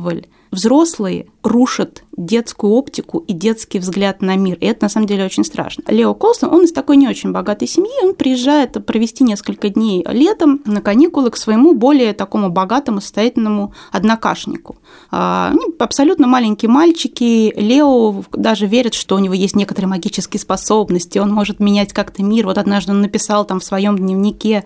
взрослые 0.50 1.28
рушат 1.42 2.04
детскую 2.18 2.72
оптику 2.72 3.18
и 3.26 3.32
детский 3.32 3.78
взгляд 3.78 4.20
на 4.20 4.36
мир. 4.36 4.58
И 4.60 4.66
это 4.66 4.84
на 4.84 4.88
самом 4.88 5.06
деле 5.06 5.24
очень 5.24 5.44
страшно. 5.44 5.84
Лео 5.86 6.14
Колсон, 6.14 6.52
он 6.52 6.64
из 6.64 6.72
такой 6.72 6.96
не 6.96 7.08
очень 7.08 7.32
богатой 7.32 7.68
семьи, 7.68 7.90
он 8.02 8.14
приезжает 8.14 8.84
провести 8.84 9.24
несколько 9.24 9.68
дней 9.68 10.04
летом 10.08 10.60
на 10.66 10.80
каникулы 10.82 11.30
к 11.30 11.36
своему 11.36 11.74
более 11.74 12.12
такому 12.12 12.50
богатому, 12.50 13.00
состоятельному 13.00 13.72
однокашнику. 13.92 14.76
А, 15.10 15.50
они 15.52 15.74
абсолютно 15.78 16.26
маленькие 16.26 16.70
мальчики. 16.70 17.52
Лео 17.56 18.24
даже 18.32 18.66
верит, 18.66 18.94
что 18.94 19.14
у 19.14 19.18
него 19.20 19.34
есть 19.34 19.54
некоторые 19.54 19.88
магические 19.88 20.40
способности, 20.40 21.18
он 21.18 21.32
может 21.32 21.60
менять 21.60 21.92
как-то 21.92 22.22
мир. 22.22 22.46
Вот 22.46 22.58
однажды 22.58 22.92
он 22.92 23.00
написал 23.00 23.44
там 23.44 23.60
в 23.60 23.64
своем 23.64 23.96
дневнике 23.96 24.64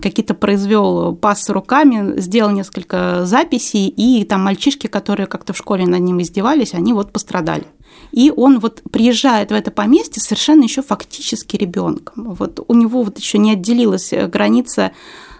какие-то 0.00 0.34
произвел 0.34 1.14
пас 1.14 1.48
руками, 1.48 2.20
сделал 2.20 2.50
несколько 2.50 3.24
записей, 3.24 3.88
и 3.88 4.24
там 4.24 4.42
мальчишки, 4.42 4.88
которые 4.88 5.26
как-то 5.26 5.52
в 5.52 5.56
школе 5.56 5.86
над 5.86 6.00
ним 6.00 6.20
издевались, 6.20 6.74
они 6.74 6.91
вот 6.94 7.12
пострадали. 7.12 7.66
И 8.10 8.32
он 8.34 8.58
вот 8.58 8.82
приезжает 8.90 9.50
в 9.50 9.54
это 9.54 9.70
поместье 9.70 10.22
совершенно 10.22 10.64
еще 10.64 10.82
фактически 10.82 11.56
ребенком. 11.56 12.34
Вот 12.34 12.64
у 12.66 12.74
него 12.74 13.02
вот 13.02 13.18
еще 13.18 13.38
не 13.38 13.52
отделилась 13.52 14.12
граница 14.12 14.92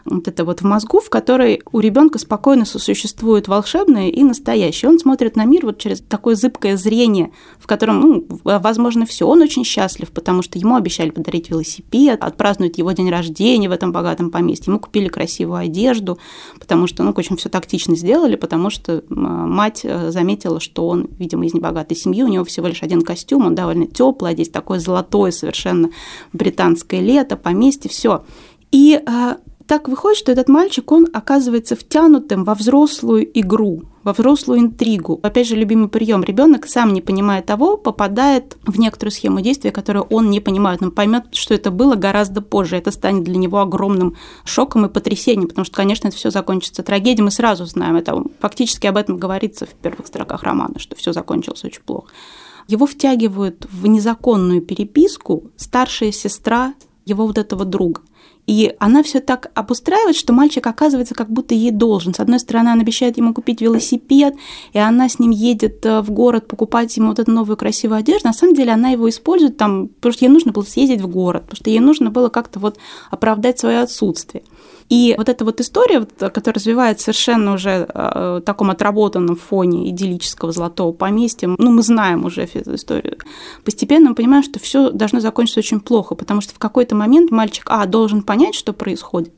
вот 0.05 0.29
это 0.29 0.45
вот 0.45 0.61
в 0.61 0.65
мозгу, 0.65 1.01
в 1.01 1.11
которой 1.11 1.61
у 1.71 1.81
ребенка 1.81 2.19
спокойно 2.19 2.65
сосуществует 2.65 3.49
волшебное 3.49 4.09
и 4.09 4.23
настоящее. 4.23 4.91
Он 4.91 4.99
смотрит 4.99 5.37
на 5.37 5.45
мир 5.45 5.67
вот 5.67 5.79
через 5.79 6.01
такое 6.01 6.35
зыбкое 6.35 6.77
зрение, 6.77 7.33
в 7.59 7.67
котором, 7.67 8.01
ну, 8.01 8.27
возможно, 8.45 9.07
все. 9.07 9.27
Он 9.27 9.43
очень 9.43 9.65
счастлив, 9.65 10.11
потому 10.11 10.43
что 10.43 10.59
ему 10.59 10.77
обещали 10.77 11.11
подарить 11.11 11.51
велосипед, 11.51 12.23
отпразднуть 12.23 12.79
его 12.79 12.93
день 12.93 13.11
рождения 13.11 13.69
в 13.69 13.73
этом 13.73 13.93
богатом 13.93 14.31
поместье. 14.31 14.71
Ему 14.71 14.81
купили 14.81 15.09
красивую 15.09 15.61
одежду, 15.61 16.19
потому 16.59 16.87
что, 16.87 17.03
ну, 17.03 17.13
очень 17.13 17.37
все 17.37 17.49
тактично 17.49 17.97
сделали, 17.97 18.37
потому 18.37 18.71
что 18.71 19.05
мать 19.09 19.83
э, 19.85 20.11
заметила, 20.11 20.61
что 20.61 20.89
он, 20.89 21.09
видимо, 21.19 21.47
из 21.47 21.55
небогатой 21.55 21.97
семьи, 21.97 22.23
у 22.23 22.29
него 22.29 22.45
всего 22.45 22.67
лишь 22.67 22.83
один 22.83 23.03
костюм, 23.03 23.47
он 23.47 23.55
довольно 23.55 23.87
теплый, 23.87 24.33
а 24.33 24.35
здесь 24.35 24.49
такое 24.49 24.79
золотое 24.79 25.31
совершенно 25.31 25.91
британское 26.33 27.01
лето, 27.01 27.37
поместье, 27.37 27.91
все. 27.91 28.25
И 28.71 29.01
э, 29.05 29.37
так 29.67 29.89
выходит, 29.89 30.19
что 30.19 30.33
этот 30.33 30.49
мальчик, 30.49 30.91
он 30.93 31.07
оказывается 31.13 31.77
втянутым 31.77 32.45
во 32.45 32.55
взрослую 32.55 33.29
игру, 33.39 33.83
во 34.03 34.13
взрослую 34.13 34.61
интригу. 34.61 35.21
Опять 35.23 35.49
же, 35.49 35.57
любимый 35.57 35.89
прием. 35.89 36.25
Ребенок 36.25 36.67
сам 36.67 36.93
не 36.93 37.01
понимая 37.01 37.43
того, 37.43 37.77
попадает 37.77 38.57
в 38.65 38.79
некоторую 38.79 39.13
схему 39.13 39.41
действия, 39.41 39.71
которую 39.71 40.05
он 40.07 40.31
не 40.31 40.41
понимает. 40.41 40.83
Он 40.83 40.91
поймет, 40.91 41.27
что 41.33 41.55
это 41.55 41.71
было 41.71 41.95
гораздо 41.95 42.43
позже. 42.43 42.77
Это 42.77 42.91
станет 42.91 43.25
для 43.25 43.37
него 43.37 43.61
огромным 43.61 44.17
шоком 44.45 44.87
и 44.87 44.89
потрясением, 44.89 45.49
потому 45.49 45.65
что, 45.65 45.77
конечно, 45.77 46.09
это 46.09 46.17
все 46.17 46.31
закончится 46.31 46.83
трагедией. 46.83 47.25
Мы 47.25 47.31
сразу 47.31 47.65
знаем 47.67 47.97
это. 47.97 48.23
Фактически 48.41 48.87
об 48.87 48.97
этом 48.97 49.17
говорится 49.17 49.67
в 49.67 49.75
первых 49.75 50.07
строках 50.07 50.43
романа, 50.43 50.79
что 50.79 50.97
все 50.97 51.13
закончилось 51.13 51.65
очень 51.65 51.83
плохо. 51.83 52.11
Его 52.69 52.87
втягивают 52.87 53.67
в 53.71 53.87
незаконную 53.87 54.63
переписку 54.63 55.51
старшая 55.57 56.13
сестра 56.13 56.75
его 57.05 57.27
вот 57.27 57.39
этого 57.39 57.65
друга. 57.65 58.03
И 58.47 58.75
она 58.81 59.03
все 59.03 59.21
так 59.21 59.51
обустраивает, 59.55 60.17
что 60.17 60.33
мальчик 60.33 60.67
оказывается 60.67 61.15
как 61.15 61.31
будто 61.31 61.55
ей 61.55 61.71
должен. 61.71 62.13
С 62.13 62.21
одной 62.21 62.41
стороны, 62.41 62.71
она 62.71 62.81
обещает 62.83 63.17
ему 63.17 63.33
купить 63.33 63.61
велосипед, 63.61 64.35
и 64.73 64.79
она 64.79 65.09
с 65.09 65.19
ним 65.21 65.31
едет 65.31 65.87
э, 65.87 66.01
в 66.01 66.11
город 66.11 66.49
покупать 66.49 66.97
ему 66.97 67.09
вот 67.09 67.21
эту 67.21 67.31
новую 67.31 67.57
красивую 67.57 67.99
одежду. 67.99 68.27
На 68.27 68.33
самом 68.33 68.55
деле 68.55 68.73
она 68.73 68.91
его 68.91 69.09
использует 69.09 69.57
там, 69.57 69.89
потому 69.89 70.13
что 70.13 70.25
ей 70.25 70.31
нужно 70.31 70.51
было 70.51 70.65
съездить 70.65 71.01
в 71.01 71.09
город, 71.09 71.43
потому 71.43 71.57
что 71.57 71.71
ей 71.71 71.79
нужно 71.81 72.11
было 72.11 72.31
как-то 72.31 72.59
вот 72.59 72.79
оправдать 73.11 73.61
свое 73.61 73.79
отсутствие. 73.79 74.43
И 74.93 75.15
вот 75.17 75.31
эта 75.31 75.47
вот 75.47 75.59
история, 75.59 76.07
которая 76.19 76.57
развивается 76.57 77.05
совершенно 77.05 77.55
уже 77.55 77.89
э, 77.89 78.41
в 78.41 78.43
таком 78.43 78.69
отработанном 78.69 79.37
фоне 79.37 79.89
идиллического 79.89 80.53
золотого 80.53 80.93
поместья, 80.93 81.49
ну, 81.57 81.71
мы 81.71 81.83
знаем 81.83 82.27
уже 82.27 82.43
эту 82.43 82.75
историю, 82.75 83.17
постепенно 83.65 84.11
мы 84.11 84.15
понимаем, 84.15 84.43
что 84.43 84.61
все 84.61 84.91
должно 84.91 85.21
закончиться 85.21 85.61
очень 85.61 85.81
плохо, 85.81 86.15
потому 86.15 86.43
что 86.43 86.53
в 86.55 86.59
какой-то 86.59 86.95
момент 86.95 87.31
мальчик, 87.31 87.65
а, 87.71 87.87
должен 87.87 88.23
понять, 88.23 88.55
что 88.55 88.75
происходит, 88.75 89.33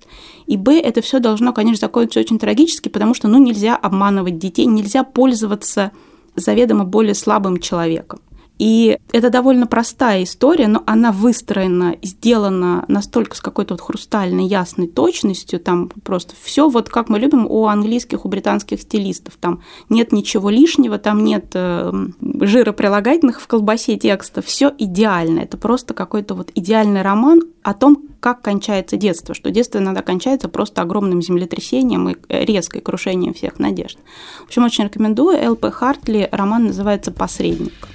и, 0.48 0.56
б, 0.56 0.76
это 0.80 1.02
все 1.02 1.20
должно, 1.20 1.52
конечно, 1.52 1.86
закончиться 1.86 2.18
очень 2.18 2.40
трагически, 2.40 2.88
потому 2.88 3.14
что, 3.14 3.28
ну, 3.28 3.38
нельзя 3.38 3.76
обманывать 3.76 4.38
детей, 4.38 4.66
нельзя 4.66 5.04
пользоваться 5.04 5.92
заведомо 6.34 6.84
более 6.84 7.14
слабым 7.14 7.60
человеком. 7.60 8.18
И 8.58 8.98
это 9.12 9.30
довольно 9.30 9.66
простая 9.66 10.22
история, 10.22 10.68
но 10.68 10.82
она 10.86 11.10
выстроена, 11.10 11.96
сделана 12.02 12.84
настолько 12.86 13.36
с 13.36 13.40
какой-то 13.40 13.74
вот 13.74 13.80
хрустальной, 13.80 14.46
ясной 14.46 14.86
точностью, 14.86 15.58
там 15.58 15.90
просто 16.04 16.34
все 16.40 16.68
вот 16.68 16.88
как 16.88 17.08
мы 17.08 17.18
любим 17.18 17.46
у 17.46 17.66
английских, 17.66 18.24
у 18.24 18.28
британских 18.28 18.82
стилистов. 18.82 19.34
Там 19.40 19.62
нет 19.88 20.12
ничего 20.12 20.50
лишнего, 20.50 20.98
там 20.98 21.24
нет 21.24 21.46
э, 21.54 21.92
жира 22.40 22.72
прилагательных 22.72 23.40
в 23.40 23.46
колбасе 23.48 23.96
текста, 23.96 24.40
все 24.40 24.72
идеально. 24.78 25.40
Это 25.40 25.56
просто 25.56 25.92
какой-то 25.92 26.34
вот 26.34 26.52
идеальный 26.54 27.02
роман 27.02 27.40
о 27.64 27.74
том, 27.74 28.04
как 28.20 28.40
кончается 28.40 28.96
детство, 28.96 29.34
что 29.34 29.50
детство 29.50 29.78
иногда 29.78 30.00
кончается 30.00 30.48
просто 30.48 30.80
огромным 30.80 31.20
землетрясением 31.20 32.08
и 32.08 32.16
резкой 32.28 32.80
крушением 32.82 33.34
всех 33.34 33.58
надежд. 33.58 33.98
В 34.42 34.44
общем, 34.44 34.64
очень 34.64 34.84
рекомендую. 34.84 35.52
ЛП 35.52 35.66
Хартли, 35.72 36.28
роман 36.30 36.66
называется 36.66 37.10
«Посредник». 37.10 37.88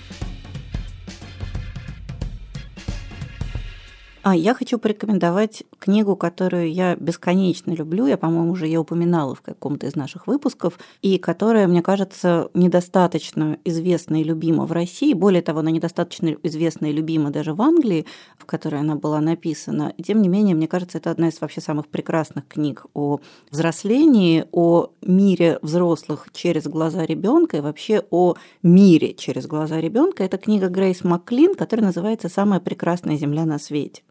А 4.29 4.35
я 4.35 4.53
хочу 4.53 4.77
порекомендовать 4.77 5.63
книгу, 5.79 6.15
которую 6.15 6.71
я 6.71 6.95
бесконечно 6.95 7.71
люблю. 7.71 8.05
Я, 8.05 8.15
по-моему, 8.15 8.51
уже 8.51 8.67
ее 8.67 8.77
упоминала 8.77 9.33
в 9.33 9.41
каком-то 9.41 9.87
из 9.87 9.95
наших 9.95 10.27
выпусков, 10.27 10.77
и 11.01 11.17
которая, 11.17 11.67
мне 11.67 11.81
кажется, 11.81 12.51
недостаточно 12.53 13.57
известна 13.65 14.21
и 14.21 14.23
любима 14.23 14.67
в 14.67 14.71
России. 14.71 15.15
Более 15.15 15.41
того, 15.41 15.61
она 15.61 15.71
недостаточно 15.71 16.37
известна 16.43 16.85
и 16.85 16.91
любима 16.91 17.31
даже 17.31 17.55
в 17.55 17.61
Англии, 17.63 18.05
в 18.37 18.45
которой 18.45 18.81
она 18.81 18.93
была 18.93 19.19
написана. 19.19 19.95
И, 19.97 20.03
тем 20.03 20.21
не 20.21 20.29
менее, 20.29 20.53
мне 20.53 20.67
кажется, 20.67 20.99
это 20.99 21.09
одна 21.09 21.29
из 21.29 21.41
вообще 21.41 21.59
самых 21.59 21.87
прекрасных 21.87 22.47
книг 22.47 22.85
о 22.93 23.21
взрослении, 23.49 24.45
о 24.51 24.91
мире 25.01 25.57
взрослых 25.63 26.27
через 26.33 26.67
глаза 26.67 27.03
ребенка 27.03 27.57
и 27.57 27.61
вообще 27.61 28.03
о 28.11 28.35
мире 28.61 29.15
через 29.15 29.47
глаза 29.47 29.81
ребенка. 29.81 30.23
Это 30.23 30.37
книга 30.37 30.67
Грейс 30.69 31.03
Маклин, 31.03 31.55
которая 31.55 31.87
называется 31.87 32.29
«Самая 32.29 32.59
прекрасная 32.59 33.17
земля 33.17 33.45
на 33.45 33.57
свете». 33.57 34.03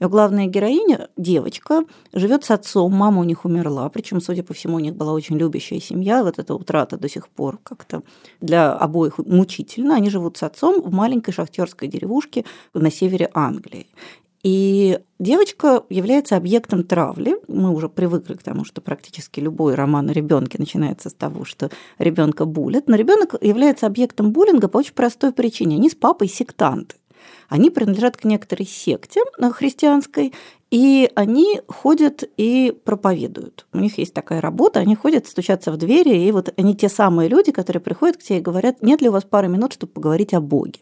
Ее 0.00 0.08
главная 0.08 0.46
героиня, 0.46 1.08
девочка, 1.18 1.84
живет 2.14 2.44
с 2.44 2.50
отцом, 2.50 2.92
мама 2.92 3.20
у 3.20 3.24
них 3.24 3.44
умерла, 3.44 3.88
причем, 3.90 4.22
судя 4.22 4.42
по 4.42 4.54
всему, 4.54 4.76
у 4.76 4.78
них 4.78 4.94
была 4.96 5.12
очень 5.12 5.36
любящая 5.36 5.78
семья, 5.78 6.24
вот 6.24 6.38
эта 6.38 6.54
утрата 6.54 6.96
до 6.96 7.08
сих 7.08 7.28
пор 7.28 7.58
как-то 7.62 8.02
для 8.40 8.72
обоих 8.72 9.18
мучительно. 9.18 9.94
Они 9.94 10.08
живут 10.08 10.38
с 10.38 10.42
отцом 10.42 10.80
в 10.80 10.90
маленькой 10.90 11.32
шахтерской 11.32 11.86
деревушке 11.86 12.46
на 12.72 12.90
севере 12.90 13.30
Англии. 13.34 13.88
И 14.42 14.98
девочка 15.18 15.82
является 15.90 16.34
объектом 16.38 16.82
травли. 16.82 17.36
Мы 17.46 17.70
уже 17.70 17.90
привыкли 17.90 18.34
к 18.34 18.42
тому, 18.42 18.64
что 18.64 18.80
практически 18.80 19.38
любой 19.38 19.74
роман 19.74 20.08
о 20.08 20.14
ребенке 20.14 20.56
начинается 20.58 21.10
с 21.10 21.12
того, 21.12 21.44
что 21.44 21.68
ребенка 21.98 22.46
булят. 22.46 22.88
Но 22.88 22.96
ребенок 22.96 23.34
является 23.42 23.86
объектом 23.86 24.32
буллинга 24.32 24.68
по 24.68 24.78
очень 24.78 24.94
простой 24.94 25.32
причине. 25.32 25.76
Они 25.76 25.90
с 25.90 25.94
папой 25.94 26.28
сектанты. 26.28 26.96
Они 27.48 27.70
принадлежат 27.70 28.16
к 28.16 28.24
некоторой 28.24 28.66
секте 28.66 29.20
э, 29.38 29.50
христианской, 29.50 30.32
и 30.70 31.10
они 31.16 31.60
ходят 31.66 32.22
и 32.36 32.72
проповедуют. 32.84 33.66
У 33.72 33.78
них 33.78 33.98
есть 33.98 34.14
такая 34.14 34.40
работа, 34.40 34.80
они 34.80 34.94
ходят, 34.94 35.26
стучатся 35.26 35.72
в 35.72 35.76
двери, 35.76 36.16
и 36.16 36.30
вот 36.30 36.52
они 36.56 36.76
те 36.76 36.88
самые 36.88 37.28
люди, 37.28 37.50
которые 37.50 37.80
приходят 37.80 38.16
к 38.16 38.22
тебе 38.22 38.38
и 38.38 38.42
говорят, 38.42 38.82
нет 38.82 39.02
ли 39.02 39.08
у 39.08 39.12
вас 39.12 39.24
пары 39.24 39.48
минут, 39.48 39.72
чтобы 39.72 39.92
поговорить 39.92 40.32
о 40.32 40.40
Боге. 40.40 40.80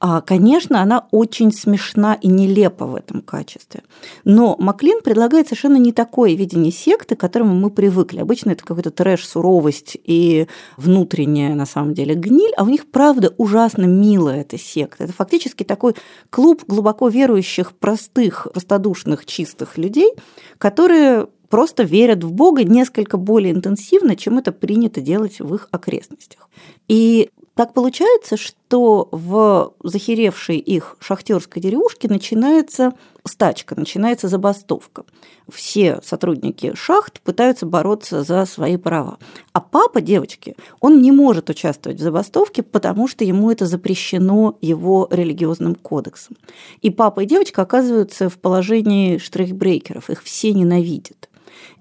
А, 0.00 0.20
конечно, 0.20 0.82
она 0.82 1.06
очень 1.12 1.52
смешна 1.52 2.14
и 2.14 2.28
нелепа 2.28 2.84
в 2.86 2.94
этом 2.94 3.22
качестве. 3.22 3.82
Но 4.24 4.56
Маклин 4.58 5.00
предлагает 5.00 5.46
совершенно 5.46 5.76
не 5.76 5.92
такое 5.92 6.34
видение 6.34 6.72
секты, 6.72 7.16
к 7.16 7.20
которому 7.20 7.54
мы 7.54 7.70
привыкли. 7.70 8.20
Обычно 8.20 8.50
это 8.50 8.64
какой-то 8.64 8.90
трэш, 8.90 9.26
суровость 9.26 9.96
и 10.04 10.46
внутренняя, 10.76 11.54
на 11.54 11.64
самом 11.64 11.94
деле, 11.94 12.14
гниль, 12.14 12.52
а 12.56 12.64
у 12.64 12.68
них, 12.68 12.90
правда, 12.90 13.32
ужасно 13.38 13.84
милая 13.84 14.42
эта 14.42 14.58
секта. 14.58 15.04
Это 15.04 15.12
фактически 15.12 15.62
такой 15.62 15.94
клуб 16.28 16.64
глубоко 16.66 17.08
верующих, 17.08 17.72
простых, 17.72 18.48
простодушных, 18.52 19.24
чистых 19.24 19.78
людей, 19.78 20.10
которые 20.58 21.28
просто 21.48 21.82
верят 21.84 22.24
в 22.24 22.32
Бога 22.32 22.64
несколько 22.64 23.16
более 23.16 23.52
интенсивно, 23.54 24.16
чем 24.16 24.38
это 24.38 24.52
принято 24.52 25.00
делать 25.00 25.38
в 25.38 25.54
их 25.54 25.68
окрестностях. 25.70 26.50
И 26.88 27.30
так 27.54 27.72
получается, 27.72 28.36
что 28.36 29.08
в 29.12 29.74
захеревшей 29.82 30.58
их 30.58 30.96
шахтерской 30.98 31.62
деревушке 31.62 32.08
начинается 32.08 32.94
стачка, 33.24 33.76
начинается 33.76 34.28
забастовка. 34.28 35.04
Все 35.48 36.00
сотрудники 36.02 36.74
шахт 36.74 37.20
пытаются 37.20 37.64
бороться 37.64 38.24
за 38.24 38.44
свои 38.46 38.76
права. 38.76 39.18
А 39.52 39.60
папа 39.60 40.00
девочки, 40.00 40.56
он 40.80 41.00
не 41.00 41.12
может 41.12 41.48
участвовать 41.48 42.00
в 42.00 42.02
забастовке, 42.02 42.62
потому 42.64 43.06
что 43.06 43.24
ему 43.24 43.50
это 43.52 43.66
запрещено 43.66 44.58
его 44.60 45.06
религиозным 45.10 45.76
кодексом. 45.76 46.36
И 46.82 46.90
папа 46.90 47.20
и 47.20 47.26
девочка 47.26 47.62
оказываются 47.62 48.28
в 48.28 48.38
положении 48.38 49.18
штрихбрейкеров, 49.18 50.10
их 50.10 50.22
все 50.24 50.52
ненавидят. 50.52 51.28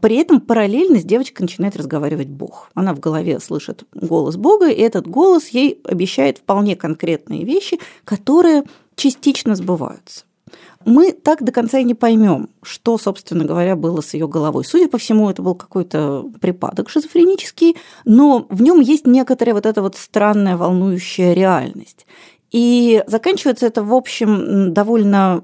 При 0.04 0.18
этом 0.18 0.42
параллельно 0.42 1.00
с 1.00 1.06
девочкой 1.06 1.44
начинает 1.46 1.78
разговаривать 1.78 2.28
Бог. 2.28 2.70
Она 2.74 2.94
в 2.94 3.00
голове 3.00 3.40
слышит 3.40 3.86
голос 3.94 4.36
Бога, 4.36 4.68
и 4.68 4.82
этот 4.82 5.08
голос 5.08 5.48
ей 5.48 5.80
обещает 5.86 6.40
вполне 6.40 6.76
конкретные 6.76 7.46
вещи, 7.46 7.80
которые 8.04 8.64
частично 8.98 9.56
сбываются 9.56 10.26
мы 10.86 11.12
так 11.12 11.44
до 11.44 11.52
конца 11.52 11.80
и 11.80 11.84
не 11.84 11.94
поймем, 11.94 12.50
что, 12.62 12.98
собственно 12.98 13.46
говоря, 13.46 13.76
было 13.76 14.02
с 14.02 14.14
ее 14.14 14.28
головой. 14.28 14.66
Судя 14.66 14.90
по 14.90 14.98
всему, 14.98 15.30
это 15.30 15.42
был 15.42 15.56
какой-то 15.56 16.26
припадок 16.42 16.90
шизофренический, 16.90 17.78
но 18.06 18.46
в 18.50 18.62
нем 18.62 18.80
есть 18.80 19.08
некоторая 19.08 19.56
вот 19.56 19.66
эта 19.66 19.82
вот 19.82 19.96
странная 19.96 20.58
волнующая 20.58 21.34
реальность. 21.34 22.06
И 22.54 23.04
заканчивается 23.08 23.66
это, 23.66 23.84
в 23.84 23.94
общем, 23.94 24.74
довольно 24.74 25.42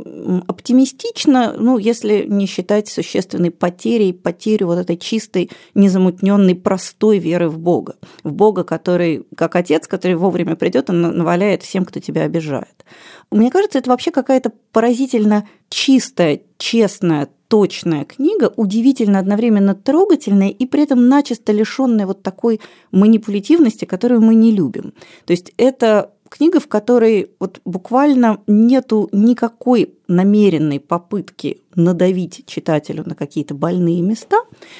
оптимистично, 0.47 1.55
ну, 1.57 1.79
если 1.79 2.25
не 2.27 2.45
считать 2.45 2.87
существенной 2.87 3.49
потерей, 3.49 4.13
потерю 4.13 4.67
вот 4.67 4.77
этой 4.77 4.95
чистой, 4.95 5.49
незамутненной, 5.73 6.53
простой 6.53 7.17
веры 7.17 7.49
в 7.49 7.57
Бога. 7.57 7.95
В 8.23 8.31
Бога, 8.31 8.63
который, 8.63 9.25
как 9.35 9.55
отец, 9.55 9.87
который 9.87 10.17
вовремя 10.17 10.55
придет 10.55 10.89
и 10.89 10.93
наваляет 10.93 11.63
всем, 11.63 11.83
кто 11.83 11.99
тебя 11.99 12.21
обижает. 12.21 12.85
Мне 13.31 13.49
кажется, 13.49 13.79
это 13.79 13.89
вообще 13.89 14.11
какая-то 14.11 14.51
поразительно 14.71 15.47
чистая, 15.69 16.41
честная, 16.59 17.27
точная 17.49 18.05
книга, 18.05 18.53
удивительно 18.55 19.17
одновременно 19.17 19.73
трогательная 19.73 20.49
и 20.49 20.67
при 20.67 20.83
этом 20.83 21.07
начисто 21.07 21.51
лишенная 21.51 22.05
вот 22.05 22.21
такой 22.21 22.61
манипулятивности, 22.91 23.85
которую 23.85 24.21
мы 24.21 24.35
не 24.35 24.51
любим. 24.51 24.93
То 25.25 25.31
есть 25.31 25.51
это 25.57 26.11
книга, 26.29 26.59
в 26.59 26.67
которой 26.67 27.31
вот 27.39 27.59
буквально 27.65 28.41
нету 28.47 29.09
никакой 29.11 29.93
намеренной 30.09 30.79
попытки 30.79 31.61
надавить 31.75 32.43
читателю 32.45 33.03
на 33.05 33.15
какие-то 33.15 33.53
больные 33.53 34.01
места, 34.01 34.37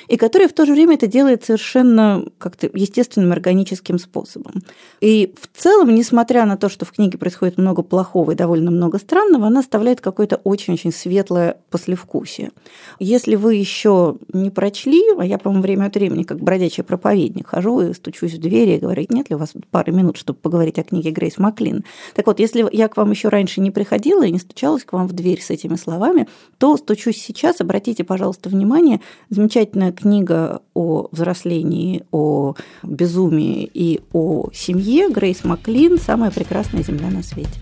и 0.07 0.17
которая 0.17 0.47
в 0.47 0.53
то 0.53 0.65
же 0.65 0.73
время 0.73 0.95
это 0.95 1.07
делает 1.07 1.45
совершенно 1.45 2.25
как-то 2.37 2.69
естественным 2.73 3.31
органическим 3.31 3.99
способом. 3.99 4.63
И 4.99 5.33
в 5.39 5.47
целом, 5.57 5.93
несмотря 5.93 6.45
на 6.45 6.57
то, 6.57 6.67
что 6.67 6.85
в 6.85 6.91
книге 6.91 7.17
происходит 7.17 7.57
много 7.57 7.83
плохого 7.83 8.31
и 8.31 8.35
довольно 8.35 8.71
много 8.71 8.97
странного, 8.97 9.47
она 9.47 9.59
оставляет 9.61 10.01
какое-то 10.01 10.37
очень-очень 10.37 10.91
светлое 10.91 11.57
послевкусие. 11.69 12.51
Если 12.99 13.35
вы 13.35 13.55
еще 13.55 14.17
не 14.33 14.49
прочли, 14.49 15.03
а 15.17 15.25
я, 15.25 15.37
по-моему, 15.37 15.63
время 15.63 15.85
от 15.85 15.95
времени, 15.95 16.23
как 16.23 16.39
бродячий 16.41 16.83
проповедник, 16.83 17.47
хожу 17.47 17.81
и 17.81 17.93
стучусь 17.93 18.33
в 18.33 18.39
двери 18.39 18.75
и 18.75 18.79
говорю, 18.79 19.05
нет 19.09 19.29
ли 19.29 19.35
у 19.35 19.39
вас 19.39 19.53
пары 19.71 19.91
минут, 19.91 20.17
чтобы 20.17 20.39
поговорить 20.39 20.79
о 20.79 20.83
книге 20.83 21.11
Грейс 21.11 21.37
Маклин. 21.37 21.85
Так 22.15 22.27
вот, 22.27 22.39
если 22.39 22.67
я 22.71 22.87
к 22.87 22.97
вам 22.97 23.11
еще 23.11 23.29
раньше 23.29 23.61
не 23.61 23.71
приходила 23.71 24.25
и 24.25 24.31
не 24.31 24.39
стучалась 24.39 24.83
к 24.83 24.93
вам 24.93 25.07
в 25.07 25.13
дверь 25.19 25.41
с 25.41 25.49
этими 25.49 25.75
словами, 25.75 26.27
то 26.57 26.75
стучусь 26.77 27.17
сейчас. 27.17 27.61
Обратите, 27.61 28.03
пожалуйста, 28.03 28.49
внимание. 28.49 29.01
Замечательная 29.29 29.91
книга 29.91 30.61
о 30.73 31.07
взрослении, 31.11 32.03
о 32.11 32.55
безумии 32.83 33.69
и 33.71 34.01
о 34.13 34.49
семье 34.53 35.09
Грейс 35.09 35.43
Маклин 35.43 35.99
«Самая 35.99 36.31
прекрасная 36.31 36.83
земля 36.83 37.09
на 37.09 37.21
свете». 37.21 37.59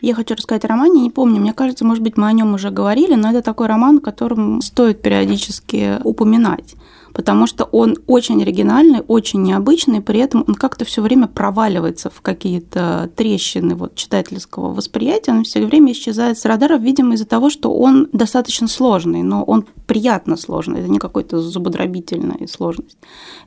Я 0.00 0.14
хочу 0.14 0.36
рассказать 0.36 0.64
о 0.64 0.68
романе, 0.68 1.00
не 1.00 1.10
помню, 1.10 1.40
мне 1.40 1.52
кажется, 1.52 1.84
может 1.84 2.04
быть, 2.04 2.16
мы 2.16 2.28
о 2.28 2.32
нем 2.32 2.54
уже 2.54 2.70
говорили, 2.70 3.14
но 3.14 3.30
это 3.30 3.42
такой 3.42 3.66
роман, 3.66 3.98
которым 3.98 4.60
стоит 4.60 5.02
периодически 5.02 5.98
упоминать 6.04 6.76
потому 7.12 7.46
что 7.46 7.64
он 7.64 7.96
очень 8.06 8.42
оригинальный, 8.42 9.00
очень 9.06 9.42
необычный, 9.42 10.00
при 10.00 10.20
этом 10.20 10.44
он 10.46 10.54
как-то 10.54 10.84
все 10.84 11.02
время 11.02 11.26
проваливается 11.26 12.10
в 12.10 12.20
какие-то 12.20 13.10
трещины 13.16 13.74
вот, 13.74 13.94
читательского 13.94 14.72
восприятия, 14.72 15.32
он 15.32 15.44
все 15.44 15.64
время 15.64 15.92
исчезает 15.92 16.38
с 16.38 16.44
радаров, 16.44 16.80
видимо, 16.80 17.14
из-за 17.14 17.26
того, 17.26 17.50
что 17.50 17.72
он 17.74 18.08
достаточно 18.12 18.68
сложный, 18.68 19.22
но 19.22 19.42
он 19.42 19.64
приятно 19.86 20.36
сложный, 20.36 20.80
это 20.80 20.88
не 20.88 20.98
какой-то 20.98 21.40
зубодробительная 21.40 22.46
сложность. 22.46 22.98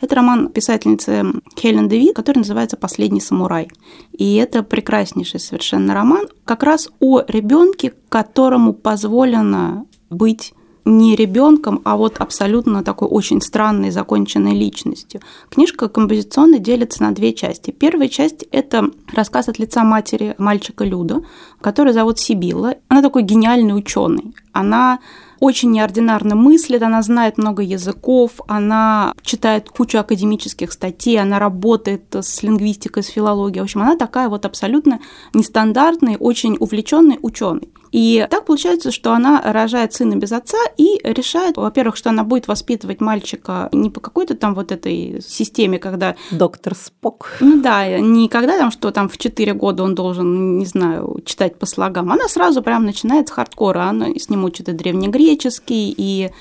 Это 0.02 0.16
роман 0.16 0.50
писательницы 0.50 1.26
Хелен 1.58 1.88
Деви, 1.88 2.14
который 2.14 2.40
называется 2.40 2.78
«Последний 2.78 3.22
самурай». 3.22 3.70
И 4.12 4.36
это 4.36 4.64
прекраснейший 4.64 5.40
совершенно 5.40 5.94
роман, 5.94 6.28
как 6.46 6.64
раз 6.64 6.90
о 7.00 7.22
ребенке, 7.28 7.94
которому 8.10 8.74
позволено 8.74 9.86
быть 10.10 10.54
не 10.86 11.16
ребенком, 11.16 11.82
а 11.84 11.96
вот 11.96 12.18
абсолютно 12.20 12.84
такой 12.84 13.08
очень 13.08 13.42
странной, 13.42 13.92
законченной 13.92 14.54
личностью. 14.54 15.22
Книжка 15.50 15.90
композиционно 15.90 16.60
делится 16.60 17.04
на 17.04 17.12
две 17.12 17.34
части. 17.34 17.72
Первая 17.72 18.08
часть– 18.08 18.46
это 18.52 18.90
рассказ 19.14 19.50
от 19.50 19.60
лица 19.60 19.84
матери 19.84 20.36
мальчика 20.38 20.84
Люда, 20.84 21.24
который 21.62 21.94
зовут 21.94 22.20
Сибилла. 22.20 22.76
Она 22.88 23.02
такой 23.02 23.24
гениальный 23.24 23.78
ученый. 23.78 24.34
Она 24.54 25.00
очень 25.40 25.72
неординарно 25.72 26.36
мыслит, 26.36 26.84
она 26.84 27.02
знает 27.02 27.38
много 27.38 27.64
языков, 27.64 28.42
она 28.48 29.14
читает 29.24 29.70
кучу 29.70 29.98
академических 29.98 30.72
статей, 30.72 31.20
она 31.20 31.40
работает 31.40 32.04
с 32.14 32.44
лингвистикой, 32.44 33.04
с 33.04 33.08
филологией. 33.08 33.62
В 33.62 33.64
общем, 33.64 33.82
она 33.82 33.98
такая 33.98 34.30
вот 34.30 34.46
абсолютно 34.46 35.00
нестандартный, 35.34 36.16
очень 36.20 36.58
увлеченный 36.60 37.18
ученый. 37.22 37.70
И 37.92 38.26
так 38.30 38.46
получается, 38.46 38.92
что 38.92 39.12
она 39.14 39.42
рожает 39.44 39.94
сына 39.94 40.16
без 40.16 40.32
отца 40.32 40.58
и 40.78 41.00
решает, 41.04 41.58
во-первых, 41.58 41.98
что 41.98 42.10
она 42.10 42.24
будет 42.24 42.48
воспитывать 42.48 43.02
мальчика 43.02 43.70
не 43.74 43.90
по 43.90 44.00
какой-то 44.00 44.36
там 44.36 44.56
вот 44.56 44.72
этой 44.72 45.22
системе, 45.28 45.78
когда... 45.78 46.16
Доктор 46.32 46.74
Спок. 46.76 47.38
Ну 47.42 47.62
да, 47.62 48.00
не 48.00 48.30
когда 48.30 48.58
там, 48.58 48.72
что 48.72 48.92
там 48.92 49.10
в 49.10 49.18
4 49.18 49.54
года 49.54 49.84
он 49.84 49.94
должен, 49.94 50.58
не 50.58 50.66
знаю, 50.66 51.20
читать 51.26 51.60
по 51.60 51.66
слогам. 51.66 52.12
Она 52.12 52.28
сразу 52.28 52.64
прям 52.64 52.86
начинает 52.86 53.28
с 53.28 53.32
хардкора. 53.32 53.84
Она 53.84 54.08
с 54.16 54.30
ним 54.30 54.46
учит 54.46 54.70
и 54.70 54.72
древнегреческий, 54.72 55.94
и 55.96 56.32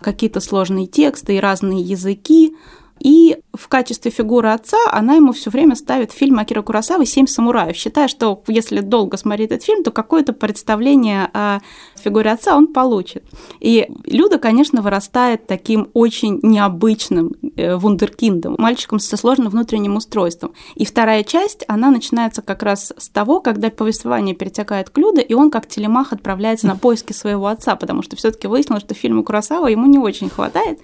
какие-то 0.00 0.40
сложные 0.40 0.86
тексты, 0.86 1.36
и 1.36 1.40
разные 1.40 1.80
языки. 1.80 2.54
И 3.00 3.36
в 3.54 3.68
качестве 3.68 4.10
фигуры 4.10 4.50
отца 4.50 4.78
она 4.92 5.14
ему 5.14 5.32
все 5.32 5.50
время 5.50 5.74
ставит 5.74 6.12
фильм 6.12 6.38
Акира 6.38 6.62
Курасавы 6.62 7.06
«Семь 7.06 7.26
самураев», 7.26 7.76
считая, 7.76 8.08
что 8.08 8.42
если 8.46 8.80
долго 8.80 9.16
смотреть 9.16 9.50
этот 9.50 9.64
фильм, 9.64 9.82
то 9.82 9.90
какое-то 9.90 10.32
представление 10.32 11.28
о 11.32 11.60
фигуре 11.96 12.30
отца 12.30 12.56
он 12.56 12.68
получит. 12.68 13.24
И 13.60 13.88
Люда, 14.04 14.38
конечно, 14.38 14.82
вырастает 14.82 15.46
таким 15.46 15.88
очень 15.94 16.40
необычным 16.42 17.32
э, 17.56 17.76
вундеркиндом, 17.76 18.56
мальчиком 18.58 18.98
со 18.98 19.16
сложным 19.16 19.48
внутренним 19.48 19.96
устройством. 19.96 20.52
И 20.74 20.84
вторая 20.84 21.24
часть, 21.24 21.64
она 21.68 21.90
начинается 21.90 22.42
как 22.42 22.62
раз 22.62 22.92
с 22.96 23.08
того, 23.08 23.40
когда 23.40 23.70
повествование 23.70 24.34
перетекает 24.34 24.90
к 24.90 24.98
Люде, 24.98 25.22
и 25.22 25.34
он 25.34 25.50
как 25.50 25.66
телемах 25.66 26.12
отправляется 26.12 26.66
на 26.66 26.76
поиски 26.76 27.12
своего 27.12 27.46
отца, 27.46 27.76
потому 27.76 28.02
что 28.02 28.16
все 28.16 28.30
таки 28.30 28.46
выяснилось, 28.46 28.82
что 28.82 28.94
фильма 28.94 29.22
Курасава 29.22 29.66
ему 29.66 29.86
не 29.86 29.98
очень 29.98 30.28
хватает, 30.28 30.78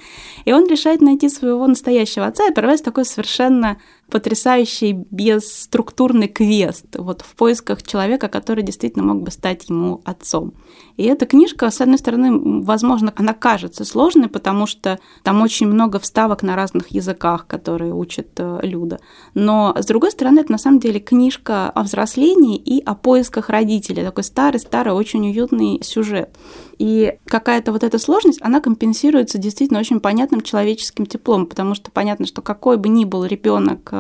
и 0.45 0.53
он 0.53 0.67
решает 0.67 1.01
найти 1.01 1.29
своего 1.29 1.67
настоящего 1.67 2.04
отца 2.25 2.45
и 2.45 2.49
отправляется 2.49 2.85
такой 2.85 3.05
совершенно 3.05 3.79
потрясающий 4.11 4.93
бесструктурный 4.93 6.29
квест 6.29 6.87
вот 6.97 7.23
в 7.23 7.35
поисках 7.35 7.83
человека, 7.83 8.29
который 8.29 8.63
действительно 8.63 9.05
мог 9.05 9.23
бы 9.23 9.31
стать 9.31 9.69
ему 9.69 10.01
отцом. 10.05 10.55
И 10.97 11.05
эта 11.05 11.27
книжка, 11.27 11.71
с 11.71 11.81
одной 11.81 11.99
стороны, 11.99 12.63
возможно, 12.63 13.13
она 13.17 13.33
кажется 13.33 13.85
сложной, 13.85 14.29
потому 14.29 14.67
что 14.67 14.99
там 15.23 15.43
очень 15.43 15.67
много 15.67 15.99
вставок 15.99 16.43
на 16.43 16.55
разных 16.55 16.89
языках, 16.89 17.47
которые 17.47 17.93
учит 17.93 18.29
э, 18.39 18.61
Люда. 18.63 19.01
Но, 19.35 19.75
с 19.77 19.87
другой 19.87 20.13
стороны, 20.13 20.41
это 20.41 20.53
на 20.53 20.59
самом 20.59 20.79
деле 20.79 21.01
книжка 21.01 21.71
о 21.71 21.83
взрослении 21.83 22.57
и 22.57 22.81
о 22.81 22.95
поисках 22.95 23.49
родителей. 23.49 24.05
Такой 24.05 24.25
старый-старый, 24.25 24.93
очень 24.93 25.29
уютный 25.29 25.81
сюжет. 25.83 26.37
И 26.79 27.19
какая-то 27.27 27.73
вот 27.73 27.83
эта 27.85 27.99
сложность, 27.99 28.41
она 28.43 28.61
компенсируется 28.61 29.39
действительно 29.39 29.81
очень 29.81 30.01
понятным 30.01 30.43
человеческим 30.43 31.07
теплом, 31.07 31.47
потому 31.47 31.75
что 31.75 31.91
понятно, 31.91 32.27
что 32.27 32.43
какой 32.43 32.77
бы 32.77 32.89
ни 32.89 33.05
был 33.05 33.25
ребенок 33.25 33.91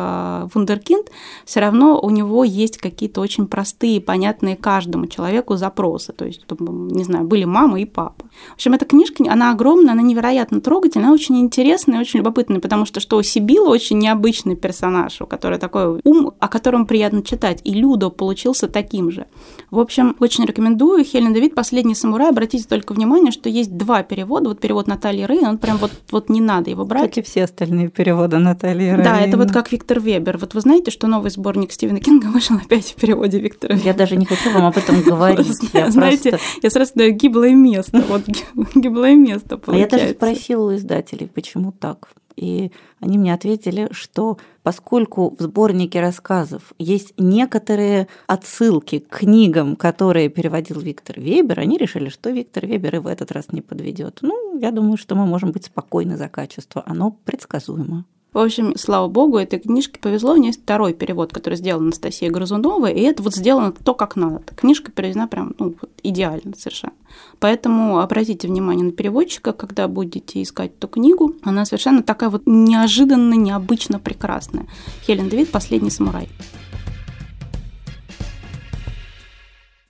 вундеркинд, 0.52 1.10
все 1.44 1.60
равно 1.60 2.00
у 2.00 2.10
него 2.10 2.44
есть 2.44 2.78
какие-то 2.78 3.20
очень 3.20 3.46
простые, 3.46 4.00
понятные 4.00 4.56
каждому 4.56 5.06
человеку 5.06 5.56
запросы. 5.56 6.12
То 6.12 6.24
есть, 6.24 6.44
не 6.50 7.04
знаю, 7.04 7.24
были 7.26 7.44
мама 7.44 7.80
и 7.80 7.84
папа. 7.84 8.26
В 8.50 8.54
общем, 8.54 8.74
эта 8.74 8.84
книжка, 8.84 9.24
она 9.28 9.52
огромная, 9.52 9.92
она 9.92 10.02
невероятно 10.02 10.60
трогательная, 10.60 11.06
она 11.06 11.14
очень 11.14 11.40
интересная 11.40 11.98
и 11.98 12.00
очень 12.00 12.18
любопытная, 12.20 12.60
потому 12.60 12.86
что 12.86 13.00
что 13.00 13.20
Сибила 13.22 13.68
очень 13.68 13.98
необычный 13.98 14.56
персонаж, 14.56 15.20
у 15.20 15.26
которой 15.26 15.58
такой 15.58 16.00
ум, 16.04 16.32
о 16.38 16.48
котором 16.48 16.86
приятно 16.86 17.22
читать, 17.22 17.60
и 17.64 17.74
Людо 17.74 18.10
получился 18.10 18.68
таким 18.68 19.10
же. 19.10 19.26
В 19.70 19.78
общем, 19.78 20.16
очень 20.20 20.44
рекомендую. 20.44 21.04
Хелен 21.04 21.32
Давид 21.32 21.54
«Последний 21.54 21.94
самурай». 21.94 22.30
Обратите 22.30 22.64
только 22.66 22.92
внимание, 22.92 23.32
что 23.32 23.48
есть 23.48 23.76
два 23.76 24.02
перевода. 24.02 24.48
Вот 24.48 24.60
перевод 24.60 24.86
Натальи 24.86 25.26
Рейн, 25.26 25.46
он 25.46 25.58
прям 25.58 25.76
вот, 25.76 25.92
вот 26.10 26.28
не 26.28 26.40
надо 26.40 26.70
его 26.70 26.84
брать. 26.84 27.10
Как 27.10 27.18
и 27.18 27.22
все 27.22 27.44
остальные 27.44 27.88
переводы 27.88 28.38
Натальи 28.38 28.90
Рейн. 28.90 29.02
Да, 29.02 29.20
это 29.20 29.36
вот 29.36 29.50
как 29.50 29.70
Виктор 29.70 29.83
Вебер. 29.90 30.38
Вот 30.38 30.54
вы 30.54 30.60
знаете, 30.60 30.90
что 30.90 31.06
новый 31.06 31.30
сборник 31.30 31.72
Стивена 31.72 32.00
Кинга 32.00 32.26
вышел 32.32 32.56
опять 32.56 32.86
в 32.86 32.94
переводе 32.94 33.38
Виктора 33.38 33.74
Вебера? 33.74 33.88
Я 33.88 33.94
даже 33.94 34.16
не 34.16 34.26
хочу 34.26 34.50
вам 34.50 34.64
об 34.66 34.76
этом 34.76 35.02
говорить. 35.06 35.46
Знаете, 35.88 36.38
я 36.62 36.70
сразу 36.70 36.92
даю 36.94 37.14
гиблое 37.14 37.54
место. 37.54 38.02
Вот 38.08 38.22
гиблое 38.74 39.14
место 39.14 39.60
А 39.66 39.76
я 39.76 39.86
даже 39.86 40.10
спросила 40.10 40.72
у 40.72 40.74
издателей, 40.74 41.28
почему 41.28 41.72
так. 41.72 42.08
И 42.36 42.72
они 43.00 43.18
мне 43.18 43.32
ответили, 43.32 43.88
что 43.92 44.38
поскольку 44.62 45.36
в 45.38 45.40
сборнике 45.40 46.00
рассказов 46.00 46.72
есть 46.78 47.14
некоторые 47.16 48.08
отсылки 48.26 48.98
к 48.98 49.18
книгам, 49.18 49.76
которые 49.76 50.28
переводил 50.28 50.80
Виктор 50.80 51.20
Вебер, 51.20 51.60
они 51.60 51.78
решили, 51.78 52.08
что 52.08 52.30
Виктор 52.30 52.66
Вебер 52.66 52.96
и 52.96 52.98
в 52.98 53.06
этот 53.06 53.30
раз 53.30 53.52
не 53.52 53.60
подведет. 53.60 54.18
Ну, 54.22 54.58
я 54.58 54.72
думаю, 54.72 54.96
что 54.96 55.14
мы 55.14 55.26
можем 55.26 55.52
быть 55.52 55.66
спокойны 55.66 56.16
за 56.16 56.28
качество. 56.28 56.82
Оно 56.86 57.12
предсказуемо. 57.12 58.04
В 58.34 58.38
общем, 58.38 58.76
слава 58.76 59.06
богу, 59.06 59.38
этой 59.38 59.60
книжке 59.60 60.00
повезло. 60.00 60.32
У 60.32 60.36
нее 60.36 60.48
есть 60.48 60.62
второй 60.62 60.92
перевод, 60.92 61.32
который 61.32 61.54
сделал 61.54 61.80
Анастасия 61.80 62.30
Грызунова, 62.30 62.90
и 62.90 63.00
это 63.00 63.22
вот 63.22 63.32
сделано 63.36 63.72
то, 63.72 63.94
как 63.94 64.16
надо. 64.16 64.42
Книжка 64.56 64.90
переведена 64.90 65.28
прям 65.28 65.54
ну, 65.60 65.76
вот, 65.80 65.90
идеально 66.02 66.52
совершенно. 66.58 66.94
Поэтому 67.38 68.00
обратите 68.00 68.48
внимание 68.48 68.84
на 68.84 68.90
переводчика, 68.90 69.52
когда 69.52 69.86
будете 69.86 70.42
искать 70.42 70.72
эту 70.76 70.88
книгу. 70.88 71.36
Она 71.44 71.64
совершенно 71.64 72.02
такая 72.02 72.28
вот 72.28 72.42
неожиданно, 72.44 73.34
необычно 73.34 74.00
прекрасная. 74.00 74.66
Хелен 75.06 75.28
Дэвид 75.28 75.52
«Последний 75.52 75.90
самурай». 75.90 76.28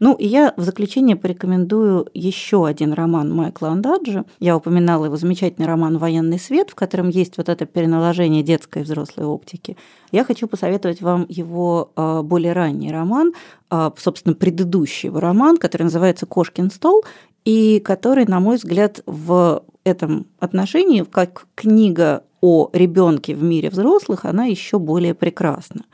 Ну, 0.05 0.13
и 0.13 0.27
я 0.27 0.53
в 0.59 0.63
заключение 0.63 1.17
порекомендую 1.17 2.09
еще 2.13 2.67
один 2.67 2.93
роман 2.93 3.35
Майкла 3.35 3.71
Андаджи. 3.71 4.27
Я 4.39 4.55
упоминала 4.55 5.07
его 5.07 5.17
замечательный 5.17 5.67
роман 5.67 5.97
«Военный 5.97 6.39
свет», 6.39 6.69
в 6.69 6.75
котором 6.75 7.09
есть 7.09 7.39
вот 7.39 7.49
это 7.49 7.65
переналожение 7.65 8.43
детской 8.43 8.83
и 8.83 8.85
взрослой 8.85 9.25
оптики. 9.25 9.79
Я 10.13 10.25
хочу 10.25 10.47
посоветовать 10.47 11.01
вам 11.01 11.25
его 11.31 11.91
а, 11.97 12.23
более 12.23 12.53
ранний 12.53 12.93
роман, 12.93 13.33
а, 13.71 13.95
собственно, 13.97 14.35
предыдущий 14.35 15.07
его 15.07 15.21
роман, 15.21 15.57
который 15.57 15.85
называется 15.85 16.27
«Кошкин 16.27 16.71
стол», 16.71 17.03
и 17.47 17.81
который, 17.81 18.27
на 18.27 18.41
мой 18.41 18.57
взгляд, 18.57 19.03
в 19.07 19.63
этом 19.85 20.27
отношении, 20.39 21.01
как 21.03 21.47
книга 21.55 22.25
о 22.43 22.69
ребенке 22.75 23.35
в 23.35 23.43
мире 23.43 23.71
взрослых, 23.71 24.27
она 24.27 24.45
еще 24.45 24.79
более 24.79 25.15
прекрасна. 25.15 25.87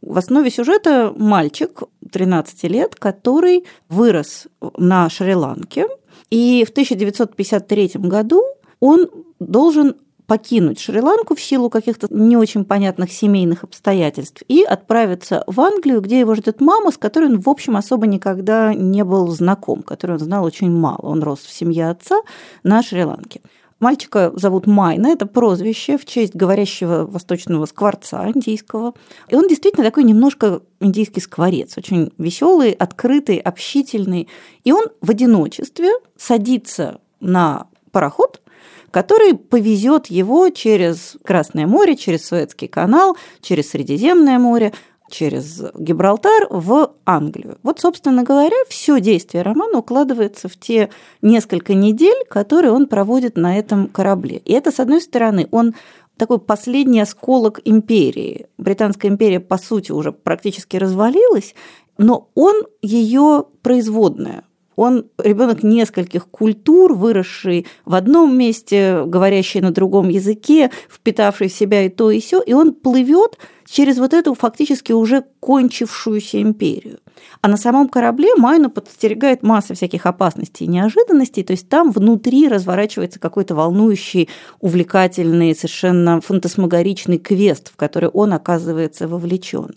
В 0.00 0.16
основе 0.16 0.50
сюжета 0.50 1.12
мальчик 1.16 1.82
13 2.12 2.64
лет, 2.64 2.94
который 2.94 3.64
вырос 3.88 4.46
на 4.76 5.08
Шри-Ланке, 5.08 5.86
и 6.30 6.64
в 6.66 6.70
1953 6.70 7.92
году 7.96 8.42
он 8.80 9.08
должен 9.40 9.96
покинуть 10.26 10.78
Шри-Ланку 10.78 11.34
в 11.34 11.40
силу 11.40 11.70
каких-то 11.70 12.06
не 12.10 12.36
очень 12.36 12.64
понятных 12.64 13.10
семейных 13.10 13.64
обстоятельств 13.64 14.42
и 14.46 14.62
отправиться 14.62 15.42
в 15.46 15.58
Англию, 15.60 16.02
где 16.02 16.20
его 16.20 16.34
ждет 16.34 16.60
мама, 16.60 16.92
с 16.92 16.98
которой 16.98 17.30
он, 17.30 17.40
в 17.40 17.48
общем, 17.48 17.76
особо 17.76 18.06
никогда 18.06 18.74
не 18.74 19.04
был 19.04 19.26
знаком, 19.28 19.82
которую 19.82 20.18
он 20.18 20.24
знал 20.24 20.44
очень 20.44 20.70
мало. 20.70 20.98
Он 21.02 21.22
рос 21.22 21.40
в 21.40 21.50
семье 21.50 21.88
отца 21.88 22.20
на 22.62 22.82
Шри-Ланке. 22.82 23.40
Мальчика 23.80 24.32
зовут 24.34 24.66
Майна, 24.66 25.08
это 25.08 25.24
прозвище 25.24 25.98
в 25.98 26.04
честь 26.04 26.34
говорящего 26.34 27.06
восточного 27.06 27.64
скворца 27.66 28.28
индийского. 28.28 28.94
И 29.28 29.36
он 29.36 29.46
действительно 29.46 29.84
такой 29.84 30.02
немножко 30.02 30.62
индийский 30.80 31.20
скворец, 31.20 31.78
очень 31.78 32.12
веселый, 32.18 32.72
открытый, 32.72 33.36
общительный. 33.36 34.26
И 34.64 34.72
он 34.72 34.86
в 35.00 35.10
одиночестве 35.10 35.92
садится 36.16 37.00
на 37.20 37.68
пароход, 37.92 38.40
который 38.90 39.34
повезет 39.34 40.06
его 40.06 40.48
через 40.50 41.16
Красное 41.24 41.68
море, 41.68 41.96
через 41.96 42.26
Суэцкий 42.26 42.66
канал, 42.66 43.16
через 43.40 43.70
Средиземное 43.70 44.40
море, 44.40 44.72
через 45.10 45.62
Гибралтар 45.74 46.48
в 46.50 46.92
Англию. 47.04 47.58
Вот, 47.62 47.80
собственно 47.80 48.22
говоря, 48.22 48.56
все 48.68 49.00
действие 49.00 49.42
романа 49.42 49.78
укладывается 49.78 50.48
в 50.48 50.56
те 50.56 50.90
несколько 51.22 51.74
недель, 51.74 52.24
которые 52.28 52.72
он 52.72 52.86
проводит 52.86 53.36
на 53.36 53.58
этом 53.58 53.88
корабле. 53.88 54.42
И 54.44 54.52
это, 54.52 54.70
с 54.70 54.80
одной 54.80 55.00
стороны, 55.00 55.48
он 55.50 55.74
такой 56.16 56.38
последний 56.38 57.00
осколок 57.00 57.60
империи. 57.64 58.46
Британская 58.58 59.08
империя, 59.08 59.40
по 59.40 59.56
сути, 59.56 59.92
уже 59.92 60.12
практически 60.12 60.76
развалилась, 60.76 61.54
но 61.96 62.28
он 62.34 62.64
ее 62.82 63.44
производная. 63.62 64.44
Он 64.78 65.06
ребенок 65.18 65.64
нескольких 65.64 66.28
культур, 66.28 66.94
выросший 66.94 67.66
в 67.84 67.96
одном 67.96 68.38
месте, 68.38 69.02
говорящий 69.04 69.60
на 69.60 69.72
другом 69.72 70.08
языке, 70.08 70.70
впитавший 70.88 71.48
в 71.48 71.52
себя 71.52 71.82
и 71.82 71.88
то, 71.88 72.12
и 72.12 72.20
все, 72.20 72.40
и 72.40 72.52
он 72.52 72.72
плывет 72.72 73.38
через 73.68 73.98
вот 73.98 74.14
эту 74.14 74.34
фактически 74.34 74.92
уже 74.92 75.24
кончившуюся 75.40 76.40
империю. 76.40 77.00
А 77.40 77.48
на 77.48 77.56
самом 77.56 77.88
корабле 77.88 78.34
Майну 78.36 78.70
подстерегает 78.70 79.42
масса 79.42 79.74
всяких 79.74 80.06
опасностей 80.06 80.66
и 80.66 80.68
неожиданностей, 80.68 81.44
то 81.44 81.52
есть 81.52 81.68
там 81.68 81.90
внутри 81.92 82.48
разворачивается 82.48 83.18
какой-то 83.20 83.54
волнующий, 83.54 84.28
увлекательный, 84.60 85.54
совершенно 85.54 86.20
фантасмагоричный 86.20 87.18
квест, 87.18 87.70
в 87.72 87.76
который 87.76 88.08
он 88.08 88.32
оказывается 88.32 89.08
вовлечен. 89.08 89.74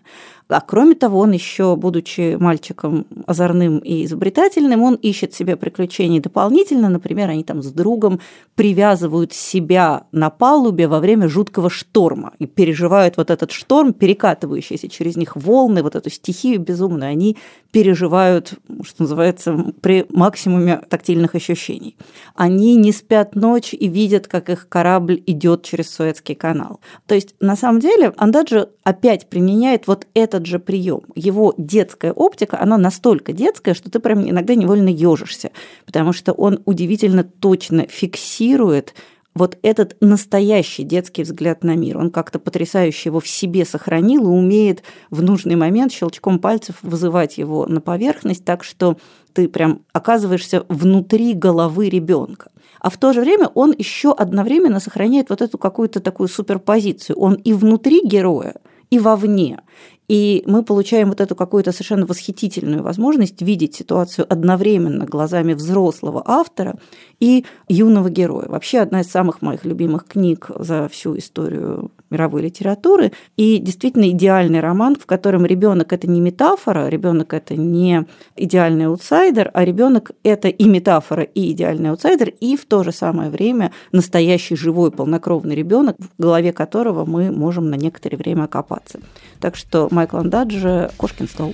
А 0.51 0.59
кроме 0.59 0.95
того, 0.95 1.19
он 1.19 1.31
еще, 1.31 1.77
будучи 1.77 2.35
мальчиком 2.35 3.05
озорным 3.25 3.79
и 3.79 4.03
изобретательным, 4.03 4.83
он 4.83 4.95
ищет 4.95 5.33
себе 5.33 5.55
приключений 5.55 6.19
дополнительно. 6.19 6.89
Например, 6.89 7.29
они 7.29 7.43
там 7.43 7.63
с 7.63 7.71
другом 7.71 8.19
привязывают 8.55 9.31
себя 9.31 10.03
на 10.11 10.29
палубе 10.29 10.89
во 10.89 10.99
время 10.99 11.29
жуткого 11.29 11.69
шторма 11.69 12.33
и 12.37 12.47
переживают 12.47 13.15
вот 13.15 13.31
этот 13.31 13.51
шторм, 13.51 13.93
перекатывающийся 13.93 14.89
через 14.89 15.15
них 15.15 15.37
волны, 15.37 15.83
вот 15.83 15.95
эту 15.95 16.09
стихию 16.09 16.59
безумную, 16.59 17.11
они 17.11 17.30
переживают, 17.71 18.53
что 18.83 19.03
называется, 19.03 19.73
при 19.81 20.05
максимуме 20.09 20.81
тактильных 20.89 21.35
ощущений. 21.35 21.95
Они 22.35 22.75
не 22.75 22.91
спят 22.91 23.35
ночь 23.35 23.73
и 23.73 23.87
видят, 23.87 24.27
как 24.27 24.49
их 24.49 24.67
корабль 24.67 25.23
идет 25.25 25.63
через 25.63 25.89
Суэцкий 25.91 26.35
канал. 26.35 26.81
То 27.07 27.15
есть, 27.15 27.33
на 27.39 27.55
самом 27.55 27.79
деле, 27.79 28.13
Андаджи 28.17 28.67
опять 28.83 29.29
применяет 29.29 29.87
вот 29.87 30.05
этот 30.13 30.45
же 30.45 30.59
прием. 30.59 31.01
Его 31.15 31.53
детская 31.57 32.11
оптика, 32.11 32.59
она 32.59 32.77
настолько 32.77 33.31
детская, 33.31 33.73
что 33.73 33.89
ты 33.89 33.99
прям 33.99 34.29
иногда 34.29 34.53
невольно 34.55 34.89
ежишься, 34.89 35.51
потому 35.85 36.11
что 36.11 36.33
он 36.33 36.61
удивительно 36.65 37.23
точно 37.23 37.87
фиксирует 37.87 38.93
вот 39.33 39.57
этот 39.61 39.95
настоящий 40.01 40.83
детский 40.83 41.23
взгляд 41.23 41.63
на 41.63 41.75
мир. 41.75 41.97
Он 41.97 42.11
как-то 42.11 42.39
потрясающе 42.39 43.09
его 43.09 43.19
в 43.19 43.27
себе 43.27 43.65
сохранил 43.65 44.23
и 44.23 44.27
умеет 44.27 44.83
в 45.09 45.21
нужный 45.21 45.55
момент 45.55 45.91
щелчком 45.91 46.39
пальцев 46.39 46.75
вызывать 46.81 47.37
его 47.37 47.65
на 47.65 47.79
поверхность, 47.79 48.43
так 48.43 48.63
что 48.63 48.97
ты 49.33 49.47
прям 49.47 49.81
оказываешься 49.93 50.65
внутри 50.67 51.33
головы 51.33 51.89
ребенка. 51.89 52.51
А 52.79 52.89
в 52.89 52.97
то 52.97 53.13
же 53.13 53.21
время 53.21 53.47
он 53.53 53.73
еще 53.77 54.11
одновременно 54.11 54.79
сохраняет 54.79 55.29
вот 55.29 55.41
эту 55.41 55.57
какую-то 55.57 55.99
такую 55.99 56.27
суперпозицию. 56.27 57.17
Он 57.17 57.35
и 57.35 57.53
внутри 57.53 58.01
героя, 58.03 58.55
и 58.89 58.99
вовне. 58.99 59.59
И 60.07 60.43
мы 60.45 60.63
получаем 60.63 61.09
вот 61.09 61.21
эту 61.21 61.35
какую-то 61.35 61.71
совершенно 61.71 62.05
восхитительную 62.05 62.83
возможность 62.83 63.41
видеть 63.41 63.75
ситуацию 63.75 64.25
одновременно 64.27 65.05
глазами 65.05 65.53
взрослого 65.53 66.21
автора 66.25 66.75
и 67.19 67.45
юного 67.69 68.09
героя. 68.09 68.47
Вообще 68.49 68.79
одна 68.79 69.01
из 69.01 69.07
самых 69.07 69.41
моих 69.41 69.63
любимых 69.63 70.05
книг 70.05 70.49
за 70.57 70.89
всю 70.89 71.17
историю 71.17 71.91
мировой 72.11 72.43
литературы. 72.43 73.13
И 73.37 73.57
действительно 73.57 74.09
идеальный 74.09 74.59
роман, 74.59 74.95
в 74.95 75.05
котором 75.05 75.45
ребенок 75.45 75.93
это 75.93 76.07
не 76.07 76.19
метафора, 76.19 76.89
ребенок 76.89 77.33
это 77.33 77.55
не 77.55 78.05
идеальный 78.35 78.87
аутсайдер, 78.87 79.49
а 79.53 79.63
ребенок 79.63 80.11
это 80.23 80.49
и 80.49 80.67
метафора, 80.67 81.23
и 81.23 81.51
идеальный 81.51 81.89
аутсайдер, 81.89 82.29
и 82.39 82.57
в 82.57 82.65
то 82.65 82.83
же 82.83 82.91
самое 82.91 83.29
время 83.29 83.71
настоящий 83.91 84.55
живой 84.55 84.91
полнокровный 84.91 85.55
ребенок, 85.55 85.95
в 85.97 86.21
голове 86.21 86.51
которого 86.51 87.05
мы 87.05 87.31
можем 87.31 87.69
на 87.69 87.75
некоторое 87.75 88.17
время 88.17 88.43
окопаться. 88.43 88.99
Так 89.39 89.55
что 89.55 89.87
Майкл 90.01 90.17
Ондатже 90.17 90.89
«Кошкин 90.97 91.27
стол». 91.27 91.53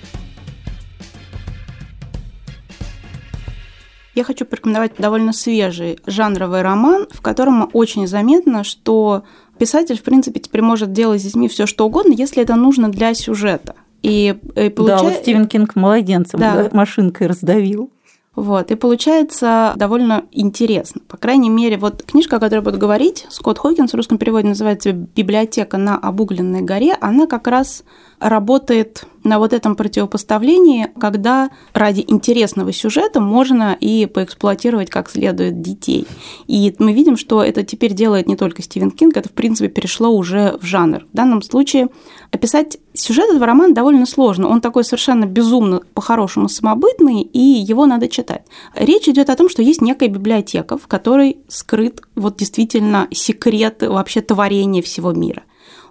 Я 4.15 4.23
хочу 4.23 4.45
порекомендовать 4.45 4.93
довольно 4.97 5.33
свежий 5.33 5.99
жанровый 6.05 6.61
роман, 6.61 7.07
в 7.11 7.21
котором 7.21 7.69
очень 7.73 8.07
заметно, 8.07 8.63
что 8.63 9.23
писатель, 9.59 9.97
в 9.97 10.01
принципе, 10.01 10.39
теперь 10.39 10.61
может 10.61 10.93
делать 10.93 11.19
с 11.19 11.25
детьми 11.25 11.49
все 11.49 11.65
что 11.65 11.85
угодно, 11.85 12.13
если 12.13 12.41
это 12.41 12.55
нужно 12.55 12.89
для 12.89 13.13
сюжета. 13.13 13.75
И, 14.01 14.37
и 14.55 14.59
э, 14.59 14.69
получается... 14.69 15.03
Да, 15.03 15.11
вот 15.11 15.21
Стивен 15.21 15.47
Кинг 15.47 15.75
младенцем 15.75 16.39
да. 16.39 16.69
машинкой 16.71 17.27
раздавил. 17.27 17.91
Вот, 18.37 18.69
и 18.69 18.75
получается 18.75 19.73
довольно 19.77 20.25
интересно. 20.31 21.01
По 21.07 21.17
крайней 21.17 21.49
мере, 21.49 21.75
вот 21.79 22.03
книжка, 22.03 22.35
о 22.35 22.39
которой 22.39 22.59
буду 22.59 22.77
говорить, 22.77 23.25
Скотт 23.31 23.57
Хокинс 23.57 23.93
в 23.93 23.95
русском 23.95 24.19
переводе 24.19 24.49
называется 24.49 24.91
«Библиотека 24.91 25.77
на 25.77 25.97
обугленной 25.97 26.61
горе», 26.61 26.95
она 27.01 27.25
как 27.25 27.47
раз 27.47 27.83
работает 28.19 29.05
на 29.23 29.39
вот 29.39 29.53
этом 29.53 29.75
противопоставлении, 29.75 30.87
когда 30.99 31.49
ради 31.73 32.03
интересного 32.07 32.71
сюжета 32.71 33.19
можно 33.19 33.77
и 33.79 34.05
поэксплуатировать 34.05 34.89
как 34.89 35.09
следует 35.09 35.61
детей. 35.61 36.07
И 36.47 36.73
мы 36.79 36.93
видим, 36.93 37.17
что 37.17 37.43
это 37.43 37.63
теперь 37.63 37.93
делает 37.93 38.27
не 38.27 38.35
только 38.35 38.61
Стивен 38.61 38.91
Кинг, 38.91 39.17
это, 39.17 39.29
в 39.29 39.33
принципе, 39.33 39.67
перешло 39.67 40.09
уже 40.09 40.57
в 40.61 40.65
жанр. 40.65 41.05
В 41.11 41.15
данном 41.15 41.41
случае 41.41 41.89
описать 42.31 42.77
сюжет 42.93 43.29
этого 43.29 43.45
романа 43.45 43.73
довольно 43.73 44.05
сложно. 44.05 44.47
Он 44.47 44.61
такой 44.61 44.83
совершенно 44.83 45.25
безумно, 45.25 45.81
по-хорошему, 45.93 46.49
самобытный, 46.49 47.21
и 47.21 47.39
его 47.39 47.85
надо 47.85 48.07
читать. 48.07 48.43
Речь 48.75 49.07
идет 49.09 49.29
о 49.29 49.35
том, 49.35 49.49
что 49.49 49.61
есть 49.61 49.81
некая 49.81 50.07
библиотека, 50.07 50.77
в 50.77 50.87
которой 50.87 51.37
скрыт 51.49 52.01
вот 52.15 52.37
действительно 52.37 53.07
секрет 53.11 53.83
вообще 53.83 54.21
творения 54.21 54.81
всего 54.81 55.11
мира. 55.11 55.43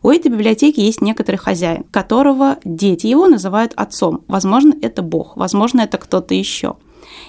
У 0.02 0.10
этой 0.10 0.30
библиотеки 0.30 0.80
есть 0.80 1.00
некоторый 1.00 1.36
хозяин, 1.36 1.84
которого 1.84 2.58
дети 2.64 3.06
его 3.06 3.26
называют 3.26 3.72
отцом. 3.76 4.24
Возможно, 4.28 4.74
это 4.82 5.02
Бог, 5.02 5.36
возможно, 5.36 5.82
это 5.82 5.98
кто-то 5.98 6.34
еще. 6.34 6.76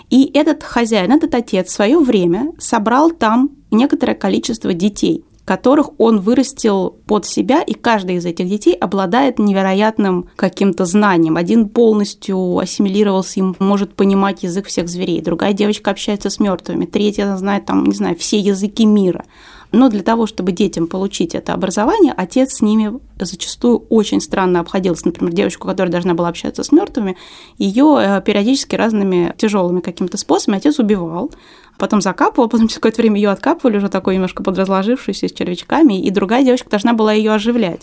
И 0.09 0.29
этот 0.33 0.63
хозяин, 0.63 1.11
этот 1.11 1.33
отец 1.35 1.67
в 1.67 1.71
свое 1.71 1.99
время 1.99 2.51
собрал 2.59 3.11
там 3.11 3.51
некоторое 3.71 4.15
количество 4.15 4.73
детей 4.73 5.23
которых 5.47 5.97
он 5.97 6.19
вырастил 6.19 6.97
под 7.07 7.25
себя, 7.25 7.61
и 7.61 7.73
каждый 7.73 8.17
из 8.17 8.25
этих 8.25 8.49
детей 8.49 8.73
обладает 8.73 9.39
невероятным 9.39 10.27
каким-то 10.35 10.83
знанием. 10.83 11.37
Один 11.37 11.69
полностью 11.69 12.59
ассимилировался 12.59 13.39
и 13.39 13.43
может 13.59 13.95
понимать 13.95 14.43
язык 14.43 14.67
всех 14.67 14.89
зверей, 14.89 15.21
другая 15.21 15.53
девочка 15.53 15.89
общается 15.89 16.29
с 16.29 16.41
мертвыми, 16.41 16.85
третья 16.85 17.33
знает 17.37 17.65
там, 17.65 17.85
не 17.85 17.95
знаю, 17.95 18.17
все 18.17 18.37
языки 18.37 18.85
мира. 18.85 19.23
Но 19.71 19.89
для 19.89 20.01
того, 20.01 20.27
чтобы 20.27 20.51
детям 20.51 20.87
получить 20.87 21.35
это 21.35 21.53
образование, 21.53 22.13
отец 22.15 22.55
с 22.55 22.61
ними 22.61 22.99
зачастую 23.19 23.85
очень 23.89 24.21
странно 24.21 24.61
обходился. 24.61 25.07
Например, 25.07 25.33
девочку, 25.33 25.67
которая 25.67 25.91
должна 25.91 26.13
была 26.13 26.29
общаться 26.29 26.63
с 26.63 26.71
мертвыми, 26.71 27.17
ее 27.57 27.97
э, 27.99 28.21
периодически 28.21 28.75
разными 28.75 29.33
тяжелыми 29.37 29.81
какими-то 29.81 30.17
способами 30.17 30.57
отец 30.57 30.79
убивал, 30.79 31.31
потом 31.77 32.01
закапывал, 32.01 32.47
потом 32.49 32.67
через 32.67 32.75
какое-то 32.75 33.01
время 33.01 33.17
ее 33.17 33.29
откапывали, 33.29 33.77
уже 33.77 33.89
такой 33.89 34.15
немножко 34.15 34.41
подразложившуюся 34.41 35.27
с 35.27 35.31
червячками, 35.31 36.01
и 36.01 36.09
другая 36.11 36.43
девочка 36.43 36.69
должна 36.69 36.93
была 36.93 37.11
ее 37.13 37.33
оживлять. 37.33 37.81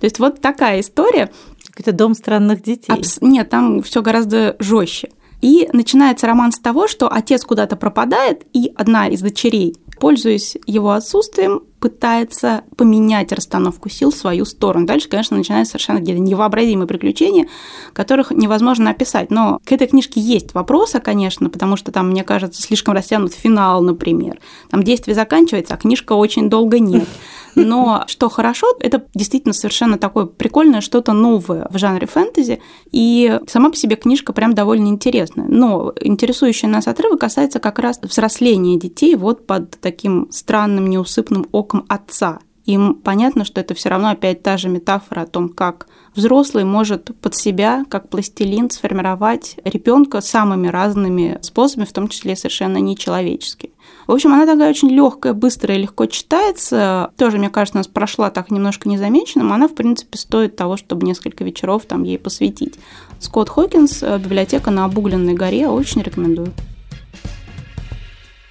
То 0.00 0.04
есть 0.04 0.18
вот 0.18 0.40
такая 0.40 0.80
история. 0.80 1.30
Это 1.76 1.92
дом 1.92 2.14
странных 2.14 2.62
детей. 2.62 2.92
Абс- 2.92 3.22
нет, 3.22 3.48
там 3.48 3.82
все 3.82 4.02
гораздо 4.02 4.56
жестче. 4.58 5.10
И 5.42 5.68
начинается 5.72 6.26
роман 6.26 6.52
с 6.52 6.58
того, 6.58 6.88
что 6.88 7.12
отец 7.12 7.44
куда-то 7.44 7.76
пропадает, 7.76 8.46
и 8.54 8.72
одна 8.76 9.08
из 9.08 9.20
дочерей 9.20 9.76
пользуясь 10.02 10.56
его 10.66 10.90
отсутствием, 10.90 11.62
пытается 11.78 12.64
поменять 12.76 13.30
расстановку 13.30 13.88
сил 13.88 14.10
в 14.10 14.16
свою 14.16 14.44
сторону. 14.44 14.84
Дальше, 14.84 15.08
конечно, 15.08 15.36
начинаются 15.36 15.72
совершенно 15.72 16.00
какие-то 16.00 16.20
невообразимые 16.20 16.88
приключения, 16.88 17.46
которых 17.92 18.32
невозможно 18.32 18.90
описать. 18.90 19.30
Но 19.30 19.60
к 19.64 19.70
этой 19.70 19.86
книжке 19.86 20.20
есть 20.20 20.54
вопросы, 20.54 20.98
конечно, 20.98 21.48
потому 21.50 21.76
что 21.76 21.92
там, 21.92 22.10
мне 22.10 22.24
кажется, 22.24 22.60
слишком 22.60 22.94
растянут 22.94 23.32
финал, 23.32 23.80
например. 23.80 24.40
Там 24.70 24.82
действие 24.82 25.14
заканчивается, 25.14 25.74
а 25.74 25.76
книжка 25.76 26.14
очень 26.14 26.50
долго 26.50 26.80
нет. 26.80 27.06
Но 27.54 28.04
что 28.06 28.28
хорошо, 28.28 28.66
это 28.80 29.04
действительно 29.14 29.52
совершенно 29.52 29.98
такое 29.98 30.26
прикольное 30.26 30.80
что-то 30.80 31.12
новое 31.12 31.66
в 31.70 31.78
жанре 31.78 32.06
фэнтези, 32.06 32.60
и 32.90 33.40
сама 33.46 33.70
по 33.70 33.76
себе 33.76 33.96
книжка 33.96 34.32
прям 34.32 34.54
довольно 34.54 34.88
интересная. 34.88 35.46
Но 35.48 35.92
интересующий 36.00 36.68
нас 36.68 36.88
отрывок 36.88 37.20
касается 37.20 37.60
как 37.60 37.78
раз 37.78 38.00
взросления 38.02 38.78
детей 38.78 39.14
вот 39.16 39.46
под 39.46 39.78
таким 39.80 40.28
странным 40.30 40.88
неусыпным 40.88 41.46
оком 41.52 41.84
отца. 41.88 42.38
Им 42.64 42.94
понятно, 42.94 43.44
что 43.44 43.60
это 43.60 43.74
все 43.74 43.88
равно 43.88 44.10
опять 44.10 44.42
та 44.42 44.56
же 44.56 44.68
метафора 44.68 45.22
о 45.22 45.26
том, 45.26 45.48
как 45.48 45.88
взрослый 46.14 46.64
может 46.64 47.10
под 47.20 47.34
себя, 47.34 47.84
как 47.88 48.08
пластилин, 48.08 48.70
сформировать 48.70 49.56
ребенка 49.64 50.20
самыми 50.20 50.68
разными 50.68 51.38
способами, 51.42 51.86
в 51.86 51.92
том 51.92 52.06
числе 52.06 52.36
совершенно 52.36 52.78
нечеловеческими. 52.78 53.72
В 54.12 54.14
общем, 54.14 54.34
она 54.34 54.44
такая 54.44 54.68
очень 54.68 54.90
легкая, 54.90 55.32
быстрая, 55.32 55.78
легко 55.78 56.04
читается. 56.04 57.12
Тоже, 57.16 57.38
мне 57.38 57.48
кажется, 57.48 57.78
нас 57.78 57.88
прошла 57.88 58.28
так 58.28 58.50
немножко 58.50 58.86
незамеченным. 58.86 59.54
Она, 59.54 59.68
в 59.68 59.74
принципе, 59.74 60.18
стоит 60.18 60.54
того, 60.54 60.76
чтобы 60.76 61.06
несколько 61.06 61.44
вечеров 61.44 61.86
там 61.86 62.02
ей 62.02 62.18
посвятить. 62.18 62.78
Скотт 63.20 63.48
Хокинс, 63.48 64.02
э, 64.02 64.18
библиотека 64.18 64.70
на 64.70 64.84
обугленной 64.84 65.32
горе, 65.32 65.66
очень 65.66 66.02
рекомендую. 66.02 66.52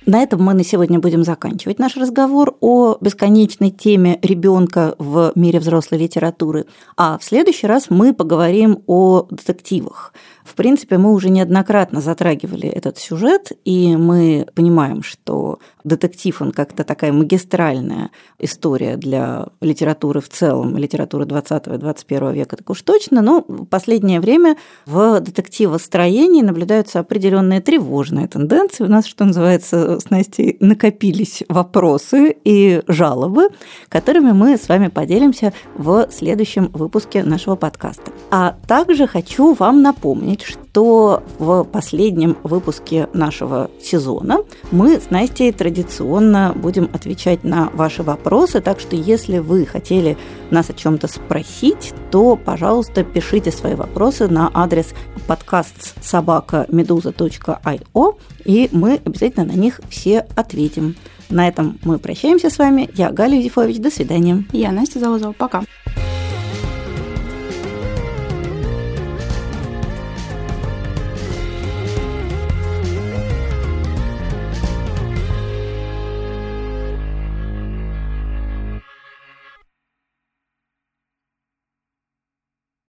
На 0.08 0.24
этом 0.24 0.42
мы 0.42 0.56
на 0.56 0.64
сегодня 0.64 1.00
будем 1.00 1.24
заканчивать 1.24 1.78
наш 1.78 1.96
разговор 1.96 2.58
о 2.60 2.98
бесконечной 3.00 3.70
теме 3.70 4.18
ребенка 4.24 4.96
в 4.98 5.32
мире 5.36 5.60
взрослой 5.60 6.00
литературы. 6.00 6.66
А 6.98 7.20
в 7.20 7.24
следующий 7.24 7.68
раз 7.68 7.92
мы 7.92 8.16
поговорим 8.16 8.80
о 8.88 9.28
детективах. 9.30 10.12
В 10.44 10.56
принципе, 10.56 10.98
мы 10.98 11.14
уже 11.14 11.30
неоднократно 11.30 12.02
затрагивали 12.02 12.68
этот 12.68 12.98
сюжет, 12.98 13.52
и 13.66 13.96
мы 13.96 14.48
понимаем, 14.56 15.04
что 15.04 15.60
детектив, 15.84 16.42
он 16.42 16.52
как-то 16.52 16.84
такая 16.84 17.12
магистральная 17.12 18.12
история 18.40 18.98
для 18.98 19.48
литературы 19.62 20.22
в 20.22 20.30
целом, 20.30 20.78
литературы 20.78 21.26
20-21 21.26 22.34
века, 22.34 22.58
так 22.58 22.70
уж 22.70 22.82
точно, 22.82 23.22
но 23.22 23.44
в 23.48 23.66
последнее 23.66 24.20
время 24.20 24.58
в 24.86 25.20
детективостроении 25.20 26.42
наблюдаются 26.42 27.00
определенные 27.00 27.62
тревожные 27.62 28.28
тенденции. 28.28 28.84
У 28.84 28.88
нас, 28.88 29.06
что 29.06 29.26
называется, 29.26 30.00
с 30.00 30.10
Настей 30.10 30.58
накопились 30.60 31.44
вопросы 31.50 32.36
и 32.44 32.82
жалобы, 32.88 33.50
которыми 33.90 34.32
мы 34.32 34.58
с 34.58 34.68
вами 34.70 34.88
поделимся 34.88 35.54
в 35.76 36.08
следующем 36.12 36.70
выпуске 36.74 37.24
нашего 37.24 37.56
подкаста. 37.56 38.12
А 38.30 38.56
также 38.68 39.08
хочу 39.08 39.54
вам 39.54 39.82
напомнить, 39.82 40.41
что 40.44 41.24
в 41.40 41.64
последнем 41.64 42.38
выпуске 42.44 43.08
нашего 43.14 43.70
сезона 43.82 44.40
мы 44.72 45.00
с 45.00 45.10
Настей 45.10 45.52
традиционно 45.52 46.54
будем 46.56 46.90
отвечать 46.94 47.44
на 47.44 47.70
ваши 47.74 48.04
вопросы, 48.04 48.62
так 48.62 48.80
что 48.80 48.96
если 48.96 49.40
вы 49.40 49.66
хотели 49.66 50.18
нас 50.50 50.70
о 50.70 50.74
чем-то 50.74 51.08
спросить, 51.08 51.94
то, 52.12 52.36
пожалуйста, 52.36 53.04
пишите 53.04 53.52
свои 53.52 53.76
вопросы 53.76 54.28
на 54.28 54.52
адрес 54.54 54.94
подкаст 55.28 55.96
собака 56.04 56.66
медуза.io, 56.70 58.20
и 58.46 58.70
мы 58.72 59.02
обязательно 59.06 59.46
на 59.46 59.58
них 59.58 59.82
все 59.90 60.26
ответим. 60.36 60.96
На 61.30 61.48
этом 61.48 61.80
мы 61.84 61.98
прощаемся 61.98 62.50
с 62.50 62.58
вами. 62.58 62.90
Я 62.96 63.12
Галя 63.12 63.38
Юзефович. 63.38 63.78
До 63.80 63.90
свидания. 63.90 64.44
Я 64.52 64.72
Настя 64.72 65.00
Залозова. 65.00 65.32
Пока. 65.32 65.64